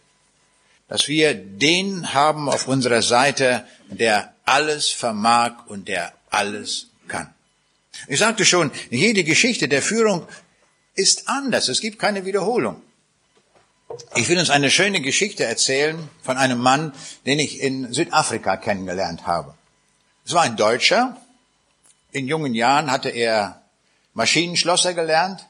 Dass 0.89 1.09
wir 1.09 1.35
den 1.35 2.15
haben 2.15 2.49
auf 2.49 2.69
unserer 2.69 3.03
Seite, 3.03 3.67
der 3.89 4.35
alles 4.45 4.91
vermag 4.91 5.67
und 5.67 5.89
der 5.89 6.13
alles 6.31 6.89
kann. 7.09 7.33
Ich 8.09 8.19
sagte 8.19 8.45
schon, 8.45 8.71
jede 8.91 9.25
Geschichte 9.25 9.69
der 9.69 9.83
Führung 9.83 10.27
ist 10.95 11.29
anders. 11.29 11.69
Es 11.69 11.81
gibt 11.81 11.99
keine 11.99 12.25
Wiederholung. 12.25 12.81
Ich 14.15 14.29
will 14.29 14.39
uns 14.39 14.51
eine 14.51 14.71
schöne 14.71 15.01
Geschichte 15.01 15.45
erzählen 15.45 16.09
von 16.23 16.37
einem 16.37 16.59
Mann, 16.59 16.93
den 17.27 17.39
ich 17.39 17.61
in 17.61 17.93
Südafrika 17.93 18.57
kennengelernt 18.57 19.27
habe. 19.27 19.55
Es 20.25 20.33
war 20.33 20.43
ein 20.43 20.57
Deutscher. 20.57 21.17
In 22.13 22.29
jungen 22.29 22.55
Jahren 22.55 22.91
hatte 22.91 23.11
er 23.11 23.63
Maschinenschlosser 24.15 24.95
gelernt 24.95 25.47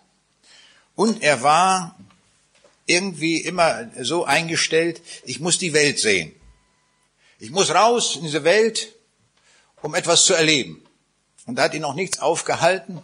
und 0.94 1.22
er 1.22 1.42
war 1.42 1.96
irgendwie 2.86 3.38
immer 3.38 3.88
so 4.00 4.24
eingestellt, 4.24 5.00
ich 5.24 5.40
muss 5.40 5.58
die 5.58 5.72
Welt 5.72 5.98
sehen. 5.98 6.32
Ich 7.38 7.50
muss 7.50 7.74
raus 7.74 8.16
in 8.16 8.22
diese 8.22 8.44
Welt 8.44 8.94
um 9.84 9.94
etwas 9.94 10.24
zu 10.24 10.32
erleben. 10.32 10.82
Und 11.46 11.56
da 11.56 11.64
hat 11.64 11.74
ihn 11.74 11.82
noch 11.82 11.94
nichts 11.94 12.18
aufgehalten. 12.18 13.02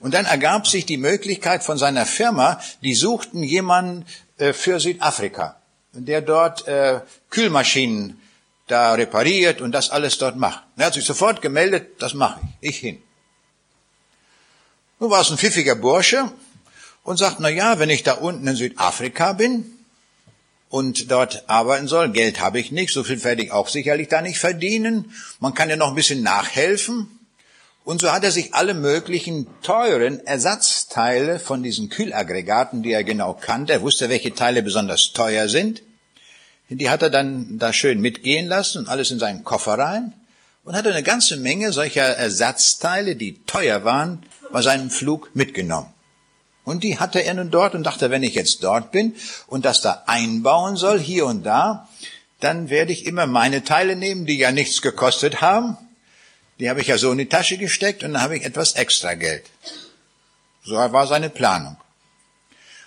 Und 0.00 0.12
dann 0.12 0.24
ergab 0.24 0.66
sich 0.66 0.84
die 0.84 0.96
Möglichkeit 0.96 1.62
von 1.62 1.78
seiner 1.78 2.04
Firma, 2.04 2.60
die 2.82 2.96
suchten 2.96 3.44
jemanden 3.44 4.04
äh, 4.38 4.52
für 4.52 4.80
Südafrika, 4.80 5.60
der 5.92 6.22
dort 6.22 6.66
äh, 6.66 7.00
Kühlmaschinen 7.30 8.20
da 8.66 8.94
repariert 8.94 9.60
und 9.60 9.70
das 9.70 9.90
alles 9.90 10.18
dort 10.18 10.34
macht. 10.34 10.64
Er 10.76 10.86
hat 10.86 10.94
sich 10.94 11.04
sofort 11.04 11.40
gemeldet, 11.40 12.02
das 12.02 12.14
mache 12.14 12.40
ich, 12.60 12.70
ich 12.70 12.78
hin. 12.78 13.00
Nun 14.98 15.10
war 15.10 15.20
es 15.20 15.30
ein 15.30 15.38
pfiffiger 15.38 15.76
Bursche 15.76 16.32
und 17.06 17.16
sagt, 17.16 17.40
na 17.40 17.48
ja, 17.48 17.78
wenn 17.78 17.90
ich 17.90 18.02
da 18.02 18.12
unten 18.14 18.46
in 18.46 18.56
Südafrika 18.56 19.32
bin, 19.32 19.72
und 20.68 21.10
dort 21.10 21.48
arbeiten 21.48 21.88
soll. 21.88 22.10
Geld 22.10 22.40
habe 22.40 22.58
ich 22.58 22.72
nicht, 22.72 22.92
so 22.92 23.04
viel 23.04 23.22
werde 23.24 23.42
ich 23.42 23.52
auch 23.52 23.68
sicherlich 23.68 24.08
da 24.08 24.20
nicht 24.20 24.38
verdienen. 24.38 25.12
Man 25.40 25.54
kann 25.54 25.70
ja 25.70 25.76
noch 25.76 25.88
ein 25.88 25.94
bisschen 25.94 26.22
nachhelfen. 26.22 27.08
Und 27.84 28.00
so 28.00 28.12
hat 28.12 28.24
er 28.24 28.32
sich 28.32 28.52
alle 28.52 28.74
möglichen 28.74 29.46
teuren 29.62 30.26
Ersatzteile 30.26 31.38
von 31.38 31.62
diesen 31.62 31.88
Kühlaggregaten, 31.88 32.82
die 32.82 32.90
er 32.90 33.04
genau 33.04 33.32
kannte, 33.34 33.74
er 33.74 33.82
wusste, 33.82 34.08
welche 34.08 34.34
Teile 34.34 34.62
besonders 34.62 35.12
teuer 35.12 35.48
sind, 35.48 35.82
die 36.68 36.90
hat 36.90 37.02
er 37.02 37.10
dann 37.10 37.60
da 37.60 37.72
schön 37.72 38.00
mitgehen 38.00 38.48
lassen 38.48 38.78
und 38.78 38.88
alles 38.88 39.12
in 39.12 39.20
seinen 39.20 39.44
Koffer 39.44 39.78
rein 39.78 40.12
und 40.64 40.74
hat 40.74 40.84
eine 40.84 41.04
ganze 41.04 41.36
Menge 41.36 41.72
solcher 41.72 42.02
Ersatzteile, 42.02 43.14
die 43.14 43.40
teuer 43.44 43.84
waren, 43.84 44.24
bei 44.50 44.62
seinem 44.62 44.90
Flug 44.90 45.30
mitgenommen. 45.34 45.88
Und 46.66 46.82
die 46.82 46.98
hatte 46.98 47.20
er 47.20 47.32
nun 47.32 47.52
dort 47.52 47.76
und 47.76 47.84
dachte, 47.84 48.10
wenn 48.10 48.24
ich 48.24 48.34
jetzt 48.34 48.64
dort 48.64 48.90
bin 48.90 49.14
und 49.46 49.64
das 49.64 49.82
da 49.82 50.02
einbauen 50.06 50.76
soll, 50.76 50.98
hier 50.98 51.24
und 51.26 51.44
da, 51.44 51.88
dann 52.40 52.70
werde 52.70 52.92
ich 52.92 53.06
immer 53.06 53.28
meine 53.28 53.62
Teile 53.62 53.94
nehmen, 53.94 54.26
die 54.26 54.36
ja 54.36 54.50
nichts 54.50 54.82
gekostet 54.82 55.40
haben. 55.40 55.78
Die 56.58 56.68
habe 56.68 56.80
ich 56.80 56.88
ja 56.88 56.98
so 56.98 57.12
in 57.12 57.18
die 57.18 57.28
Tasche 57.28 57.56
gesteckt 57.56 58.02
und 58.02 58.14
dann 58.14 58.22
habe 58.22 58.36
ich 58.36 58.44
etwas 58.44 58.72
extra 58.72 59.14
Geld. 59.14 59.44
So 60.64 60.74
war 60.74 61.06
seine 61.06 61.30
Planung. 61.30 61.76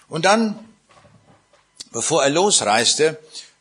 Und 0.09 0.25
dann, 0.25 0.59
bevor 1.93 2.21
er 2.21 2.31
losreiste, 2.31 3.17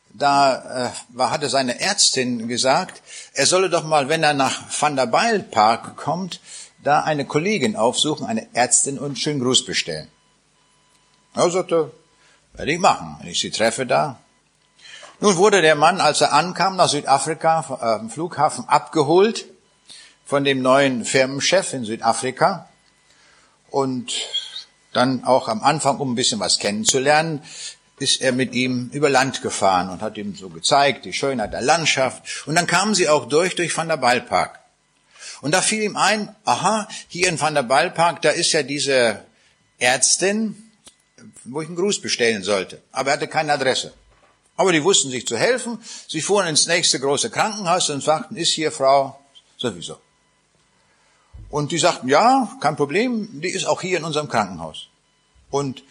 da 0.09 0.91
äh, 1.17 1.17
hatte 1.17 1.47
seine 1.47 1.79
Ärztin 1.79 2.49
gesagt, 2.49 3.01
er 3.33 3.45
solle 3.45 3.69
doch 3.69 3.85
mal, 3.85 4.09
wenn 4.09 4.23
er 4.23 4.33
nach 4.33 4.63
Van 4.77 4.97
der 4.97 5.05
Beil 5.05 5.39
Park 5.39 5.95
kommt, 5.95 6.41
da 6.83 7.01
eine 7.01 7.25
Kollegin 7.25 7.75
aufsuchen, 7.75 8.25
eine 8.25 8.47
Ärztin 8.53 8.99
und 8.99 9.19
schönen 9.19 9.41
Gruß 9.41 9.65
bestellen. 9.65 10.07
Er 11.33 11.49
sagte, 11.51 11.91
werde 12.53 12.71
ich 12.71 12.79
machen, 12.79 13.17
wenn 13.19 13.29
ich 13.29 13.39
sie 13.39 13.51
treffe 13.51 13.85
da. 13.85 14.19
Nun 15.19 15.35
wurde 15.35 15.61
der 15.61 15.75
Mann, 15.75 15.99
als 15.99 16.21
er 16.21 16.33
ankam 16.33 16.77
nach 16.77 16.87
Südafrika, 16.87 17.65
am 17.99 18.07
äh, 18.07 18.09
Flughafen 18.09 18.67
abgeholt 18.67 19.45
von 20.25 20.43
dem 20.43 20.61
neuen 20.61 21.03
Firmenchef 21.03 21.73
in 21.73 21.83
Südafrika 21.83 22.69
und 23.69 24.13
dann 24.93 25.23
auch 25.23 25.47
am 25.47 25.61
Anfang, 25.61 25.99
um 25.99 26.13
ein 26.13 26.15
bisschen 26.15 26.39
was 26.39 26.59
kennenzulernen, 26.59 27.43
ist 27.99 28.21
er 28.21 28.31
mit 28.31 28.53
ihm 28.53 28.89
über 28.93 29.09
Land 29.09 29.41
gefahren 29.41 29.89
und 29.89 30.01
hat 30.01 30.17
ihm 30.17 30.35
so 30.35 30.49
gezeigt, 30.49 31.05
die 31.05 31.13
Schönheit 31.13 31.53
der 31.53 31.61
Landschaft. 31.61 32.47
Und 32.47 32.55
dann 32.55 32.65
kamen 32.65 32.95
sie 32.95 33.09
auch 33.09 33.27
durch, 33.27 33.55
durch 33.55 33.75
Van 33.75 33.89
der 33.89 33.97
Ballpark. 33.97 34.58
Und 35.41 35.53
da 35.53 35.61
fiel 35.61 35.83
ihm 35.83 35.95
ein, 35.95 36.35
aha, 36.45 36.87
hier 37.07 37.29
in 37.29 37.39
Van 37.39 37.53
der 37.53 37.63
Ballpark, 37.63 38.21
da 38.21 38.29
ist 38.29 38.51
ja 38.51 38.63
diese 38.63 39.23
Ärztin, 39.77 40.71
wo 41.45 41.61
ich 41.61 41.67
einen 41.67 41.77
Gruß 41.77 42.01
bestellen 42.01 42.43
sollte. 42.43 42.81
Aber 42.91 43.11
er 43.11 43.13
hatte 43.13 43.27
keine 43.27 43.53
Adresse. 43.53 43.93
Aber 44.57 44.73
die 44.73 44.83
wussten 44.83 45.09
sich 45.09 45.25
zu 45.25 45.37
helfen. 45.37 45.79
Sie 46.07 46.21
fuhren 46.21 46.47
ins 46.47 46.67
nächste 46.67 46.99
große 46.99 47.29
Krankenhaus 47.29 47.89
und 47.89 48.03
sagten, 48.03 48.35
ist 48.35 48.51
hier 48.51 48.71
Frau 48.71 49.17
sowieso. 49.57 49.97
Und 51.49 51.71
die 51.71 51.77
sagten, 51.77 52.09
ja, 52.09 52.51
kein 52.59 52.75
Problem, 52.75 53.41
die 53.41 53.49
ist 53.49 53.65
auch 53.65 53.81
hier 53.81 53.97
in 53.97 54.03
unserem 54.03 54.27
Krankenhaus. 54.27 54.87
Und 55.49 55.83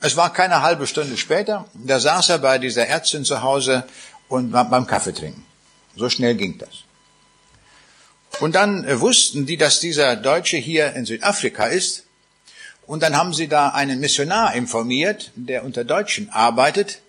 es 0.00 0.16
war 0.16 0.32
keine 0.32 0.60
halbe 0.60 0.86
Stunde 0.86 1.16
später, 1.16 1.66
da 1.72 1.98
saß 1.98 2.28
er 2.28 2.38
bei 2.38 2.58
dieser 2.58 2.86
Ärztin 2.86 3.24
zu 3.24 3.42
Hause 3.42 3.84
und 4.28 4.52
war 4.52 4.68
beim 4.68 4.86
Kaffee 4.86 5.14
trinken. 5.14 5.44
So 5.96 6.10
schnell 6.10 6.34
ging 6.34 6.58
das. 6.58 6.83
Und 8.40 8.54
dann 8.54 8.84
äh, 8.84 9.00
wussten 9.00 9.46
die, 9.46 9.56
dass 9.56 9.80
dieser 9.80 10.16
Deutsche 10.16 10.56
hier 10.56 10.94
in 10.94 11.06
Südafrika 11.06 11.66
ist. 11.66 12.04
Und 12.86 13.02
dann 13.02 13.16
haben 13.16 13.32
sie 13.32 13.48
da 13.48 13.68
einen 13.68 14.00
Missionar 14.00 14.54
informiert, 14.54 15.30
der 15.36 15.64
unter 15.64 15.84
Deutschen 15.84 16.30
arbeitet, 16.30 17.00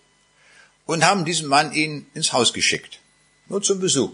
und 0.86 1.06
haben 1.06 1.26
diesen 1.26 1.50
Mann 1.50 1.74
ihn 1.74 2.08
ins 2.14 2.32
Haus 2.32 2.54
geschickt. 2.54 3.00
Nur 3.48 3.62
zum 3.62 3.80
Besuch. 3.80 4.12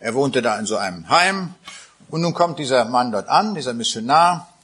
Er 0.00 0.14
wohnte 0.14 0.42
da 0.42 0.58
in 0.58 0.66
so 0.66 0.76
einem 0.76 1.08
Heim, 1.08 1.54
und 2.08 2.20
nun 2.20 2.34
kommt 2.34 2.58
dieser 2.58 2.84
Mann 2.84 3.12
dort 3.12 3.28
an, 3.28 3.54
dieser 3.54 3.74
Missionar, 3.74 4.54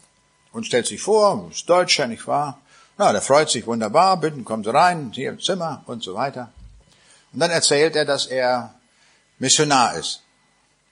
und 0.53 0.67
stellt 0.67 0.87
sich 0.87 1.01
vor, 1.01 1.49
ist 1.51 1.69
Deutscher, 1.69 2.07
nicht 2.07 2.27
wahr? 2.27 2.61
Na, 2.99 3.13
der 3.13 3.23
freut 3.23 3.51
sich 3.51 3.67
wunderbar, 3.67 4.19
bitten, 4.19 4.45
kommen 4.45 4.65
Sie 4.65 4.73
rein, 4.73 5.11
hier 5.15 5.31
im 5.31 5.41
Zimmer 5.41 5.83
und 5.87 6.03
so 6.03 6.15
weiter. 6.15 6.53
Und 7.33 7.41
dann 7.41 7.51
erzählt 7.51 7.97
er, 7.97 8.05
dass 8.05 8.27
er 8.27 8.75
Missionar 9.39 9.95
ist. 9.95 10.23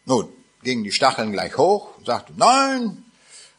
Nun, 0.09 0.26
gingen 0.64 0.84
die 0.84 0.90
Stacheln 0.90 1.32
gleich 1.32 1.59
hoch, 1.59 1.90
sagte, 2.06 2.32
nein, 2.34 3.04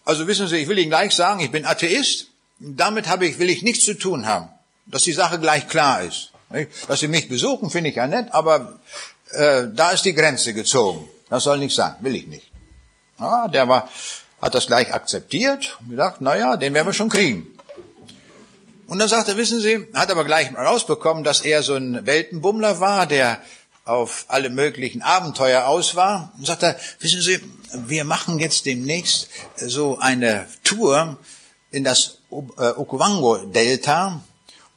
also 0.03 0.25
wissen 0.25 0.47
Sie, 0.47 0.57
ich 0.57 0.67
will 0.67 0.79
Ihnen 0.79 0.89
gleich 0.89 1.13
sagen, 1.13 1.41
ich 1.41 1.51
bin 1.51 1.63
Atheist, 1.63 2.25
damit 2.57 3.07
habe 3.07 3.27
ich, 3.27 3.37
will 3.37 3.51
ich 3.51 3.61
nichts 3.61 3.85
zu 3.85 3.93
tun 3.93 4.25
haben, 4.25 4.49
dass 4.87 5.03
die 5.03 5.13
Sache 5.13 5.39
gleich 5.39 5.67
klar 5.67 6.01
ist. 6.01 6.31
Dass 6.87 7.01
Sie 7.01 7.07
mich 7.07 7.29
besuchen, 7.29 7.69
finde 7.69 7.91
ich 7.91 7.97
ja 7.97 8.07
nett, 8.07 8.29
aber 8.31 8.79
äh, 9.29 9.67
da 9.71 9.91
ist 9.91 10.05
die 10.05 10.15
Grenze 10.15 10.55
gezogen. 10.55 11.07
Das 11.29 11.43
soll 11.43 11.59
nicht 11.59 11.75
sein, 11.75 11.93
will 11.99 12.15
ich 12.15 12.25
nicht. 12.25 12.49
Ja, 13.19 13.47
der 13.47 13.67
war, 13.67 13.87
hat 14.41 14.55
das 14.55 14.65
gleich 14.65 14.91
akzeptiert 14.91 15.77
und 15.81 15.91
gedacht, 15.91 16.15
na 16.21 16.35
ja, 16.35 16.57
den 16.57 16.73
werden 16.73 16.87
wir 16.87 16.93
schon 16.93 17.09
kriegen. 17.09 17.45
Und 18.87 18.97
dann 18.97 19.07
sagt 19.07 19.27
er, 19.27 19.37
wissen 19.37 19.61
Sie, 19.61 19.87
hat 19.93 20.09
aber 20.09 20.25
gleich 20.25 20.51
rausbekommen, 20.55 21.23
dass 21.23 21.41
er 21.41 21.61
so 21.61 21.75
ein 21.75 22.07
Weltenbummler 22.07 22.79
war, 22.79 23.05
der 23.05 23.39
auf 23.89 24.25
alle 24.27 24.49
möglichen 24.49 25.01
Abenteuer 25.01 25.65
aus 25.65 25.95
war. 25.95 26.31
Sagt 26.43 26.63
er, 26.63 26.77
wissen 26.99 27.21
Sie, 27.21 27.39
wir 27.73 28.03
machen 28.03 28.39
jetzt 28.39 28.65
demnächst 28.65 29.29
so 29.57 29.97
eine 29.97 30.45
Tour 30.63 31.17
in 31.71 31.83
das 31.83 32.19
äh, 32.31 32.35
Okavango-Delta. 32.69 34.21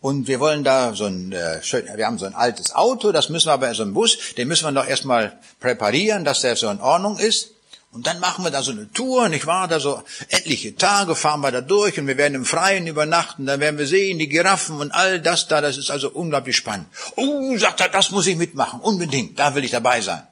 Und 0.00 0.26
wir 0.26 0.40
wollen 0.40 0.64
da 0.64 0.94
so 0.94 1.04
ein, 1.04 1.30
äh, 1.32 1.60
wir 1.94 2.06
haben 2.06 2.18
so 2.18 2.26
ein 2.26 2.34
altes 2.34 2.74
Auto, 2.74 3.12
das 3.12 3.28
müssen 3.28 3.48
wir 3.48 3.52
aber, 3.52 3.72
so 3.74 3.84
ein 3.84 3.94
Bus, 3.94 4.16
den 4.36 4.48
müssen 4.48 4.64
wir 4.64 4.72
doch 4.72 4.88
erstmal 4.88 5.38
präparieren, 5.60 6.24
dass 6.24 6.40
der 6.40 6.56
so 6.56 6.68
in 6.70 6.80
Ordnung 6.80 7.18
ist. 7.18 7.50
Und 7.93 8.07
dann 8.07 8.20
machen 8.20 8.43
wir 8.43 8.51
da 8.51 8.62
so 8.62 8.72
eine 8.72 8.90
Tour, 8.90 9.28
nicht 9.28 9.47
wahr? 9.47 9.68
Da 9.68 9.78
so 9.78 10.03
etliche 10.30 10.74
Tage 10.74 11.14
fahren 11.14 11.43
wir 11.43 11.53
da 11.53 11.61
durch 11.61 11.99
und 11.99 12.07
wir 12.07 12.16
werden 12.16 12.34
im 12.34 12.47
Freien 12.47 12.86
übernachten, 12.86 13.45
dann 13.45 13.61
werden 13.61 13.76
wir 13.76 13.86
sehen, 13.86 14.18
die 14.18 14.28
Giraffen 14.28 14.80
und 14.80 14.93
all 14.93 15.20
das 15.20 15.47
da, 15.47 15.61
das 15.61 15.76
ist 15.76 15.90
also 15.90 16.09
unglaublich 16.09 16.57
spannend. 16.57 16.86
Oh, 17.16 17.55
sagt 17.59 17.82
er, 17.82 17.90
das 17.90 18.11
muss 18.11 18.26
ich 18.26 18.36
mitmachen, 18.36 18.80
unbedingt, 18.80 19.38
da 19.38 19.55
will 19.55 19.64
ich 19.64 19.72
dabei 19.72 20.01
sein. 20.01 20.22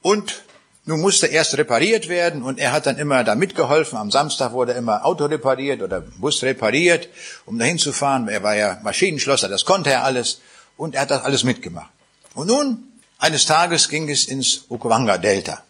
Und 0.00 0.44
nun 0.84 1.00
musste 1.00 1.26
erst 1.26 1.58
repariert 1.58 2.08
werden 2.08 2.44
und 2.44 2.60
er 2.60 2.70
hat 2.70 2.86
dann 2.86 2.98
immer 2.98 3.24
da 3.24 3.34
mitgeholfen. 3.34 3.98
Am 3.98 4.12
Samstag 4.12 4.52
wurde 4.52 4.72
immer 4.72 5.04
Auto 5.04 5.26
repariert 5.26 5.82
oder 5.82 6.00
Bus 6.00 6.42
repariert, 6.44 7.08
um 7.46 7.58
dahin 7.58 7.78
zu 7.78 7.92
fahren. 7.92 8.28
Er 8.28 8.44
war 8.44 8.54
ja 8.54 8.78
Maschinenschlosser, 8.84 9.48
das 9.48 9.64
konnte 9.64 9.90
er 9.90 10.04
alles 10.04 10.40
und 10.76 10.94
er 10.94 11.02
hat 11.02 11.10
das 11.10 11.24
alles 11.24 11.42
mitgemacht. 11.42 11.90
Und 12.34 12.46
nun, 12.46 12.84
eines 13.18 13.44
Tages 13.44 13.88
ging 13.88 14.08
es 14.08 14.26
ins 14.26 14.66
Okawanga 14.68 15.18
Delta. 15.18 15.64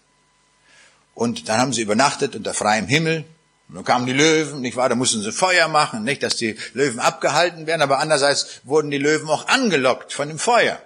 Und 1.19 1.49
dann 1.49 1.59
haben 1.59 1.73
sie 1.73 1.83
übernachtet 1.83 2.37
unter 2.37 2.55
freiem 2.55 2.87
Himmel. 2.87 3.25
Und 3.69 3.75
dann 3.75 3.85
kamen 3.85 4.07
die 4.07 4.13
Löwen, 4.13 4.61
nicht 4.61 4.77
wahr? 4.77 4.89
Da 4.89 4.95
mussten 4.95 5.21
sie 5.21 5.33
Feuer 5.33 5.67
machen, 5.67 6.05
nicht, 6.05 6.23
dass 6.23 6.37
die 6.37 6.57
Löwen 6.75 7.01
abgehalten 7.01 7.67
werden. 7.67 7.83
Aber 7.83 7.99
andererseits 7.99 8.61
wurden 8.63 8.93
die 8.93 8.99
Löwen 8.99 9.29
auch 9.29 9.49
angelockt 9.49 10.13
von 10.13 10.29
dem 10.29 10.39
Feuer. 10.39 10.81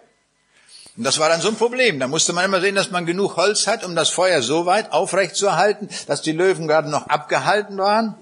Und 0.96 1.04
das 1.04 1.18
war 1.18 1.28
dann 1.28 1.42
so 1.42 1.48
ein 1.48 1.56
Problem. 1.56 2.00
Da 2.00 2.08
musste 2.08 2.32
man 2.32 2.46
immer 2.46 2.62
sehen, 2.62 2.74
dass 2.74 2.90
man 2.90 3.04
genug 3.04 3.36
Holz 3.36 3.66
hat, 3.66 3.84
um 3.84 3.94
das 3.94 4.08
Feuer 4.08 4.40
so 4.40 4.64
weit 4.64 4.90
aufrecht 4.90 5.36
zu 5.36 5.48
erhalten, 5.48 5.90
dass 6.06 6.22
die 6.22 6.32
Löwen 6.32 6.66
gerade 6.66 6.88
noch 6.88 7.08
abgehalten 7.08 7.76
waren, 7.76 8.14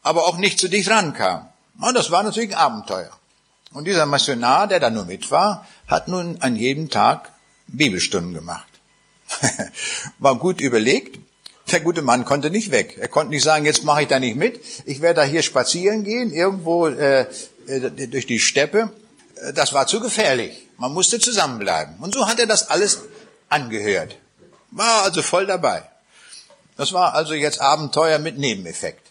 aber 0.00 0.26
auch 0.26 0.38
nicht 0.38 0.58
zu 0.58 0.68
dicht 0.68 0.88
rankamen. 0.88 1.44
Und 1.82 1.94
das 1.94 2.10
war 2.10 2.22
natürlich 2.22 2.56
ein 2.56 2.62
Abenteuer. 2.62 3.10
Und 3.74 3.84
dieser 3.84 4.06
Missionar, 4.06 4.68
der 4.68 4.80
da 4.80 4.88
nur 4.88 5.04
mit 5.04 5.30
war, 5.30 5.66
hat 5.86 6.08
nun 6.08 6.38
an 6.40 6.56
jedem 6.56 6.88
Tag 6.88 7.30
Bibelstunden 7.66 8.32
gemacht. 8.32 8.69
War 10.18 10.36
gut 10.36 10.60
überlegt. 10.60 11.18
Der 11.70 11.80
gute 11.80 12.02
Mann 12.02 12.24
konnte 12.24 12.50
nicht 12.50 12.70
weg. 12.70 12.96
Er 12.98 13.08
konnte 13.08 13.30
nicht 13.30 13.44
sagen, 13.44 13.64
jetzt 13.64 13.84
mache 13.84 14.02
ich 14.02 14.08
da 14.08 14.18
nicht 14.18 14.36
mit. 14.36 14.60
Ich 14.86 15.00
werde 15.00 15.20
da 15.20 15.26
hier 15.26 15.42
spazieren 15.42 16.04
gehen, 16.04 16.32
irgendwo 16.32 16.88
äh, 16.88 17.26
äh, 17.66 18.08
durch 18.08 18.26
die 18.26 18.40
Steppe. 18.40 18.92
Das 19.54 19.72
war 19.72 19.86
zu 19.86 20.00
gefährlich. 20.00 20.66
Man 20.78 20.92
musste 20.92 21.18
zusammenbleiben. 21.18 21.96
Und 22.00 22.14
so 22.14 22.26
hat 22.26 22.38
er 22.40 22.46
das 22.46 22.68
alles 22.68 23.02
angehört. 23.48 24.16
War 24.70 25.02
also 25.02 25.22
voll 25.22 25.46
dabei. 25.46 25.82
Das 26.76 26.92
war 26.92 27.14
also 27.14 27.34
jetzt 27.34 27.60
Abenteuer 27.60 28.18
mit 28.18 28.38
Nebeneffekt. 28.38 29.06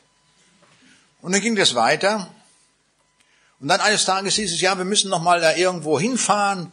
Und 1.21 1.33
dann 1.33 1.41
ging 1.41 1.55
das 1.55 1.75
weiter. 1.75 2.29
Und 3.59 3.67
dann 3.67 3.81
eines 3.81 4.05
Tages 4.05 4.35
hieß 4.35 4.53
es, 4.53 4.61
ja, 4.61 4.77
wir 4.77 4.85
müssen 4.85 5.09
noch 5.09 5.21
mal 5.21 5.41
da 5.41 5.55
irgendwo 5.55 5.99
hinfahren. 5.99 6.71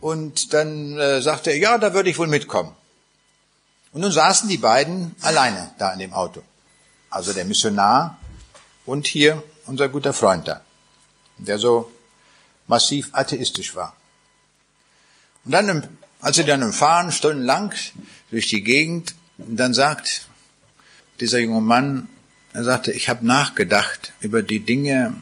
Und 0.00 0.54
dann 0.54 0.98
äh, 0.98 1.20
sagte 1.20 1.50
er, 1.50 1.58
ja, 1.58 1.78
da 1.78 1.92
würde 1.92 2.10
ich 2.10 2.18
wohl 2.18 2.26
mitkommen. 2.26 2.74
Und 3.92 4.00
nun 4.02 4.12
saßen 4.12 4.48
die 4.48 4.58
beiden 4.58 5.14
alleine 5.20 5.72
da 5.78 5.92
in 5.92 5.98
dem 5.98 6.12
Auto. 6.12 6.42
Also 7.10 7.32
der 7.32 7.44
Missionar 7.44 8.18
und 8.86 9.06
hier 9.06 9.42
unser 9.66 9.88
guter 9.88 10.12
Freund 10.12 10.48
da, 10.48 10.62
der 11.38 11.58
so 11.58 11.90
massiv 12.66 13.10
atheistisch 13.12 13.74
war. 13.74 13.94
Und 15.44 15.52
dann, 15.52 15.88
als 16.20 16.36
sie 16.36 16.44
dann 16.44 16.72
fahren, 16.72 17.12
stundenlang 17.12 17.74
durch 18.30 18.48
die 18.48 18.62
Gegend, 18.62 19.14
dann 19.38 19.74
sagt 19.74 20.28
dieser 21.18 21.38
junge 21.38 21.60
Mann, 21.60 22.08
er 22.52 22.64
sagte, 22.64 22.92
ich 22.92 23.08
habe 23.08 23.26
nachgedacht 23.26 24.12
über 24.20 24.42
die 24.42 24.60
Dinge, 24.60 25.14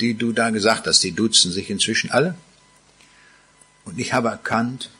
die 0.00 0.14
du 0.14 0.32
da 0.32 0.50
gesagt 0.50 0.86
hast. 0.86 1.02
Die 1.02 1.12
duzen 1.12 1.50
sich 1.50 1.70
inzwischen 1.70 2.10
alle. 2.10 2.34
Und 3.84 3.98
ich 3.98 4.12
habe 4.12 4.28
erkannt, 4.28 4.90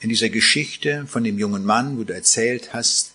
in 0.00 0.08
dieser 0.08 0.28
Geschichte 0.28 1.06
von 1.06 1.24
dem 1.24 1.38
jungen 1.38 1.64
Mann, 1.64 1.98
wo 1.98 2.04
du 2.04 2.14
erzählt 2.14 2.72
hast, 2.72 3.12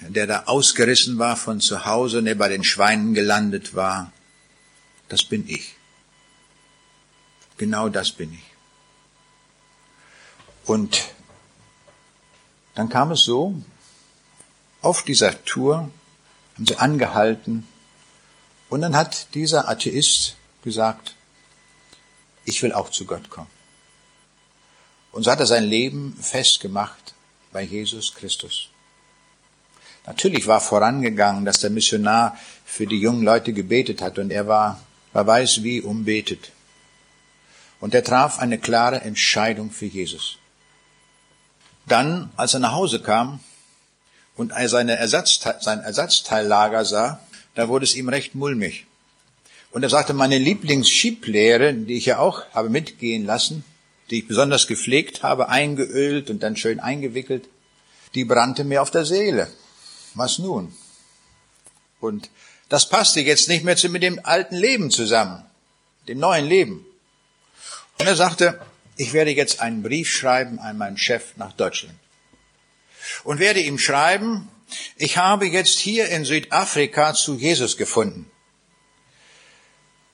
der 0.00 0.26
da 0.26 0.44
ausgerissen 0.44 1.18
war 1.18 1.36
von 1.36 1.60
zu 1.60 1.84
Hause 1.84 2.18
und 2.18 2.26
der 2.26 2.34
bei 2.34 2.48
den 2.48 2.64
Schweinen 2.64 3.14
gelandet 3.14 3.74
war, 3.74 4.12
das 5.08 5.24
bin 5.24 5.48
ich. 5.48 5.76
Genau 7.58 7.88
das 7.88 8.12
bin 8.12 8.32
ich. 8.32 8.44
Und 10.66 11.14
dann 12.74 12.88
kam 12.88 13.12
es 13.12 13.22
so, 13.22 13.54
auf 14.82 15.02
dieser 15.02 15.44
Tour 15.44 15.90
haben 16.54 16.66
sie 16.66 16.76
angehalten 16.76 17.66
und 18.68 18.80
dann 18.80 18.96
hat 18.96 19.34
dieser 19.34 19.68
Atheist 19.68 20.36
gesagt, 20.62 21.14
ich 22.44 22.62
will 22.62 22.72
auch 22.72 22.90
zu 22.90 23.06
Gott 23.06 23.30
kommen. 23.30 23.55
Und 25.16 25.22
so 25.22 25.30
hat 25.30 25.40
er 25.40 25.46
sein 25.46 25.64
Leben 25.64 26.14
festgemacht 26.20 27.14
bei 27.50 27.62
Jesus 27.62 28.14
Christus. 28.14 28.68
Natürlich 30.06 30.46
war 30.46 30.60
vorangegangen, 30.60 31.46
dass 31.46 31.60
der 31.60 31.70
Missionar 31.70 32.36
für 32.66 32.86
die 32.86 33.00
jungen 33.00 33.22
Leute 33.22 33.54
gebetet 33.54 34.02
hat 34.02 34.18
und 34.18 34.30
er 34.30 34.46
war, 34.46 34.78
wer 35.14 35.26
weiß 35.26 35.62
wie, 35.62 35.80
umbetet. 35.80 36.52
Und 37.80 37.94
er 37.94 38.04
traf 38.04 38.40
eine 38.40 38.58
klare 38.58 39.00
Entscheidung 39.00 39.70
für 39.70 39.86
Jesus. 39.86 40.36
Dann, 41.86 42.30
als 42.36 42.52
er 42.52 42.60
nach 42.60 42.72
Hause 42.72 43.00
kam 43.00 43.40
und 44.36 44.52
er 44.52 44.68
seine 44.68 44.96
Ersatzteil, 44.96 45.56
sein 45.62 45.80
Ersatzteillager 45.80 46.84
sah, 46.84 47.20
da 47.54 47.68
wurde 47.68 47.86
es 47.86 47.94
ihm 47.94 48.10
recht 48.10 48.34
mulmig. 48.34 48.84
Und 49.70 49.82
er 49.82 49.88
sagte, 49.88 50.12
meine 50.12 50.36
Lieblingsschieblehre, 50.36 51.72
die 51.72 51.94
ich 51.94 52.04
ja 52.04 52.18
auch 52.18 52.44
habe 52.52 52.68
mitgehen 52.68 53.24
lassen, 53.24 53.64
die 54.10 54.20
ich 54.20 54.28
besonders 54.28 54.66
gepflegt 54.66 55.22
habe, 55.22 55.48
eingeölt 55.48 56.30
und 56.30 56.42
dann 56.42 56.56
schön 56.56 56.80
eingewickelt, 56.80 57.48
die 58.14 58.24
brannte 58.24 58.64
mir 58.64 58.82
auf 58.82 58.90
der 58.90 59.04
Seele. 59.04 59.50
Was 60.14 60.38
nun? 60.38 60.74
Und 62.00 62.30
das 62.68 62.88
passte 62.88 63.20
jetzt 63.20 63.48
nicht 63.48 63.64
mehr 63.64 63.76
mit 63.88 64.02
dem 64.02 64.20
alten 64.24 64.56
Leben 64.56 64.90
zusammen, 64.90 65.44
dem 66.08 66.18
neuen 66.18 66.46
Leben. 66.46 66.84
Und 67.98 68.06
er 68.06 68.16
sagte, 68.16 68.60
ich 68.96 69.12
werde 69.12 69.30
jetzt 69.30 69.60
einen 69.60 69.82
Brief 69.82 70.10
schreiben 70.10 70.58
an 70.58 70.78
meinen 70.78 70.98
Chef 70.98 71.36
nach 71.36 71.52
Deutschland. 71.52 71.96
Und 73.24 73.38
werde 73.38 73.60
ihm 73.60 73.78
schreiben, 73.78 74.48
ich 74.96 75.16
habe 75.16 75.46
jetzt 75.46 75.78
hier 75.78 76.08
in 76.08 76.24
Südafrika 76.24 77.14
zu 77.14 77.34
Jesus 77.34 77.76
gefunden. 77.76 78.30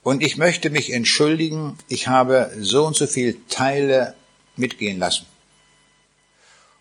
Und 0.02 0.22
ich 0.22 0.36
möchte 0.36 0.70
mich 0.70 0.92
entschuldigen, 0.92 1.78
ich 1.88 2.08
habe 2.08 2.50
so 2.58 2.86
und 2.86 2.96
so 2.96 3.06
viel 3.06 3.38
Teile 3.48 4.14
mitgehen 4.56 4.98
lassen. 4.98 5.26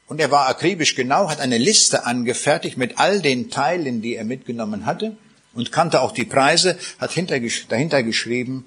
Und 0.08 0.20
er 0.20 0.32
war 0.32 0.48
akribisch 0.48 0.96
genau, 0.96 1.30
hat 1.30 1.40
eine 1.40 1.58
Liste 1.58 2.06
angefertigt 2.06 2.78
mit 2.78 3.00
all 3.00 3.22
den 3.22 3.50
Teilen, 3.50 4.02
die 4.02 4.16
er 4.16 4.26
mitgenommen 4.26 4.86
hatte 4.86 5.16
und 5.54 5.72
kannte 5.72 6.02
auch 6.02 6.12
die 6.12 6.26
Preise, 6.26 6.78
hat 7.00 7.16
dahinter 7.16 8.04
geschrieben, 8.04 8.66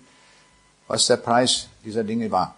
was 0.86 1.06
der 1.06 1.16
Preis 1.16 1.68
dieser 1.84 2.04
Dinge 2.04 2.30
war. 2.30 2.56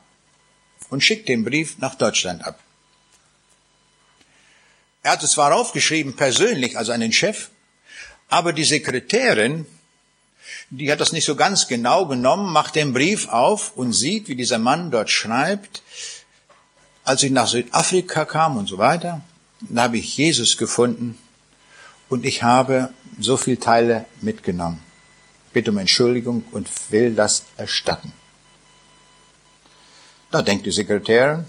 Und 0.90 1.02
schickt 1.02 1.28
den 1.28 1.44
Brief 1.44 1.78
nach 1.78 1.96
Deutschland 1.96 2.44
ab. 2.44 2.60
Er 5.02 5.12
hat 5.12 5.22
es 5.22 5.32
zwar 5.32 5.54
aufgeschrieben, 5.54 6.14
persönlich, 6.14 6.76
also 6.76 6.96
den 6.96 7.12
Chef, 7.12 7.48
Aber 8.28 8.52
die 8.52 8.64
Sekretärin, 8.64 9.66
die 10.70 10.90
hat 10.90 11.00
das 11.00 11.12
nicht 11.12 11.24
so 11.24 11.36
ganz 11.36 11.68
genau 11.68 12.06
genommen, 12.06 12.52
macht 12.52 12.74
den 12.74 12.92
Brief 12.92 13.28
auf 13.28 13.76
und 13.76 13.92
sieht, 13.92 14.28
wie 14.28 14.36
dieser 14.36 14.58
Mann 14.58 14.90
dort 14.90 15.10
schreibt, 15.10 15.82
als 17.04 17.22
ich 17.22 17.30
nach 17.30 17.46
Südafrika 17.46 18.24
kam 18.24 18.56
und 18.56 18.68
so 18.68 18.78
weiter, 18.78 19.20
da 19.60 19.84
habe 19.84 19.98
ich 19.98 20.16
Jesus 20.16 20.56
gefunden 20.56 21.16
und 22.08 22.24
ich 22.24 22.42
habe 22.42 22.90
so 23.20 23.36
viele 23.36 23.60
Teile 23.60 24.06
mitgenommen. 24.20 24.82
Bitte 25.52 25.70
um 25.70 25.78
Entschuldigung 25.78 26.44
und 26.50 26.68
will 26.90 27.14
das 27.14 27.44
erstatten. 27.56 28.12
Da 30.30 30.42
denkt 30.42 30.66
die 30.66 30.72
Sekretärin, 30.72 31.46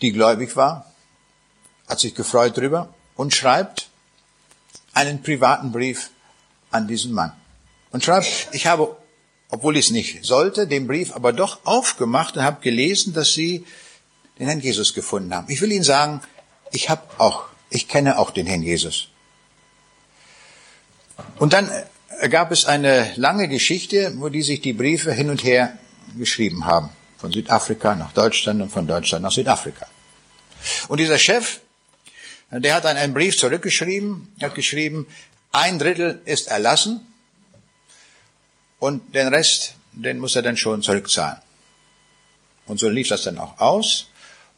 die 0.00 0.12
gläubig 0.12 0.56
war, 0.56 0.90
hat 1.88 2.00
sich 2.00 2.14
gefreut 2.14 2.56
drüber 2.56 2.94
und 3.16 3.34
schreibt 3.34 3.88
einen 4.94 5.22
privaten 5.22 5.72
Brief 5.72 6.10
an 6.70 6.86
diesen 6.86 7.12
Mann. 7.12 7.32
Und 7.92 8.02
schreibt, 8.02 8.48
ich 8.52 8.66
habe, 8.66 8.96
obwohl 9.50 9.76
ich 9.76 9.86
es 9.86 9.90
nicht 9.90 10.24
sollte, 10.24 10.66
den 10.66 10.86
Brief 10.86 11.14
aber 11.14 11.32
doch 11.32 11.64
aufgemacht 11.64 12.36
und 12.36 12.42
habe 12.42 12.62
gelesen, 12.62 13.12
dass 13.12 13.34
Sie 13.34 13.64
den 14.38 14.46
Herrn 14.46 14.60
Jesus 14.60 14.94
gefunden 14.94 15.34
haben. 15.34 15.50
Ich 15.50 15.60
will 15.60 15.70
Ihnen 15.70 15.84
sagen, 15.84 16.22
ich 16.72 16.88
habe 16.88 17.02
auch, 17.18 17.44
ich 17.68 17.86
kenne 17.86 18.18
auch 18.18 18.30
den 18.30 18.46
Herrn 18.46 18.62
Jesus. 18.62 19.08
Und 21.38 21.52
dann 21.52 21.70
gab 22.30 22.50
es 22.50 22.64
eine 22.64 23.12
lange 23.16 23.46
Geschichte, 23.48 24.14
wo 24.16 24.30
die 24.30 24.42
sich 24.42 24.62
die 24.62 24.72
Briefe 24.72 25.12
hin 25.12 25.28
und 25.28 25.44
her 25.44 25.78
geschrieben 26.16 26.64
haben. 26.64 26.88
Von 27.18 27.30
Südafrika 27.30 27.94
nach 27.94 28.12
Deutschland 28.12 28.62
und 28.62 28.70
von 28.70 28.86
Deutschland 28.86 29.22
nach 29.22 29.32
Südafrika. 29.32 29.86
Und 30.88 30.98
dieser 30.98 31.18
Chef, 31.18 31.60
der 32.50 32.74
hat 32.74 32.84
dann 32.84 32.96
einen 32.96 33.12
Brief 33.12 33.36
zurückgeschrieben, 33.36 34.32
hat 34.40 34.54
geschrieben, 34.54 35.06
ein 35.52 35.78
Drittel 35.78 36.22
ist 36.24 36.48
erlassen 36.48 37.06
und 38.82 39.14
den 39.14 39.28
Rest, 39.28 39.74
den 39.92 40.18
muss 40.18 40.34
er 40.34 40.42
dann 40.42 40.56
schon 40.56 40.82
zurückzahlen. 40.82 41.36
Und 42.66 42.80
so 42.80 42.88
lief 42.88 43.06
das 43.06 43.22
dann 43.22 43.38
auch 43.38 43.60
aus. 43.60 44.08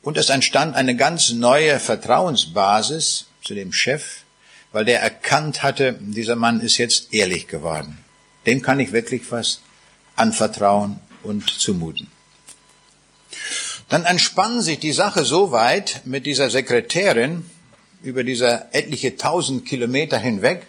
Und 0.00 0.16
es 0.16 0.30
entstand 0.30 0.76
eine 0.76 0.96
ganz 0.96 1.32
neue 1.32 1.78
Vertrauensbasis 1.78 3.26
zu 3.44 3.52
dem 3.52 3.70
Chef, 3.70 4.22
weil 4.72 4.86
der 4.86 5.02
erkannt 5.02 5.62
hatte, 5.62 5.98
dieser 6.00 6.36
Mann 6.36 6.62
ist 6.62 6.78
jetzt 6.78 7.12
ehrlich 7.12 7.48
geworden. 7.48 8.02
Dem 8.46 8.62
kann 8.62 8.80
ich 8.80 8.92
wirklich 8.92 9.30
was 9.30 9.60
anvertrauen 10.16 11.00
und 11.22 11.50
zumuten. 11.50 12.10
Dann 13.90 14.06
entspann 14.06 14.62
sich 14.62 14.78
die 14.78 14.92
Sache 14.92 15.26
so 15.26 15.52
weit 15.52 16.00
mit 16.06 16.24
dieser 16.24 16.48
Sekretärin 16.48 17.44
über 18.02 18.24
dieser 18.24 18.74
etliche 18.74 19.18
tausend 19.18 19.66
Kilometer 19.66 20.16
hinweg, 20.16 20.66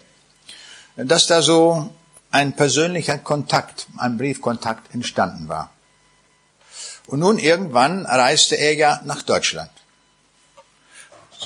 dass 0.96 1.26
da 1.26 1.40
so 1.40 1.90
ein 2.30 2.54
persönlicher 2.54 3.18
Kontakt, 3.18 3.86
ein 3.96 4.18
Briefkontakt 4.18 4.94
entstanden 4.94 5.48
war. 5.48 5.70
Und 7.06 7.20
nun 7.20 7.38
irgendwann 7.38 8.04
reiste 8.04 8.56
er 8.56 8.74
ja 8.74 9.00
nach 9.04 9.22
Deutschland. 9.22 9.70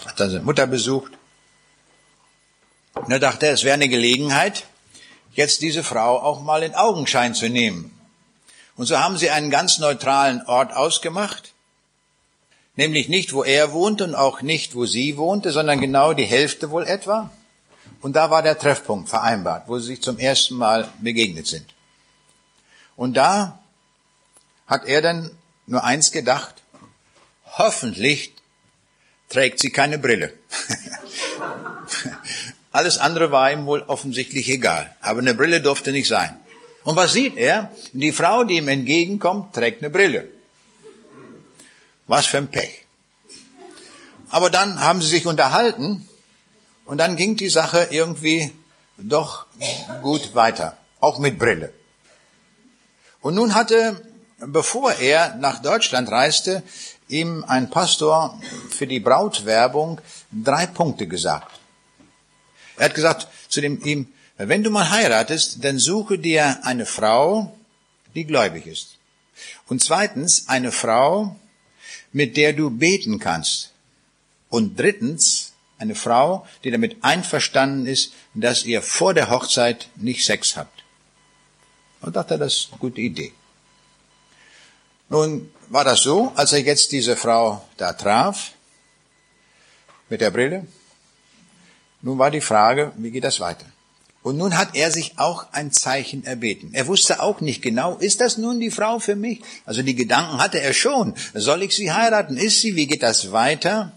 Hat 0.07 0.19
dann 0.19 0.31
seine 0.31 0.45
Mutter 0.45 0.67
besucht, 0.67 1.13
und 2.95 3.11
er 3.11 3.19
dachte, 3.19 3.47
es 3.47 3.65
wäre 3.65 3.75
eine 3.75 3.89
Gelegenheit, 3.89 4.65
jetzt 5.33 5.63
diese 5.63 5.83
Frau 5.83 6.21
auch 6.21 6.43
mal 6.43 6.63
in 6.63 6.75
Augenschein 6.75 7.35
zu 7.35 7.49
nehmen. 7.49 7.97
Und 8.77 8.87
so 8.87 8.99
haben 8.99 9.17
sie 9.17 9.31
einen 9.31 9.51
ganz 9.51 9.79
neutralen 9.79 10.43
Ort 10.47 10.73
ausgemacht, 10.75 11.53
nämlich 12.77 13.09
nicht, 13.09 13.33
wo 13.33 13.45
er 13.45 13.73
wohnte 13.73 14.05
und 14.05 14.15
auch 14.15 14.43
nicht, 14.43 14.75
wo 14.75 14.87
sie 14.87 15.17
wohnte, 15.17 15.53
sondern 15.53 15.81
genau 15.81 16.13
die 16.15 16.25
Hälfte 16.25 16.71
wohl 16.71 16.87
etwa. 16.87 17.31
Und 18.01 18.17
da 18.17 18.31
war 18.31 18.43
der 18.43 18.59
Treffpunkt 18.59 19.09
vereinbart, 19.09 19.69
wo 19.69 19.79
sie 19.79 19.89
sich 19.89 20.03
zum 20.03 20.19
ersten 20.19 20.55
Mal 20.55 20.89
begegnet 21.01 21.47
sind. 21.47 21.67
Und 22.97 23.17
da 23.17 23.61
hat 24.67 24.87
er 24.87 25.03
dann 25.03 25.31
nur 25.67 25.85
eins 25.85 26.11
gedacht, 26.11 26.55
hoffentlich 27.59 28.33
trägt 29.29 29.61
sie 29.61 29.71
keine 29.71 29.99
Brille. 29.99 30.33
Alles 32.73 32.99
andere 32.99 33.33
war 33.33 33.53
ihm 33.53 33.67
wohl 33.67 33.83
offensichtlich 33.83 34.49
egal. 34.49 34.95
Aber 35.01 35.21
eine 35.21 35.35
Brille 35.35 35.61
durfte 35.61 35.93
nicht 35.93 36.09
sein. 36.09 36.39
Und 36.85 36.97
was 36.97 37.13
sieht 37.13 37.37
er? 37.37 37.71
Die 37.93 38.13
Frau, 38.13 38.45
die 38.45 38.57
ihm 38.57 38.69
entgegenkommt, 38.69 39.55
trägt 39.55 39.83
eine 39.83 39.91
Brille. 39.91 40.29
Was 42.07 42.27
für 42.27 42.39
ein 42.39 42.49
Pech. 42.49 42.87
Aber 44.31 44.51
dann 44.51 44.81
haben 44.81 45.03
sie 45.03 45.09
sich 45.09 45.27
unterhalten 45.27 46.09
und 46.91 46.99
dann 46.99 47.15
ging 47.15 47.37
die 47.37 47.49
Sache 47.49 47.87
irgendwie 47.93 48.51
doch 48.99 49.47
gut 50.03 50.35
weiter. 50.35 50.77
Auch 50.99 51.21
mit 51.21 51.39
Brille. 51.39 51.73
Und 53.21 53.37
nun 53.37 53.55
hatte, 53.55 54.03
bevor 54.39 54.95
er 54.95 55.37
nach 55.37 55.63
Deutschland 55.63 56.11
reiste, 56.11 56.65
ihm 57.07 57.45
ein 57.45 57.71
Pastor 57.71 58.41
für 58.71 58.89
die 58.89 58.99
Brautwerbung 58.99 60.01
drei 60.33 60.67
Punkte 60.67 61.07
gesagt. 61.07 61.61
Er 62.77 62.87
hat 62.87 62.97
gesagt 62.97 63.29
zu 63.49 63.61
dem, 63.61 63.81
ihm, 63.85 64.09
wenn 64.37 64.65
du 64.65 64.71
mal 64.71 64.91
heiratest, 64.91 65.65
dann 65.65 65.79
suche 65.79 66.19
dir 66.19 66.59
eine 66.65 66.87
Frau, 66.87 67.57
die 68.17 68.25
gläubig 68.25 68.67
ist. 68.67 68.99
Und 69.69 69.81
zweitens 69.81 70.49
eine 70.49 70.73
Frau, 70.73 71.37
mit 72.13 72.37
der 72.37 72.53
du 72.53 72.69
beten 72.69 73.21
kannst. 73.21 73.71
Und 74.49 74.77
drittens 74.77 75.50
eine 75.81 75.95
Frau, 75.95 76.47
die 76.63 76.71
damit 76.71 77.03
einverstanden 77.03 77.87
ist, 77.87 78.13
dass 78.35 78.65
ihr 78.65 78.83
vor 78.83 79.15
der 79.15 79.31
Hochzeit 79.31 79.89
nicht 79.97 80.25
Sex 80.25 80.57
habt. 80.57 80.85
Und 82.01 82.17
dachte, 82.17 82.39
das 82.39 82.55
ist 82.55 82.69
eine 82.71 82.79
gute 82.79 83.01
Idee. 83.01 83.33
Nun 85.09 85.51
war 85.69 85.85
das 85.85 86.03
so, 86.03 86.33
als 86.37 86.53
er 86.53 86.61
jetzt 86.61 86.93
diese 86.93 87.17
Frau 87.17 87.65
da 87.77 87.93
traf, 87.93 88.53
mit 90.09 90.21
der 90.21 90.31
Brille, 90.31 90.67
nun 92.03 92.19
war 92.19 92.31
die 92.31 92.41
Frage, 92.41 92.93
wie 92.97 93.11
geht 93.11 93.25
das 93.25 93.41
weiter? 93.41 93.67
Und 94.23 94.37
nun 94.37 94.59
hat 94.59 94.75
er 94.75 94.91
sich 94.91 95.19
auch 95.19 95.47
ein 95.53 95.73
Zeichen 95.73 96.25
erbeten. 96.25 96.71
Er 96.75 96.87
wusste 96.87 97.23
auch 97.23 97.41
nicht 97.41 97.63
genau, 97.63 97.97
ist 97.97 98.21
das 98.21 98.37
nun 98.37 98.61
die 98.61 98.71
Frau 98.71 98.99
für 98.99 99.17
mich? 99.17 99.41
Also 99.65 99.83
die 99.83 99.95
Gedanken 99.95 100.39
hatte 100.39 100.61
er 100.61 100.75
schon. 100.75 101.15
Soll 101.33 101.63
ich 101.63 101.75
sie 101.75 101.93
heiraten? 101.93 102.37
Ist 102.37 102.61
sie? 102.61 102.77
Wie 102.77 102.87
geht 102.87 103.03
das 103.03 103.33
weiter? 103.33 103.93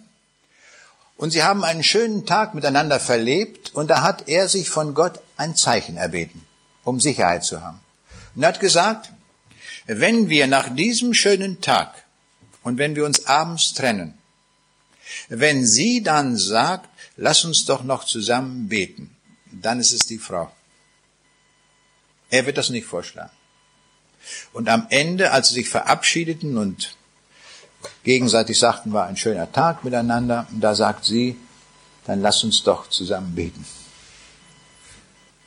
Und 1.23 1.31
sie 1.31 1.43
haben 1.43 1.63
einen 1.63 1.83
schönen 1.83 2.25
Tag 2.25 2.53
miteinander 2.53 2.99
verlebt 2.99 3.73
und 3.73 3.87
da 3.87 4.01
hat 4.01 4.27
er 4.27 4.49
sich 4.49 4.69
von 4.69 4.93
Gott 4.93 5.21
ein 5.37 5.55
Zeichen 5.55 5.95
erbeten, 5.95 6.45
um 6.83 6.99
Sicherheit 6.99 7.45
zu 7.45 7.61
haben. 7.61 7.79
Und 8.35 8.43
er 8.43 8.49
hat 8.49 8.59
gesagt, 8.59 9.09
wenn 9.85 10.27
wir 10.27 10.47
nach 10.47 10.75
diesem 10.75 11.13
schönen 11.13 11.61
Tag 11.61 12.03
und 12.61 12.77
wenn 12.77 12.97
wir 12.97 13.05
uns 13.05 13.25
abends 13.25 13.73
trennen, 13.73 14.15
wenn 15.29 15.65
sie 15.65 16.03
dann 16.03 16.35
sagt, 16.35 16.89
lass 17.15 17.45
uns 17.45 17.63
doch 17.63 17.85
noch 17.85 18.03
zusammen 18.03 18.67
beten. 18.67 19.15
Dann 19.49 19.79
ist 19.79 19.93
es 19.93 20.05
die 20.05 20.17
Frau. 20.17 20.51
Er 22.31 22.45
wird 22.45 22.57
das 22.57 22.69
nicht 22.69 22.85
vorschlagen. 22.85 23.31
Und 24.51 24.67
am 24.67 24.87
Ende, 24.89 25.31
als 25.31 25.47
sie 25.47 25.55
sich 25.55 25.69
verabschiedeten 25.69 26.57
und 26.57 26.97
gegenseitig 28.03 28.59
sagten, 28.59 28.93
war 28.93 29.07
ein 29.07 29.17
schöner 29.17 29.51
Tag 29.51 29.83
miteinander, 29.83 30.47
da 30.51 30.75
sagt 30.75 31.05
sie, 31.05 31.37
dann 32.05 32.21
lass 32.21 32.43
uns 32.43 32.63
doch 32.63 32.89
zusammen 32.89 33.35
beten. 33.35 33.65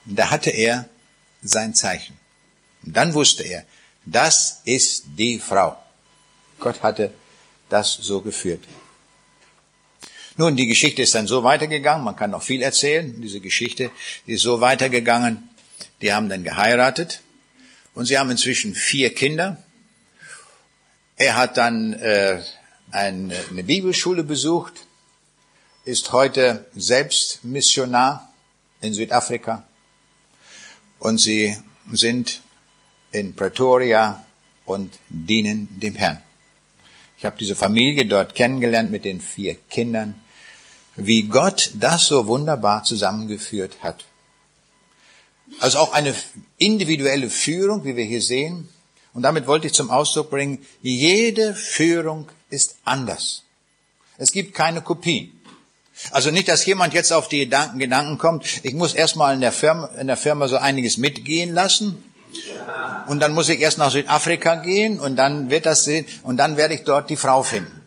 Und 0.06 0.16
da 0.18 0.30
hatte 0.30 0.50
er 0.50 0.88
sein 1.42 1.74
Zeichen. 1.74 2.16
Und 2.84 2.96
dann 2.96 3.14
wusste 3.14 3.42
er, 3.42 3.64
das 4.04 4.60
ist 4.64 5.04
die 5.18 5.38
Frau. 5.38 5.76
Gott 6.60 6.82
hatte 6.82 7.12
das 7.68 7.92
so 7.94 8.20
geführt. 8.20 8.62
Nun, 10.38 10.56
die 10.56 10.66
Geschichte 10.66 11.02
ist 11.02 11.14
dann 11.14 11.26
so 11.26 11.42
weitergegangen, 11.44 12.04
man 12.04 12.14
kann 12.14 12.30
noch 12.30 12.42
viel 12.42 12.62
erzählen, 12.62 13.20
diese 13.20 13.40
Geschichte, 13.40 13.90
die 14.26 14.34
ist 14.34 14.42
so 14.42 14.60
weitergegangen, 14.60 15.48
die 16.02 16.12
haben 16.12 16.28
dann 16.28 16.44
geheiratet 16.44 17.22
und 17.94 18.04
sie 18.04 18.18
haben 18.18 18.30
inzwischen 18.30 18.74
vier 18.74 19.14
Kinder. 19.14 19.62
Er 21.16 21.36
hat 21.36 21.56
dann 21.56 21.94
äh, 21.94 22.42
eine, 22.90 23.34
eine 23.50 23.64
Bibelschule 23.64 24.22
besucht, 24.22 24.86
ist 25.84 26.12
heute 26.12 26.66
selbst 26.74 27.44
Missionar 27.44 28.32
in 28.80 28.92
Südafrika 28.92 29.64
und 30.98 31.18
sie 31.18 31.56
sind 31.92 32.42
in 33.12 33.34
Pretoria 33.34 34.24
und 34.64 34.98
dienen 35.08 35.68
dem 35.80 35.94
Herrn. 35.94 36.22
Ich 37.18 37.24
habe 37.24 37.36
diese 37.38 37.56
Familie 37.56 38.06
dort 38.06 38.34
kennengelernt 38.34 38.90
mit 38.90 39.04
den 39.04 39.20
vier 39.20 39.54
Kindern 39.70 40.20
wie 40.96 41.24
Gott 41.24 41.70
das 41.74 42.06
so 42.06 42.26
wunderbar 42.26 42.82
zusammengeführt 42.82 43.76
hat. 43.82 44.04
Also 45.60 45.78
auch 45.78 45.92
eine 45.92 46.14
individuelle 46.58 47.30
Führung, 47.30 47.84
wie 47.84 47.96
wir 47.96 48.04
hier 48.04 48.22
sehen. 48.22 48.68
Und 49.16 49.22
damit 49.22 49.46
wollte 49.46 49.66
ich 49.66 49.72
zum 49.72 49.88
Ausdruck 49.88 50.28
bringen, 50.28 50.58
jede 50.82 51.54
Führung 51.54 52.28
ist 52.50 52.76
anders. 52.84 53.44
Es 54.18 54.30
gibt 54.30 54.52
keine 54.52 54.82
Kopien. 54.82 55.32
Also 56.10 56.30
nicht, 56.30 56.48
dass 56.48 56.66
jemand 56.66 56.92
jetzt 56.92 57.14
auf 57.14 57.26
die 57.26 57.38
Gedanken, 57.38 57.78
Gedanken 57.78 58.18
kommt, 58.18 58.44
ich 58.62 58.74
muss 58.74 58.92
erstmal 58.92 59.32
in 59.32 59.40
der 59.40 59.52
Firma, 59.52 59.86
in 59.98 60.08
der 60.08 60.18
Firma 60.18 60.48
so 60.48 60.58
einiges 60.58 60.98
mitgehen 60.98 61.54
lassen. 61.54 62.04
Und 63.06 63.20
dann 63.20 63.32
muss 63.32 63.48
ich 63.48 63.58
erst 63.58 63.78
nach 63.78 63.90
Südafrika 63.90 64.56
gehen 64.56 65.00
und 65.00 65.16
dann 65.16 65.48
wird 65.48 65.64
das 65.64 65.84
sehen 65.84 66.04
und 66.22 66.36
dann 66.36 66.58
werde 66.58 66.74
ich 66.74 66.84
dort 66.84 67.08
die 67.08 67.16
Frau 67.16 67.42
finden, 67.42 67.80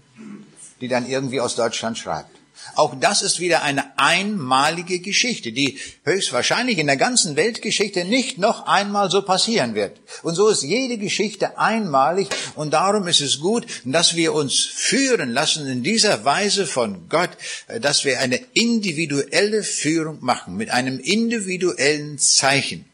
die 0.82 0.88
dann 0.88 1.08
irgendwie 1.08 1.42
aus 1.42 1.54
Deutschland 1.54 2.00
schreibt. 2.00 2.39
Auch 2.76 2.96
das 3.00 3.22
ist 3.22 3.40
wieder 3.40 3.62
eine 3.64 3.98
einmalige 3.98 5.00
Geschichte, 5.00 5.52
die 5.52 5.78
höchstwahrscheinlich 6.04 6.78
in 6.78 6.88
der 6.88 6.98
ganzen 6.98 7.36
Weltgeschichte 7.36 8.06
nicht 8.06 8.38
noch 8.38 8.68
einmal 8.68 9.10
so 9.10 9.22
passieren 9.22 9.76
wird. 9.76 10.00
Und 10.24 10.36
so 10.36 10.48
ist 10.48 10.64
jede 10.64 10.98
Geschichte 10.98 11.58
einmalig 11.58 12.30
und 12.56 12.74
darum 12.74 13.08
ist 13.08 13.22
es 13.22 13.40
gut, 13.40 13.66
dass 13.86 14.16
wir 14.16 14.34
uns 14.34 14.64
führen 14.64 15.32
lassen 15.32 15.68
in 15.68 15.84
dieser 15.84 16.24
Weise 16.26 16.66
von 16.66 17.10
Gott, 17.10 17.32
dass 17.82 18.06
wir 18.06 18.20
eine 18.20 18.40
individuelle 18.54 19.64
Führung 19.64 20.20
machen 20.22 20.56
mit 20.56 20.70
einem 20.70 21.00
individuellen 21.00 22.18
Zeichen, 22.18 22.86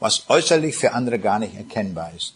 was 0.00 0.28
äußerlich 0.28 0.76
für 0.76 0.92
andere 0.92 1.18
gar 1.18 1.38
nicht 1.38 1.56
erkennbar 1.56 2.12
ist. 2.16 2.34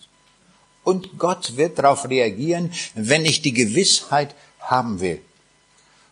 Und 0.83 1.19
Gott 1.19 1.57
wird 1.57 1.79
darauf 1.79 2.09
reagieren, 2.09 2.73
wenn 2.95 3.25
ich 3.25 3.43
die 3.43 3.53
Gewissheit 3.53 4.35
haben 4.59 5.01
will. 5.01 5.21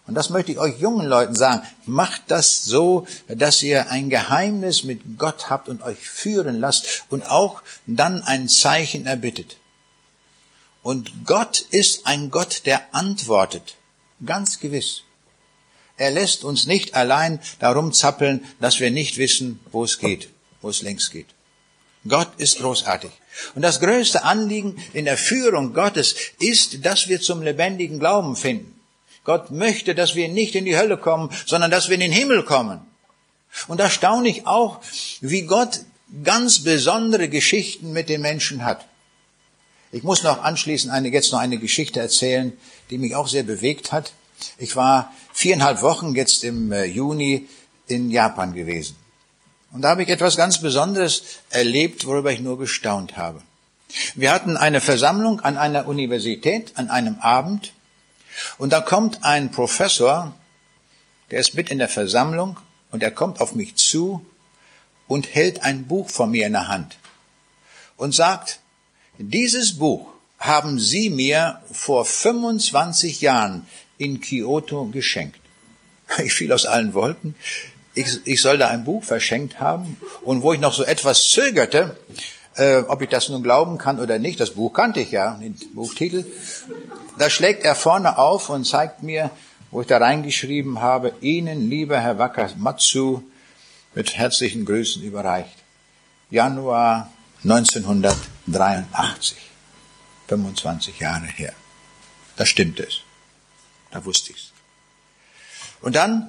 Und 0.09 0.14
das 0.14 0.30
möchte 0.30 0.50
ich 0.50 0.59
euch 0.59 0.80
jungen 0.80 1.06
Leuten 1.06 1.34
sagen. 1.34 1.62
Macht 1.84 2.22
das 2.28 2.64
so, 2.64 3.06
dass 3.28 3.62
ihr 3.62 3.90
ein 3.90 4.09
Geheimnis 4.09 4.82
mit 4.82 5.18
Gott 5.18 5.50
habt 5.50 5.68
und 5.68 5.82
euch 5.82 5.98
führen 5.98 6.59
lasst 6.59 7.04
und 7.11 7.30
auch 7.30 7.62
dann 7.86 8.22
ein 8.22 8.48
Zeichen 8.48 9.04
erbittet. 9.04 9.59
Und 10.82 11.26
Gott 11.26 11.61
ist 11.61 12.06
ein 12.06 12.30
Gott, 12.30 12.62
der 12.64 12.94
antwortet. 12.94 13.76
Ganz 14.24 14.61
gewiss. 14.61 15.02
Er 15.98 16.11
lässt 16.11 16.42
uns 16.42 16.66
nicht 16.66 16.94
allein 16.94 17.38
darum 17.59 17.92
zappeln, 17.92 18.42
dass 18.61 18.80
wir 18.80 18.90
nicht 18.90 19.18
wissen, 19.18 19.61
wo 19.72 19.84
es 19.84 19.98
geht, 19.98 20.30
wo 20.62 20.70
es 20.70 20.80
längst 20.80 21.11
geht. 21.11 21.26
Gott 22.06 22.30
ist 22.38 22.61
großartig. 22.61 23.11
Und 23.54 23.61
das 23.61 23.80
größte 23.80 24.24
Anliegen 24.24 24.82
in 24.94 25.04
der 25.04 25.18
Führung 25.18 25.74
Gottes 25.74 26.14
ist, 26.38 26.86
dass 26.86 27.09
wir 27.09 27.20
zum 27.20 27.42
lebendigen 27.42 27.98
Glauben 27.98 28.36
finden. 28.36 28.78
Gott 29.29 29.51
möchte, 29.51 29.95
dass 29.95 30.14
wir 30.14 30.31
nicht 30.31 30.55
in 30.55 30.64
die 30.64 30.79
Hölle 30.79 30.97
kommen, 30.97 31.29
sondern 31.45 31.70
dass 31.70 31.89
wir 31.89 31.95
in 31.97 32.01
den 32.01 32.12
Himmel 32.12 32.45
kommen. 32.45 32.81
Und 33.66 33.79
da 33.79 33.91
staune 33.91 34.26
ich 34.26 34.47
auch, 34.47 34.81
wie 35.20 35.43
Gott 35.43 35.81
ganz 36.24 36.64
besondere 36.64 37.29
Geschichten 37.29 37.93
mit 37.93 38.09
den 38.09 38.22
Menschen 38.22 38.64
hat. 38.64 38.87
Ich 39.93 40.03
muss 40.03 40.22
noch 40.22 40.43
anschließend 40.43 40.91
eine, 40.91 41.09
jetzt 41.09 41.31
noch 41.31 41.41
eine 41.41 41.59
Geschichte 41.59 42.01
erzählen, 42.01 42.55
die 42.89 42.97
mich 42.97 43.14
auch 43.16 43.29
sehr 43.29 43.43
bewegt 43.43 43.93
hat. 43.93 44.14
Ich 44.57 44.76
war 44.76 45.12
viereinhalb 45.35 45.83
Wochen 45.83 46.14
jetzt 46.14 46.43
im 46.43 46.72
äh, 46.72 46.85
Juni 46.85 47.49
in 47.87 48.11
Japan 48.11 48.55
gewesen. 48.55 48.97
Und 49.72 49.83
da 49.83 49.91
habe 49.91 50.05
ich 50.05 50.09
etwas 50.09 50.39
ganz 50.39 50.62
Besonderes 50.62 51.22
erlebt, 51.51 52.07
worüber 52.07 52.33
ich 52.33 52.41
nur 52.41 52.59
gestaunt 52.59 53.18
habe. 53.18 53.43
Wir 54.14 54.33
hatten 54.33 54.57
eine 54.57 54.81
Versammlung 54.81 55.41
an 55.41 55.59
einer 55.59 55.87
Universität 55.87 56.72
an 56.76 56.89
einem 56.89 57.18
Abend 57.20 57.74
und 58.59 58.72
da 58.72 58.80
kommt 58.80 59.24
ein 59.24 59.51
Professor, 59.51 60.34
der 61.30 61.41
ist 61.41 61.55
mit 61.55 61.70
in 61.70 61.78
der 61.78 61.89
Versammlung 61.89 62.59
und 62.91 63.03
er 63.03 63.11
kommt 63.11 63.41
auf 63.41 63.55
mich 63.55 63.76
zu 63.76 64.24
und 65.07 65.34
hält 65.34 65.62
ein 65.62 65.86
Buch 65.86 66.11
von 66.11 66.30
mir 66.30 66.47
in 66.47 66.53
der 66.53 66.68
Hand 66.68 66.99
und 67.97 68.14
sagt, 68.14 68.61
dieses 69.18 69.78
Buch 69.78 70.09
haben 70.39 70.78
Sie 70.78 71.11
mir 71.11 71.61
vor 71.72 72.05
25 72.05 73.20
Jahren 73.20 73.66
in 73.99 74.20
Kyoto 74.20 74.86
geschenkt. 74.86 75.41
Ich 76.24 76.32
fiel 76.32 76.53
aus 76.53 76.64
allen 76.64 76.95
Wolken. 76.95 77.34
Ich, 77.95 78.20
ich 78.24 78.41
soll 78.41 78.57
da 78.57 78.68
ein 78.68 78.84
Buch 78.84 79.05
verschenkt 79.05 79.61
haben. 79.61 80.01
Und 80.22 80.43
wo 80.43 80.53
ich 80.53 80.61
noch 80.61 80.72
so 80.72 80.84
etwas 80.84 81.28
zögerte, 81.30 81.99
äh, 82.55 82.78
ob 82.89 83.03
ich 83.03 83.09
das 83.09 83.28
nun 83.28 83.43
glauben 83.43 83.76
kann 83.76 84.01
oder 84.01 84.18
nicht, 84.18 84.41
das 84.41 84.53
Buch 84.53 84.72
kannte 84.72 85.01
ich 85.01 85.11
ja, 85.11 85.34
den 85.34 85.55
Buchtitel, 85.74 86.24
da 87.21 87.31
schlägt 87.31 87.64
er 87.64 87.75
vorne 87.75 88.19
auf 88.19 88.49
und 88.51 88.64
zeigt 88.64 89.03
mir, 89.03 89.31
wo 89.71 89.81
ich 89.83 89.87
da 89.87 89.99
reingeschrieben 89.99 90.81
habe, 90.81 91.12
Ihnen, 91.21 91.69
lieber 91.69 92.01
Herr 92.01 92.19
Wakamatsu, 92.19 93.23
mit 93.95 94.16
herzlichen 94.16 94.64
Grüßen 94.64 95.03
überreicht. 95.03 95.57
Januar 96.31 97.11
1983. 97.45 99.37
25 100.29 100.99
Jahre 100.99 101.27
her. 101.27 101.53
Da 102.37 102.47
stimmt 102.47 102.81
es. 102.81 103.01
Da 103.91 104.05
wusste 104.05 104.33
ich's. 104.33 104.53
Und 105.81 105.97
dann 105.97 106.29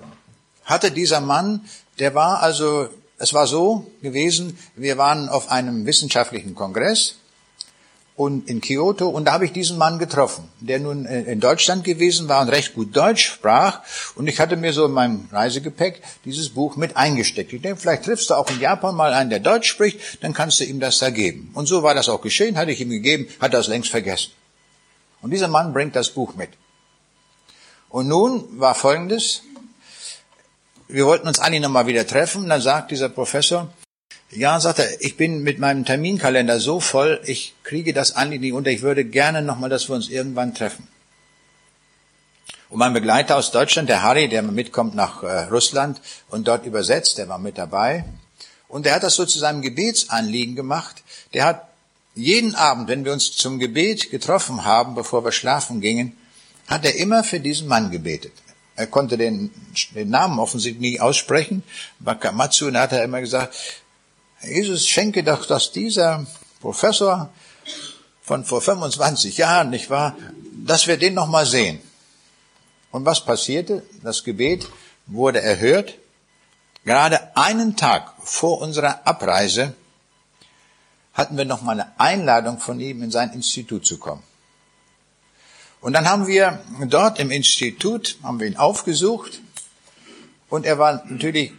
hatte 0.64 0.92
dieser 0.92 1.20
Mann, 1.20 1.66
der 2.00 2.16
war 2.16 2.42
also 2.42 2.90
es 3.20 3.34
war 3.34 3.48
so 3.48 3.92
gewesen, 4.02 4.58
wir 4.76 4.98
waren 4.98 5.28
auf 5.28 5.52
einem 5.52 5.86
wissenschaftlichen 5.86 6.56
Kongress 6.56 7.18
und 8.20 8.49
in 8.49 8.59
Kyoto 8.59 9.07
und 9.07 9.24
da 9.24 9.32
habe 9.32 9.45
ich 9.45 9.53
diesen 9.53 9.78
Mann 9.78 9.97
getroffen, 9.97 10.43
der 10.59 10.78
nun 10.80 11.05
in 11.05 11.39
Deutschland 11.39 11.86
gewesen 11.86 12.28
war 12.28 12.41
und 12.41 12.49
recht 12.49 12.74
gut 12.74 12.93
Deutsch 12.93 13.26
sprach 13.26 13.80
und 14.15 14.28
ich 14.28 14.41
hatte 14.41 14.57
mir 14.57 14.74
so 14.74 14.88
in 14.88 14.91
meinem 14.91 15.30
Reisegepäck 15.32 16.01
dieses 16.26 16.49
Buch 16.49 16.76
mit 16.76 16.97
eingesteckt. 16.97 17.53
Ich 17.53 17.61
denke, 17.61 17.80
vielleicht 17.80 18.03
triffst 18.03 18.30
du 18.30 18.34
auch 18.34 18.49
in 18.49 18.59
Japan 18.59 18.93
mal 18.93 19.13
einen, 19.13 19.30
der 19.30 19.39
Deutsch 19.39 19.70
spricht, 19.70 20.22
dann 20.22 20.34
kannst 20.34 20.59
du 20.59 20.65
ihm 20.65 20.82
das 20.82 20.99
da 20.99 21.11
geben. 21.11 21.51
Und 21.53 21.67
so 21.67 21.82
war 21.82 21.95
das 21.95 22.09
auch 22.09 22.20
geschehen, 22.20 22.57
hatte 22.57 22.72
ich 22.72 22.82
ihm 22.82 22.89
gegeben, 22.89 23.26
hat 23.39 23.53
das 23.53 23.67
längst 23.67 23.89
vergessen. 23.89 24.32
Und 25.22 25.32
dieser 25.32 25.47
Mann 25.47 25.72
bringt 25.72 25.95
das 25.95 26.09
Buch 26.09 26.36
mit. 26.36 26.49
Und 27.88 28.09
nun 28.09 28.59
war 28.59 28.76
Folgendes, 28.76 29.43
wir 30.89 31.05
wollten 31.05 31.30
uns 31.30 31.39
alle 31.39 31.61
nochmal 31.61 31.88
wieder 31.88 32.05
treffen. 32.05 32.49
Dann 32.49 32.59
sagt 32.59 32.91
dieser 32.91 33.07
Professor, 33.07 33.70
ja, 34.32 34.60
sagt 34.60 34.80
er, 34.80 35.01
ich 35.01 35.18
bin 35.18 35.41
mit 35.41 35.60
meinem 35.60 35.86
Terminkalender 35.86 36.60
so 36.60 36.80
voll, 36.80 37.20
ich 37.26 37.55
kriege 37.64 37.93
das 37.93 38.16
Anliegen 38.16 38.43
nicht 38.43 38.53
unter, 38.53 38.70
ich 38.70 38.82
würde 38.82 39.03
gerne 39.03 39.41
nochmal, 39.41 39.70
dass 39.70 39.89
wir 39.89 39.95
uns 39.95 40.10
irgendwann 40.10 40.53
treffen. 40.53 40.88
Und 42.70 42.78
mein 42.78 42.93
Begleiter 42.93 43.36
aus 43.36 43.49
Deutschland, 43.51 43.89
der 43.89 44.03
Harry, 44.03 44.30
der 44.30 44.43
mitkommt 44.43 44.93
nach 44.93 45.24
äh, 45.24 45.45
Russland 45.45 45.99
und 46.30 46.47
dort 46.47 46.68
übersetzt, 46.68 47.18
der 47.18 47.28
war 47.28 47.39
mit 47.39 47.57
dabei. 47.57 48.05
Und 48.68 48.86
der 48.86 48.93
hat 48.93 49.01
das 49.01 49.16
so 49.16 49.26
zu 49.26 49.39
seinem 49.39 49.64
Gebetsanliegen 49.64 50.55
gemacht. 50.55 51.01
Der 51.34 51.45
hat 51.45 51.68
jeden 52.14 52.53
Abend, 52.53 52.88
wenn 52.88 53.05
wir 53.05 53.14
uns 53.14 53.36
zum 53.36 53.57
Gebet 53.57 54.12
getroffen 54.12 54.66
haben, 54.66 54.93
bevor 54.93 55.26
wir 55.26 55.32
schlafen 55.32 55.82
gingen, 55.82 56.16
hat 56.68 56.86
er 56.86 56.95
immer 56.95 57.24
für 57.24 57.39
diesen 57.39 57.68
Mann 57.68 57.89
gebetet. 57.89 58.34
Er 58.76 58.86
konnte 58.86 59.18
den, 59.18 59.49
den 59.95 60.10
Namen 60.12 60.38
offensichtlich 60.38 60.91
nicht 60.91 61.01
aussprechen. 61.01 61.64
Bakamatsu, 61.99 62.68
und 62.68 62.78
hat 62.78 62.91
er 62.91 63.03
immer 63.03 63.20
gesagt, 63.20 63.55
Jesus 64.42 64.88
schenke 64.88 65.24
doch, 65.24 65.46
dass 65.46 65.72
dieser 65.72 66.26
Professor 66.62 67.30
von 68.22 68.46
vor 68.46 68.62
25 68.62 69.38
Jahren, 69.38 69.70
nicht 69.70 69.90
wahr, 69.90 70.16
dass 70.66 70.88
wir 70.88 70.98
den 70.98 71.14
noch 71.14 71.28
mal 71.28 71.46
sehen. 71.46 71.80
Und 72.92 73.06
was 73.06 73.24
passierte? 73.24 73.84
Das 74.04 74.24
Gebet 74.24 74.68
wurde 75.08 75.42
erhört. 75.42 75.96
Gerade 76.86 77.36
einen 77.36 77.76
Tag 77.76 78.14
vor 78.24 78.62
unserer 78.62 79.06
Abreise 79.06 79.76
hatten 81.14 81.38
wir 81.38 81.46
noch 81.46 81.62
mal 81.62 81.74
eine 81.74 82.00
Einladung 82.00 82.60
von 82.60 82.80
ihm, 82.80 83.04
in 83.04 83.12
sein 83.12 83.34
Institut 83.34 83.86
zu 83.86 83.98
kommen. 83.98 84.24
Und 85.82 85.94
dann 85.94 86.08
haben 86.10 86.28
wir 86.28 86.62
dort 86.88 87.20
im 87.20 87.32
Institut, 87.32 88.18
haben 88.24 88.40
wir 88.40 88.48
ihn 88.48 88.58
aufgesucht 88.58 89.42
und 90.50 90.66
er 90.66 90.78
war 90.78 91.04
natürlich 91.06 91.52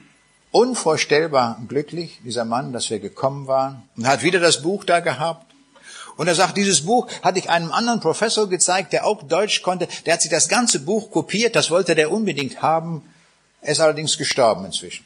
unvorstellbar 0.50 1.60
glücklich, 1.68 2.20
dieser 2.24 2.44
Mann, 2.44 2.72
dass 2.72 2.90
wir 2.90 2.98
gekommen 2.98 3.46
waren 3.46 3.88
und 3.96 4.06
hat 4.06 4.22
wieder 4.22 4.40
das 4.40 4.62
Buch 4.62 4.84
da 4.84 5.00
gehabt. 5.00 5.46
Und 6.16 6.28
er 6.28 6.34
sagt, 6.34 6.56
dieses 6.56 6.84
Buch 6.84 7.08
hatte 7.22 7.38
ich 7.38 7.48
einem 7.48 7.72
anderen 7.72 8.00
Professor 8.00 8.48
gezeigt, 8.48 8.92
der 8.92 9.06
auch 9.06 9.22
Deutsch 9.22 9.62
konnte. 9.62 9.88
Der 10.04 10.14
hat 10.14 10.22
sich 10.22 10.30
das 10.30 10.48
ganze 10.48 10.80
Buch 10.80 11.10
kopiert, 11.10 11.56
das 11.56 11.70
wollte 11.70 11.94
der 11.94 12.10
unbedingt 12.10 12.62
haben. 12.62 13.02
Er 13.62 13.72
ist 13.72 13.80
allerdings 13.80 14.18
gestorben 14.18 14.64
inzwischen. 14.64 15.04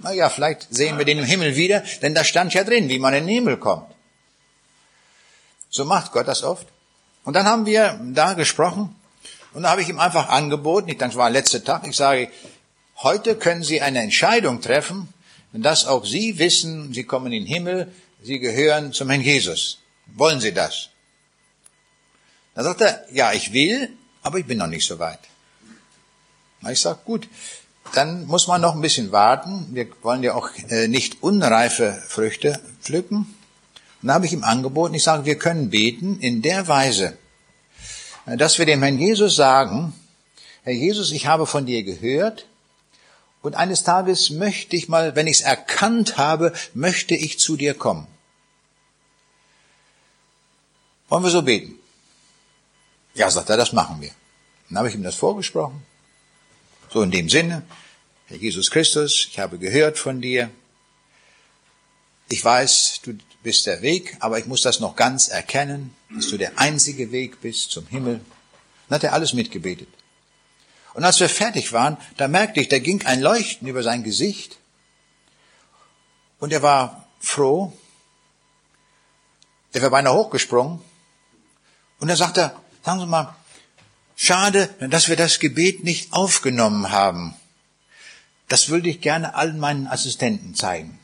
Naja, 0.00 0.28
vielleicht 0.28 0.66
sehen 0.74 0.98
wir 0.98 1.04
den 1.04 1.18
im 1.18 1.24
Himmel 1.24 1.54
wieder, 1.54 1.84
denn 2.00 2.14
da 2.14 2.24
stand 2.24 2.54
ja 2.54 2.64
drin, 2.64 2.88
wie 2.88 2.98
man 2.98 3.14
in 3.14 3.26
den 3.26 3.34
Himmel 3.34 3.56
kommt. 3.56 3.86
So 5.70 5.84
macht 5.84 6.12
Gott 6.12 6.26
das 6.26 6.42
oft. 6.42 6.66
Und 7.24 7.34
dann 7.34 7.46
haben 7.46 7.66
wir 7.66 8.00
da 8.12 8.32
gesprochen 8.32 8.96
und 9.54 9.62
da 9.62 9.70
habe 9.70 9.82
ich 9.82 9.88
ihm 9.88 10.00
einfach 10.00 10.28
angeboten, 10.28 10.88
ich 10.88 10.98
denke, 10.98 11.12
es 11.12 11.18
war 11.18 11.30
der 11.30 11.40
letzte 11.40 11.62
Tag, 11.62 11.86
ich 11.86 11.96
sage, 11.96 12.30
heute 13.02 13.36
können 13.36 13.62
Sie 13.62 13.80
eine 13.80 14.00
Entscheidung 14.00 14.60
treffen, 14.60 15.08
dass 15.52 15.86
auch 15.86 16.04
Sie 16.04 16.38
wissen, 16.38 16.94
Sie 16.94 17.04
kommen 17.04 17.26
in 17.26 17.44
den 17.44 17.46
Himmel, 17.46 17.92
Sie 18.22 18.38
gehören 18.38 18.92
zum 18.92 19.10
Herrn 19.10 19.20
Jesus. 19.20 19.78
Wollen 20.06 20.40
Sie 20.40 20.52
das? 20.52 20.88
Da 22.54 22.62
sagt 22.62 22.80
er, 22.80 23.04
ja, 23.12 23.32
ich 23.32 23.52
will, 23.52 23.90
aber 24.22 24.38
ich 24.38 24.46
bin 24.46 24.58
noch 24.58 24.66
nicht 24.66 24.86
so 24.86 24.98
weit. 24.98 25.20
Ich 26.70 26.80
sage, 26.80 27.00
gut, 27.04 27.28
dann 27.94 28.26
muss 28.26 28.46
man 28.46 28.60
noch 28.60 28.74
ein 28.74 28.80
bisschen 28.80 29.10
warten. 29.10 29.68
Wir 29.72 29.88
wollen 30.02 30.22
ja 30.22 30.34
auch 30.34 30.50
äh, 30.68 30.86
nicht 30.86 31.22
unreife 31.22 32.00
Früchte 32.06 32.60
pflücken. 32.80 33.34
Und 34.00 34.08
da 34.08 34.14
habe 34.14 34.26
ich 34.26 34.32
ihm 34.32 34.44
angeboten, 34.44 34.94
ich 34.94 35.02
sage, 35.02 35.24
wir 35.24 35.38
können 35.38 35.70
beten 35.70 36.18
in 36.20 36.42
der 36.42 36.68
Weise, 36.68 37.16
dass 38.26 38.58
wir 38.58 38.66
dem 38.66 38.82
Herrn 38.82 38.98
Jesus 38.98 39.36
sagen, 39.36 39.92
Herr 40.62 40.72
Jesus, 40.72 41.10
ich 41.10 41.26
habe 41.26 41.46
von 41.46 41.66
dir 41.66 41.82
gehört 41.82 42.46
und 43.42 43.56
eines 43.56 43.82
Tages 43.82 44.30
möchte 44.30 44.76
ich 44.76 44.88
mal, 44.88 45.16
wenn 45.16 45.26
ich 45.26 45.40
es 45.40 45.42
erkannt 45.42 46.16
habe, 46.16 46.52
möchte 46.74 47.14
ich 47.14 47.38
zu 47.38 47.56
dir 47.56 47.74
kommen. 47.74 48.06
Wollen 51.08 51.24
wir 51.24 51.30
so 51.30 51.42
beten? 51.42 51.74
Ja, 53.14 53.30
sagt 53.30 53.50
er, 53.50 53.56
das 53.56 53.72
machen 53.72 54.00
wir. 54.00 54.12
Dann 54.68 54.78
habe 54.78 54.88
ich 54.88 54.94
ihm 54.94 55.02
das 55.02 55.16
vorgesprochen. 55.16 55.82
So 56.90 57.02
in 57.02 57.10
dem 57.10 57.28
Sinne, 57.28 57.62
Herr 58.28 58.38
Jesus 58.38 58.70
Christus, 58.70 59.28
ich 59.30 59.38
habe 59.38 59.58
gehört 59.58 59.98
von 59.98 60.20
dir. 60.20 60.50
Ich 62.28 62.42
weiß, 62.42 63.00
du 63.02 63.18
bist 63.42 63.66
der 63.66 63.82
Weg, 63.82 64.16
aber 64.20 64.38
ich 64.38 64.46
muss 64.46 64.62
das 64.62 64.80
noch 64.80 64.96
ganz 64.96 65.28
erkennen, 65.28 65.94
dass 66.14 66.28
du 66.28 66.38
der 66.38 66.58
einzige 66.58 67.12
Weg 67.12 67.40
bist 67.40 67.72
zum 67.72 67.86
Himmel. 67.88 68.20
Dann 68.88 68.96
hat 68.96 69.04
er 69.04 69.12
alles 69.12 69.34
mitgebetet. 69.34 69.88
Und 70.94 71.04
als 71.04 71.20
wir 71.20 71.28
fertig 71.28 71.72
waren, 71.72 71.96
da 72.16 72.28
merkte 72.28 72.60
ich, 72.60 72.68
da 72.68 72.78
ging 72.78 73.04
ein 73.06 73.20
Leuchten 73.20 73.66
über 73.66 73.82
sein 73.82 74.02
Gesicht. 74.02 74.58
Und 76.38 76.52
er 76.52 76.62
war 76.62 77.06
froh. 77.20 77.72
Der 79.74 79.82
war 79.82 79.90
beinahe 79.90 80.14
hochgesprungen. 80.14 80.80
Und 81.98 82.08
er 82.08 82.16
sagte, 82.16 82.54
sagen 82.84 83.00
Sie 83.00 83.06
mal, 83.06 83.34
schade, 84.16 84.68
dass 84.80 85.08
wir 85.08 85.16
das 85.16 85.38
Gebet 85.38 85.84
nicht 85.84 86.12
aufgenommen 86.12 86.90
haben. 86.90 87.34
Das 88.48 88.68
würde 88.68 88.90
ich 88.90 89.00
gerne 89.00 89.34
allen 89.34 89.58
meinen 89.58 89.86
Assistenten 89.86 90.54
zeigen. 90.54 90.98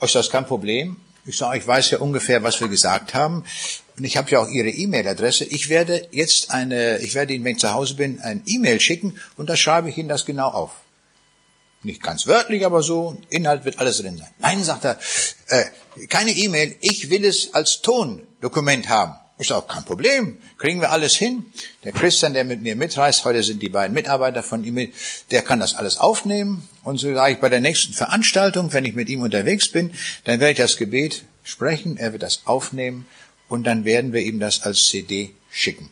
Ist 0.00 0.16
das 0.16 0.30
kein 0.30 0.44
Problem? 0.44 0.96
Ich 1.24 1.38
sage, 1.38 1.56
ich 1.56 1.66
weiß 1.66 1.92
ja 1.92 1.98
ungefähr, 1.98 2.42
was 2.42 2.60
wir 2.60 2.68
gesagt 2.68 3.14
haben. 3.14 3.44
Und 3.96 4.04
ich 4.04 4.16
habe 4.16 4.30
ja 4.30 4.40
auch 4.40 4.48
Ihre 4.48 4.70
E-Mail-Adresse. 4.70 5.44
Ich 5.44 5.68
werde 5.68 6.08
jetzt 6.12 6.50
eine, 6.50 6.98
ich 6.98 7.14
werde 7.14 7.34
Ihnen, 7.34 7.44
wenn 7.44 7.52
ich 7.52 7.60
zu 7.60 7.74
Hause 7.74 7.94
bin, 7.94 8.20
ein 8.20 8.42
E-Mail 8.46 8.80
schicken 8.80 9.18
und 9.36 9.50
da 9.50 9.56
schreibe 9.56 9.88
ich 9.90 9.98
Ihnen 9.98 10.08
das 10.08 10.24
genau 10.24 10.48
auf. 10.48 10.70
Nicht 11.84 12.02
ganz 12.02 12.26
wörtlich, 12.26 12.64
aber 12.64 12.82
so, 12.82 13.20
Inhalt 13.28 13.64
wird 13.64 13.80
alles 13.80 13.98
drin 13.98 14.16
sein. 14.16 14.28
Nein, 14.38 14.62
sagt 14.62 14.84
er, 14.84 14.98
äh, 15.48 15.64
keine 16.06 16.30
E-Mail, 16.30 16.76
ich 16.80 17.10
will 17.10 17.24
es 17.24 17.54
als 17.54 17.82
Tondokument 17.82 18.88
haben. 18.88 19.14
Ich 19.38 19.48
sage, 19.48 19.66
kein 19.66 19.84
Problem, 19.84 20.38
kriegen 20.58 20.80
wir 20.80 20.92
alles 20.92 21.16
hin. 21.16 21.44
Der 21.82 21.90
Christian, 21.90 22.34
der 22.34 22.44
mit 22.44 22.62
mir 22.62 22.76
mitreist, 22.76 23.24
heute 23.24 23.42
sind 23.42 23.60
die 23.60 23.68
beiden 23.68 23.92
Mitarbeiter 23.92 24.44
von 24.44 24.62
ihm, 24.62 24.92
der 25.32 25.42
kann 25.42 25.58
das 25.58 25.74
alles 25.74 25.98
aufnehmen. 25.98 26.68
Und 26.84 26.98
so 26.98 27.12
sage 27.12 27.32
ich 27.32 27.40
bei 27.40 27.48
der 27.48 27.60
nächsten 27.60 27.92
Veranstaltung, 27.92 28.72
wenn 28.72 28.84
ich 28.84 28.94
mit 28.94 29.08
ihm 29.08 29.20
unterwegs 29.22 29.68
bin, 29.68 29.92
dann 30.24 30.38
werde 30.38 30.52
ich 30.52 30.58
das 30.58 30.76
Gebet 30.76 31.24
sprechen, 31.42 31.96
er 31.96 32.12
wird 32.12 32.22
das 32.22 32.42
aufnehmen 32.44 33.06
und 33.52 33.64
dann 33.64 33.84
werden 33.84 34.14
wir 34.14 34.22
ihm 34.22 34.40
das 34.40 34.62
als 34.62 34.88
CD 34.88 35.34
schicken. 35.50 35.90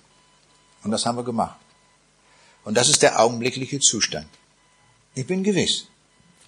Und 0.82 0.92
das 0.92 1.04
haben 1.04 1.18
wir 1.18 1.24
gemacht. 1.24 1.58
Und 2.64 2.74
das 2.74 2.88
ist 2.88 3.02
der 3.02 3.20
augenblickliche 3.20 3.80
Zustand. 3.80 4.28
Ich 5.14 5.26
bin 5.26 5.44
gewiss, 5.44 5.84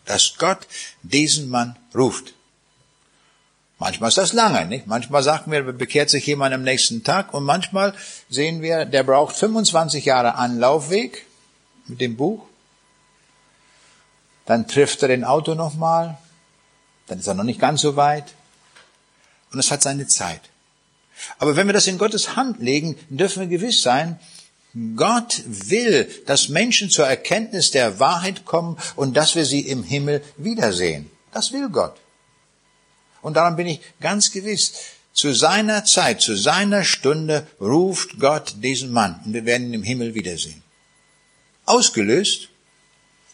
dass 0.07 0.39
Gott 0.39 0.67
diesen 1.03 1.51
Mann 1.51 1.79
ruft. 1.95 2.33
Manchmal 3.79 4.09
ist 4.09 4.17
das 4.17 4.33
lange, 4.33 4.65
nicht? 4.65 4.87
Manchmal 4.87 5.23
sagen 5.23 5.53
wir, 5.53 5.63
bekehrt 5.75 6.09
sich 6.09 6.25
jemand 6.25 6.55
am 6.55 6.63
nächsten 6.63 7.05
Tag 7.05 7.35
und 7.35 7.45
manchmal 7.45 7.95
sehen 8.31 8.63
wir, 8.63 8.87
der 8.87 9.03
braucht 9.03 9.37
25 9.37 10.07
Jahre 10.07 10.37
Anlaufweg 10.37 11.27
mit 11.89 12.01
dem 12.01 12.17
Buch. 12.17 12.47
Dann 14.47 14.67
trifft 14.67 15.03
er 15.03 15.09
den 15.09 15.25
Auto 15.25 15.55
nochmal. 15.55 16.17
Dann 17.07 17.19
ist 17.19 17.27
er 17.27 17.35
noch 17.35 17.45
nicht 17.45 17.61
ganz 17.61 17.83
so 17.83 17.97
weit. 17.97 18.33
Und 19.53 19.59
es 19.59 19.71
hat 19.71 19.83
seine 19.83 20.07
Zeit. 20.07 20.52
Aber 21.39 21.57
wenn 21.57 21.67
wir 21.67 21.73
das 21.73 21.87
in 21.87 21.99
Gottes 21.99 22.37
Hand 22.37 22.61
legen, 22.61 22.97
dürfen 23.09 23.41
wir 23.41 23.59
gewiss 23.59 23.83
sein, 23.83 24.19
Gott 24.97 25.43
will, 25.47 26.09
dass 26.27 26.49
Menschen 26.49 26.89
zur 26.89 27.07
Erkenntnis 27.07 27.71
der 27.71 28.01
Wahrheit 28.01 28.45
kommen 28.45 28.79
und 28.97 29.17
dass 29.17 29.35
wir 29.35 29.45
sie 29.45 29.61
im 29.61 29.83
Himmel 29.83 30.23
wiedersehen. 30.39 31.11
Das 31.33 31.53
will 31.53 31.69
Gott. 31.69 31.97
Und 33.21 33.37
daran 33.37 33.57
bin 33.57 33.67
ich 33.67 33.81
ganz 34.01 34.33
gewiss. 34.33 34.73
Zu 35.13 35.35
seiner 35.35 35.85
Zeit, 35.85 36.23
zu 36.23 36.35
seiner 36.35 36.85
Stunde 36.85 37.47
ruft 37.61 38.19
Gott 38.19 38.55
diesen 38.63 38.93
Mann 38.93 39.21
und 39.25 39.35
wir 39.35 39.45
werden 39.45 39.69
ihn 39.69 39.75
im 39.75 39.83
Himmel 39.83 40.15
wiedersehen. 40.15 40.63
Ausgelöst 41.67 42.49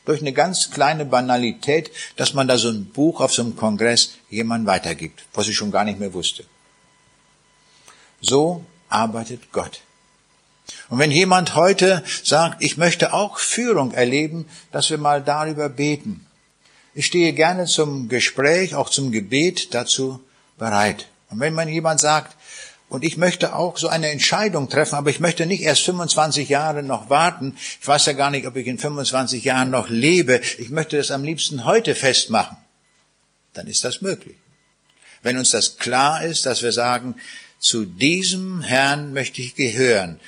durch 0.04 0.20
eine 0.20 0.32
ganz 0.32 0.70
kleine 0.72 1.04
Banalität, 1.04 1.90
dass 2.16 2.34
man 2.34 2.48
da 2.48 2.58
so 2.58 2.68
ein 2.68 2.86
Buch 2.86 3.20
auf 3.20 3.32
so 3.32 3.42
einem 3.42 3.56
Kongress 3.56 4.14
jemand 4.28 4.66
weitergibt, 4.66 5.24
was 5.34 5.48
ich 5.48 5.56
schon 5.56 5.70
gar 5.70 5.84
nicht 5.84 6.00
mehr 6.00 6.12
wusste. 6.14 6.44
So 8.20 8.64
arbeitet 8.88 9.52
Gott. 9.52 9.80
Und 10.88 10.98
wenn 10.98 11.10
jemand 11.10 11.54
heute 11.54 12.02
sagt, 12.22 12.62
ich 12.62 12.76
möchte 12.76 13.12
auch 13.12 13.38
Führung 13.38 13.92
erleben, 13.92 14.46
dass 14.72 14.90
wir 14.90 14.98
mal 14.98 15.22
darüber 15.22 15.68
beten, 15.68 16.26
ich 16.94 17.06
stehe 17.06 17.32
gerne 17.32 17.66
zum 17.66 18.08
Gespräch, 18.08 18.74
auch 18.74 18.90
zum 18.90 19.12
Gebet 19.12 19.72
dazu 19.74 20.20
bereit. 20.58 21.06
Und 21.30 21.40
wenn 21.40 21.54
man 21.54 21.68
jemand 21.68 22.00
sagt, 22.00 22.36
und 22.88 23.04
ich 23.04 23.18
möchte 23.18 23.54
auch 23.54 23.76
so 23.76 23.88
eine 23.88 24.08
Entscheidung 24.08 24.68
treffen, 24.70 24.94
aber 24.94 25.10
ich 25.10 25.20
möchte 25.20 25.44
nicht 25.44 25.62
erst 25.62 25.82
25 25.82 26.48
Jahre 26.48 26.82
noch 26.82 27.10
warten. 27.10 27.56
Ich 27.80 27.86
weiß 27.86 28.06
ja 28.06 28.14
gar 28.14 28.30
nicht, 28.30 28.46
ob 28.46 28.56
ich 28.56 28.66
in 28.66 28.78
25 28.78 29.44
Jahren 29.44 29.70
noch 29.70 29.90
lebe. 29.90 30.40
Ich 30.58 30.70
möchte 30.70 30.96
das 30.96 31.10
am 31.10 31.22
liebsten 31.22 31.66
heute 31.66 31.94
festmachen. 31.94 32.56
Dann 33.52 33.66
ist 33.66 33.84
das 33.84 34.00
möglich. 34.00 34.36
Wenn 35.22 35.36
uns 35.36 35.50
das 35.50 35.76
klar 35.76 36.24
ist, 36.24 36.46
dass 36.46 36.62
wir 36.62 36.72
sagen, 36.72 37.16
zu 37.58 37.84
diesem 37.84 38.62
Herrn 38.62 39.12
möchte 39.12 39.42
ich 39.42 39.54
gehören. 39.54 40.20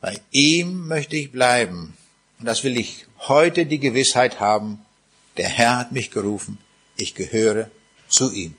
Bei 0.00 0.20
ihm 0.30 0.86
möchte 0.86 1.16
ich 1.16 1.32
bleiben. 1.32 1.96
Und 2.38 2.46
das 2.46 2.62
will 2.62 2.76
ich 2.76 3.06
heute 3.26 3.66
die 3.66 3.80
Gewissheit 3.80 4.38
haben, 4.40 4.80
der 5.36 5.48
Herr 5.48 5.78
hat 5.78 5.92
mich 5.92 6.10
gerufen, 6.10 6.58
ich 6.96 7.14
gehöre 7.14 7.70
zu 8.08 8.32
ihm. 8.32 8.54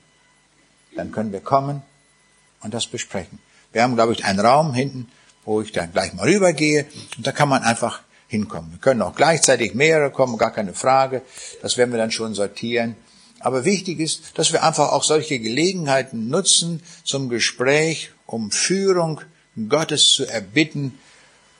Dann 0.96 1.12
können 1.12 1.32
wir 1.32 1.40
kommen 1.40 1.82
und 2.62 2.74
das 2.74 2.86
besprechen. 2.86 3.38
Wir 3.72 3.82
haben, 3.82 3.94
glaube 3.94 4.12
ich, 4.12 4.24
einen 4.24 4.40
Raum 4.40 4.74
hinten, 4.74 5.08
wo 5.44 5.60
ich 5.62 5.72
dann 5.72 5.92
gleich 5.92 6.12
mal 6.14 6.28
rübergehe 6.28 6.86
und 7.16 7.26
da 7.26 7.32
kann 7.32 7.48
man 7.48 7.62
einfach 7.62 8.02
hinkommen. 8.26 8.72
Wir 8.72 8.78
können 8.78 9.02
auch 9.02 9.14
gleichzeitig 9.14 9.74
mehrere 9.74 10.10
kommen, 10.10 10.38
gar 10.38 10.52
keine 10.52 10.74
Frage. 10.74 11.22
Das 11.62 11.76
werden 11.76 11.90
wir 11.90 11.98
dann 11.98 12.10
schon 12.10 12.34
sortieren. 12.34 12.96
Aber 13.40 13.64
wichtig 13.64 13.98
ist, 14.00 14.38
dass 14.38 14.52
wir 14.52 14.62
einfach 14.62 14.92
auch 14.92 15.02
solche 15.02 15.38
Gelegenheiten 15.38 16.28
nutzen 16.28 16.82
zum 17.04 17.28
Gespräch, 17.28 18.10
um 18.26 18.50
Führung 18.50 19.22
Gottes 19.68 20.12
zu 20.12 20.26
erbitten 20.26 20.98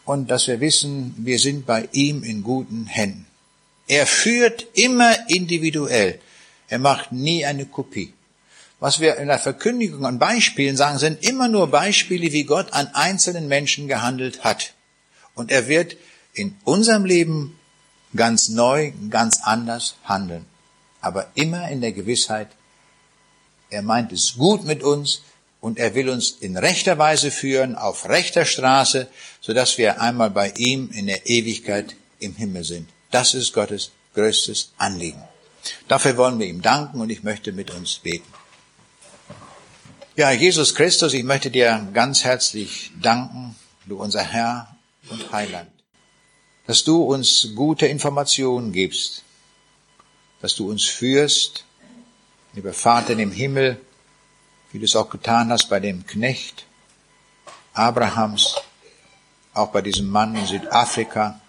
und 0.04 0.30
dass 0.30 0.46
wir 0.46 0.60
wissen, 0.60 1.14
wir 1.18 1.38
sind 1.38 1.66
bei 1.66 1.88
ihm 1.92 2.22
in 2.22 2.42
guten 2.42 2.86
Händen. 2.86 3.26
Er 3.88 4.06
führt 4.06 4.66
immer 4.74 5.28
individuell. 5.28 6.20
Er 6.68 6.78
macht 6.78 7.12
nie 7.12 7.44
eine 7.44 7.66
Kopie. 7.66 8.12
Was 8.78 9.00
wir 9.00 9.16
in 9.16 9.28
der 9.28 9.38
Verkündigung 9.38 10.06
an 10.06 10.18
Beispielen 10.18 10.76
sagen, 10.76 10.98
sind 10.98 11.24
immer 11.24 11.48
nur 11.48 11.68
Beispiele, 11.68 12.32
wie 12.32 12.44
Gott 12.44 12.72
an 12.72 12.88
einzelnen 12.94 13.48
Menschen 13.48 13.88
gehandelt 13.88 14.44
hat. 14.44 14.74
Und 15.34 15.50
er 15.50 15.66
wird 15.68 15.96
in 16.32 16.56
unserem 16.64 17.04
Leben 17.04 17.58
ganz 18.14 18.48
neu, 18.48 18.92
ganz 19.10 19.40
anders 19.42 19.96
handeln. 20.04 20.46
Aber 21.00 21.30
immer 21.34 21.68
in 21.68 21.80
der 21.80 21.92
Gewissheit, 21.92 22.48
er 23.70 23.82
meint 23.82 24.12
es 24.12 24.34
gut 24.36 24.64
mit 24.64 24.82
uns 24.82 25.22
und 25.60 25.78
er 25.78 25.94
will 25.94 26.08
uns 26.08 26.30
in 26.40 26.56
rechter 26.56 26.98
Weise 26.98 27.30
führen, 27.30 27.76
auf 27.76 28.08
rechter 28.08 28.44
Straße, 28.44 29.08
sodass 29.40 29.78
wir 29.78 30.00
einmal 30.00 30.30
bei 30.30 30.52
ihm 30.56 30.90
in 30.92 31.06
der 31.06 31.28
Ewigkeit 31.28 31.94
im 32.18 32.34
Himmel 32.34 32.64
sind. 32.64 32.88
Das 33.10 33.34
ist 33.34 33.52
Gottes 33.52 33.90
größtes 34.14 34.72
Anliegen. 34.76 35.22
Dafür 35.88 36.16
wollen 36.16 36.38
wir 36.38 36.46
ihm 36.46 36.62
danken 36.62 37.00
und 37.00 37.10
ich 37.10 37.22
möchte 37.22 37.52
mit 37.52 37.70
uns 37.70 37.98
beten. 37.98 38.26
Ja, 40.16 40.30
Jesus 40.32 40.74
Christus, 40.74 41.12
ich 41.12 41.24
möchte 41.24 41.50
dir 41.50 41.88
ganz 41.92 42.24
herzlich 42.24 42.90
danken, 43.00 43.54
du 43.86 43.96
unser 43.96 44.22
Herr 44.22 44.76
und 45.08 45.32
Heiland, 45.32 45.70
dass 46.66 46.84
du 46.84 47.02
uns 47.02 47.48
gute 47.54 47.86
Informationen 47.86 48.72
gibst, 48.72 49.22
dass 50.40 50.54
du 50.54 50.70
uns 50.70 50.84
führst, 50.84 51.64
lieber 52.54 52.72
Vater 52.72 53.18
im 53.18 53.32
Himmel, 53.32 53.80
wie 54.72 54.78
du 54.78 54.84
es 54.84 54.96
auch 54.96 55.10
getan 55.10 55.50
hast 55.50 55.68
bei 55.68 55.80
dem 55.80 56.06
Knecht 56.06 56.66
Abrahams, 57.72 58.56
auch 59.54 59.70
bei 59.70 59.82
diesem 59.82 60.08
Mann 60.08 60.34
in 60.36 60.46
Südafrika, 60.46 61.40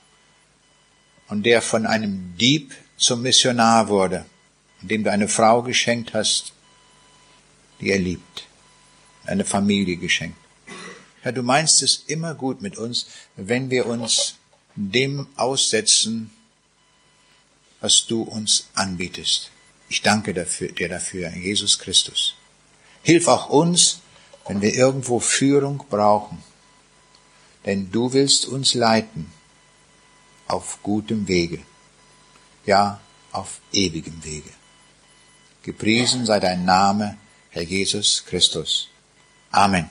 und 1.28 1.44
der 1.44 1.62
von 1.62 1.86
einem 1.86 2.36
Dieb 2.38 2.76
zum 2.98 3.22
Missionar 3.22 3.88
wurde, 3.88 4.26
dem 4.82 5.04
du 5.04 5.12
eine 5.12 5.28
Frau 5.28 5.62
geschenkt 5.62 6.14
hast, 6.14 6.52
die 7.80 7.90
er 7.90 8.00
liebt, 8.00 8.48
eine 9.26 9.46
Familie 9.46 9.96
geschenkt. 9.96 10.38
Herr, 11.22 11.32
du 11.32 11.42
meinst 11.42 11.84
es 11.84 12.04
immer 12.08 12.36
gut 12.36 12.62
mit 12.62 12.78
uns, 12.78 13.08
wenn 13.36 13.70
wir 13.70 13.86
uns 13.86 14.36
dem 14.76 15.28
aussetzen, 15.36 16.32
was 17.82 18.06
du 18.06 18.22
uns 18.22 18.70
anbietest. 18.76 19.50
Ich 19.90 20.02
danke 20.02 20.34
dafür, 20.34 20.70
dir 20.70 20.88
dafür, 20.88 21.30
Jesus 21.36 21.78
Christus. 21.80 22.36
Hilf 23.04 23.28
auch 23.28 23.50
uns, 23.50 24.00
wenn 24.48 24.62
wir 24.62 24.74
irgendwo 24.74 25.20
Führung 25.20 25.84
brauchen. 25.90 26.42
Denn 27.66 27.92
du 27.92 28.14
willst 28.14 28.46
uns 28.46 28.74
leiten 28.74 29.32
auf 30.48 30.80
gutem 30.84 31.28
Wege, 31.28 31.60
ja 32.66 33.00
auf 33.32 33.60
ewigem 33.72 34.24
Wege. 34.24 34.50
Gepriesen 35.64 36.26
sei 36.26 36.40
dein 36.40 36.66
Name, 36.66 37.18
Herr 37.50 37.64
Jesus 37.64 38.26
Christus. 38.26 38.90
Amen. 39.52 39.90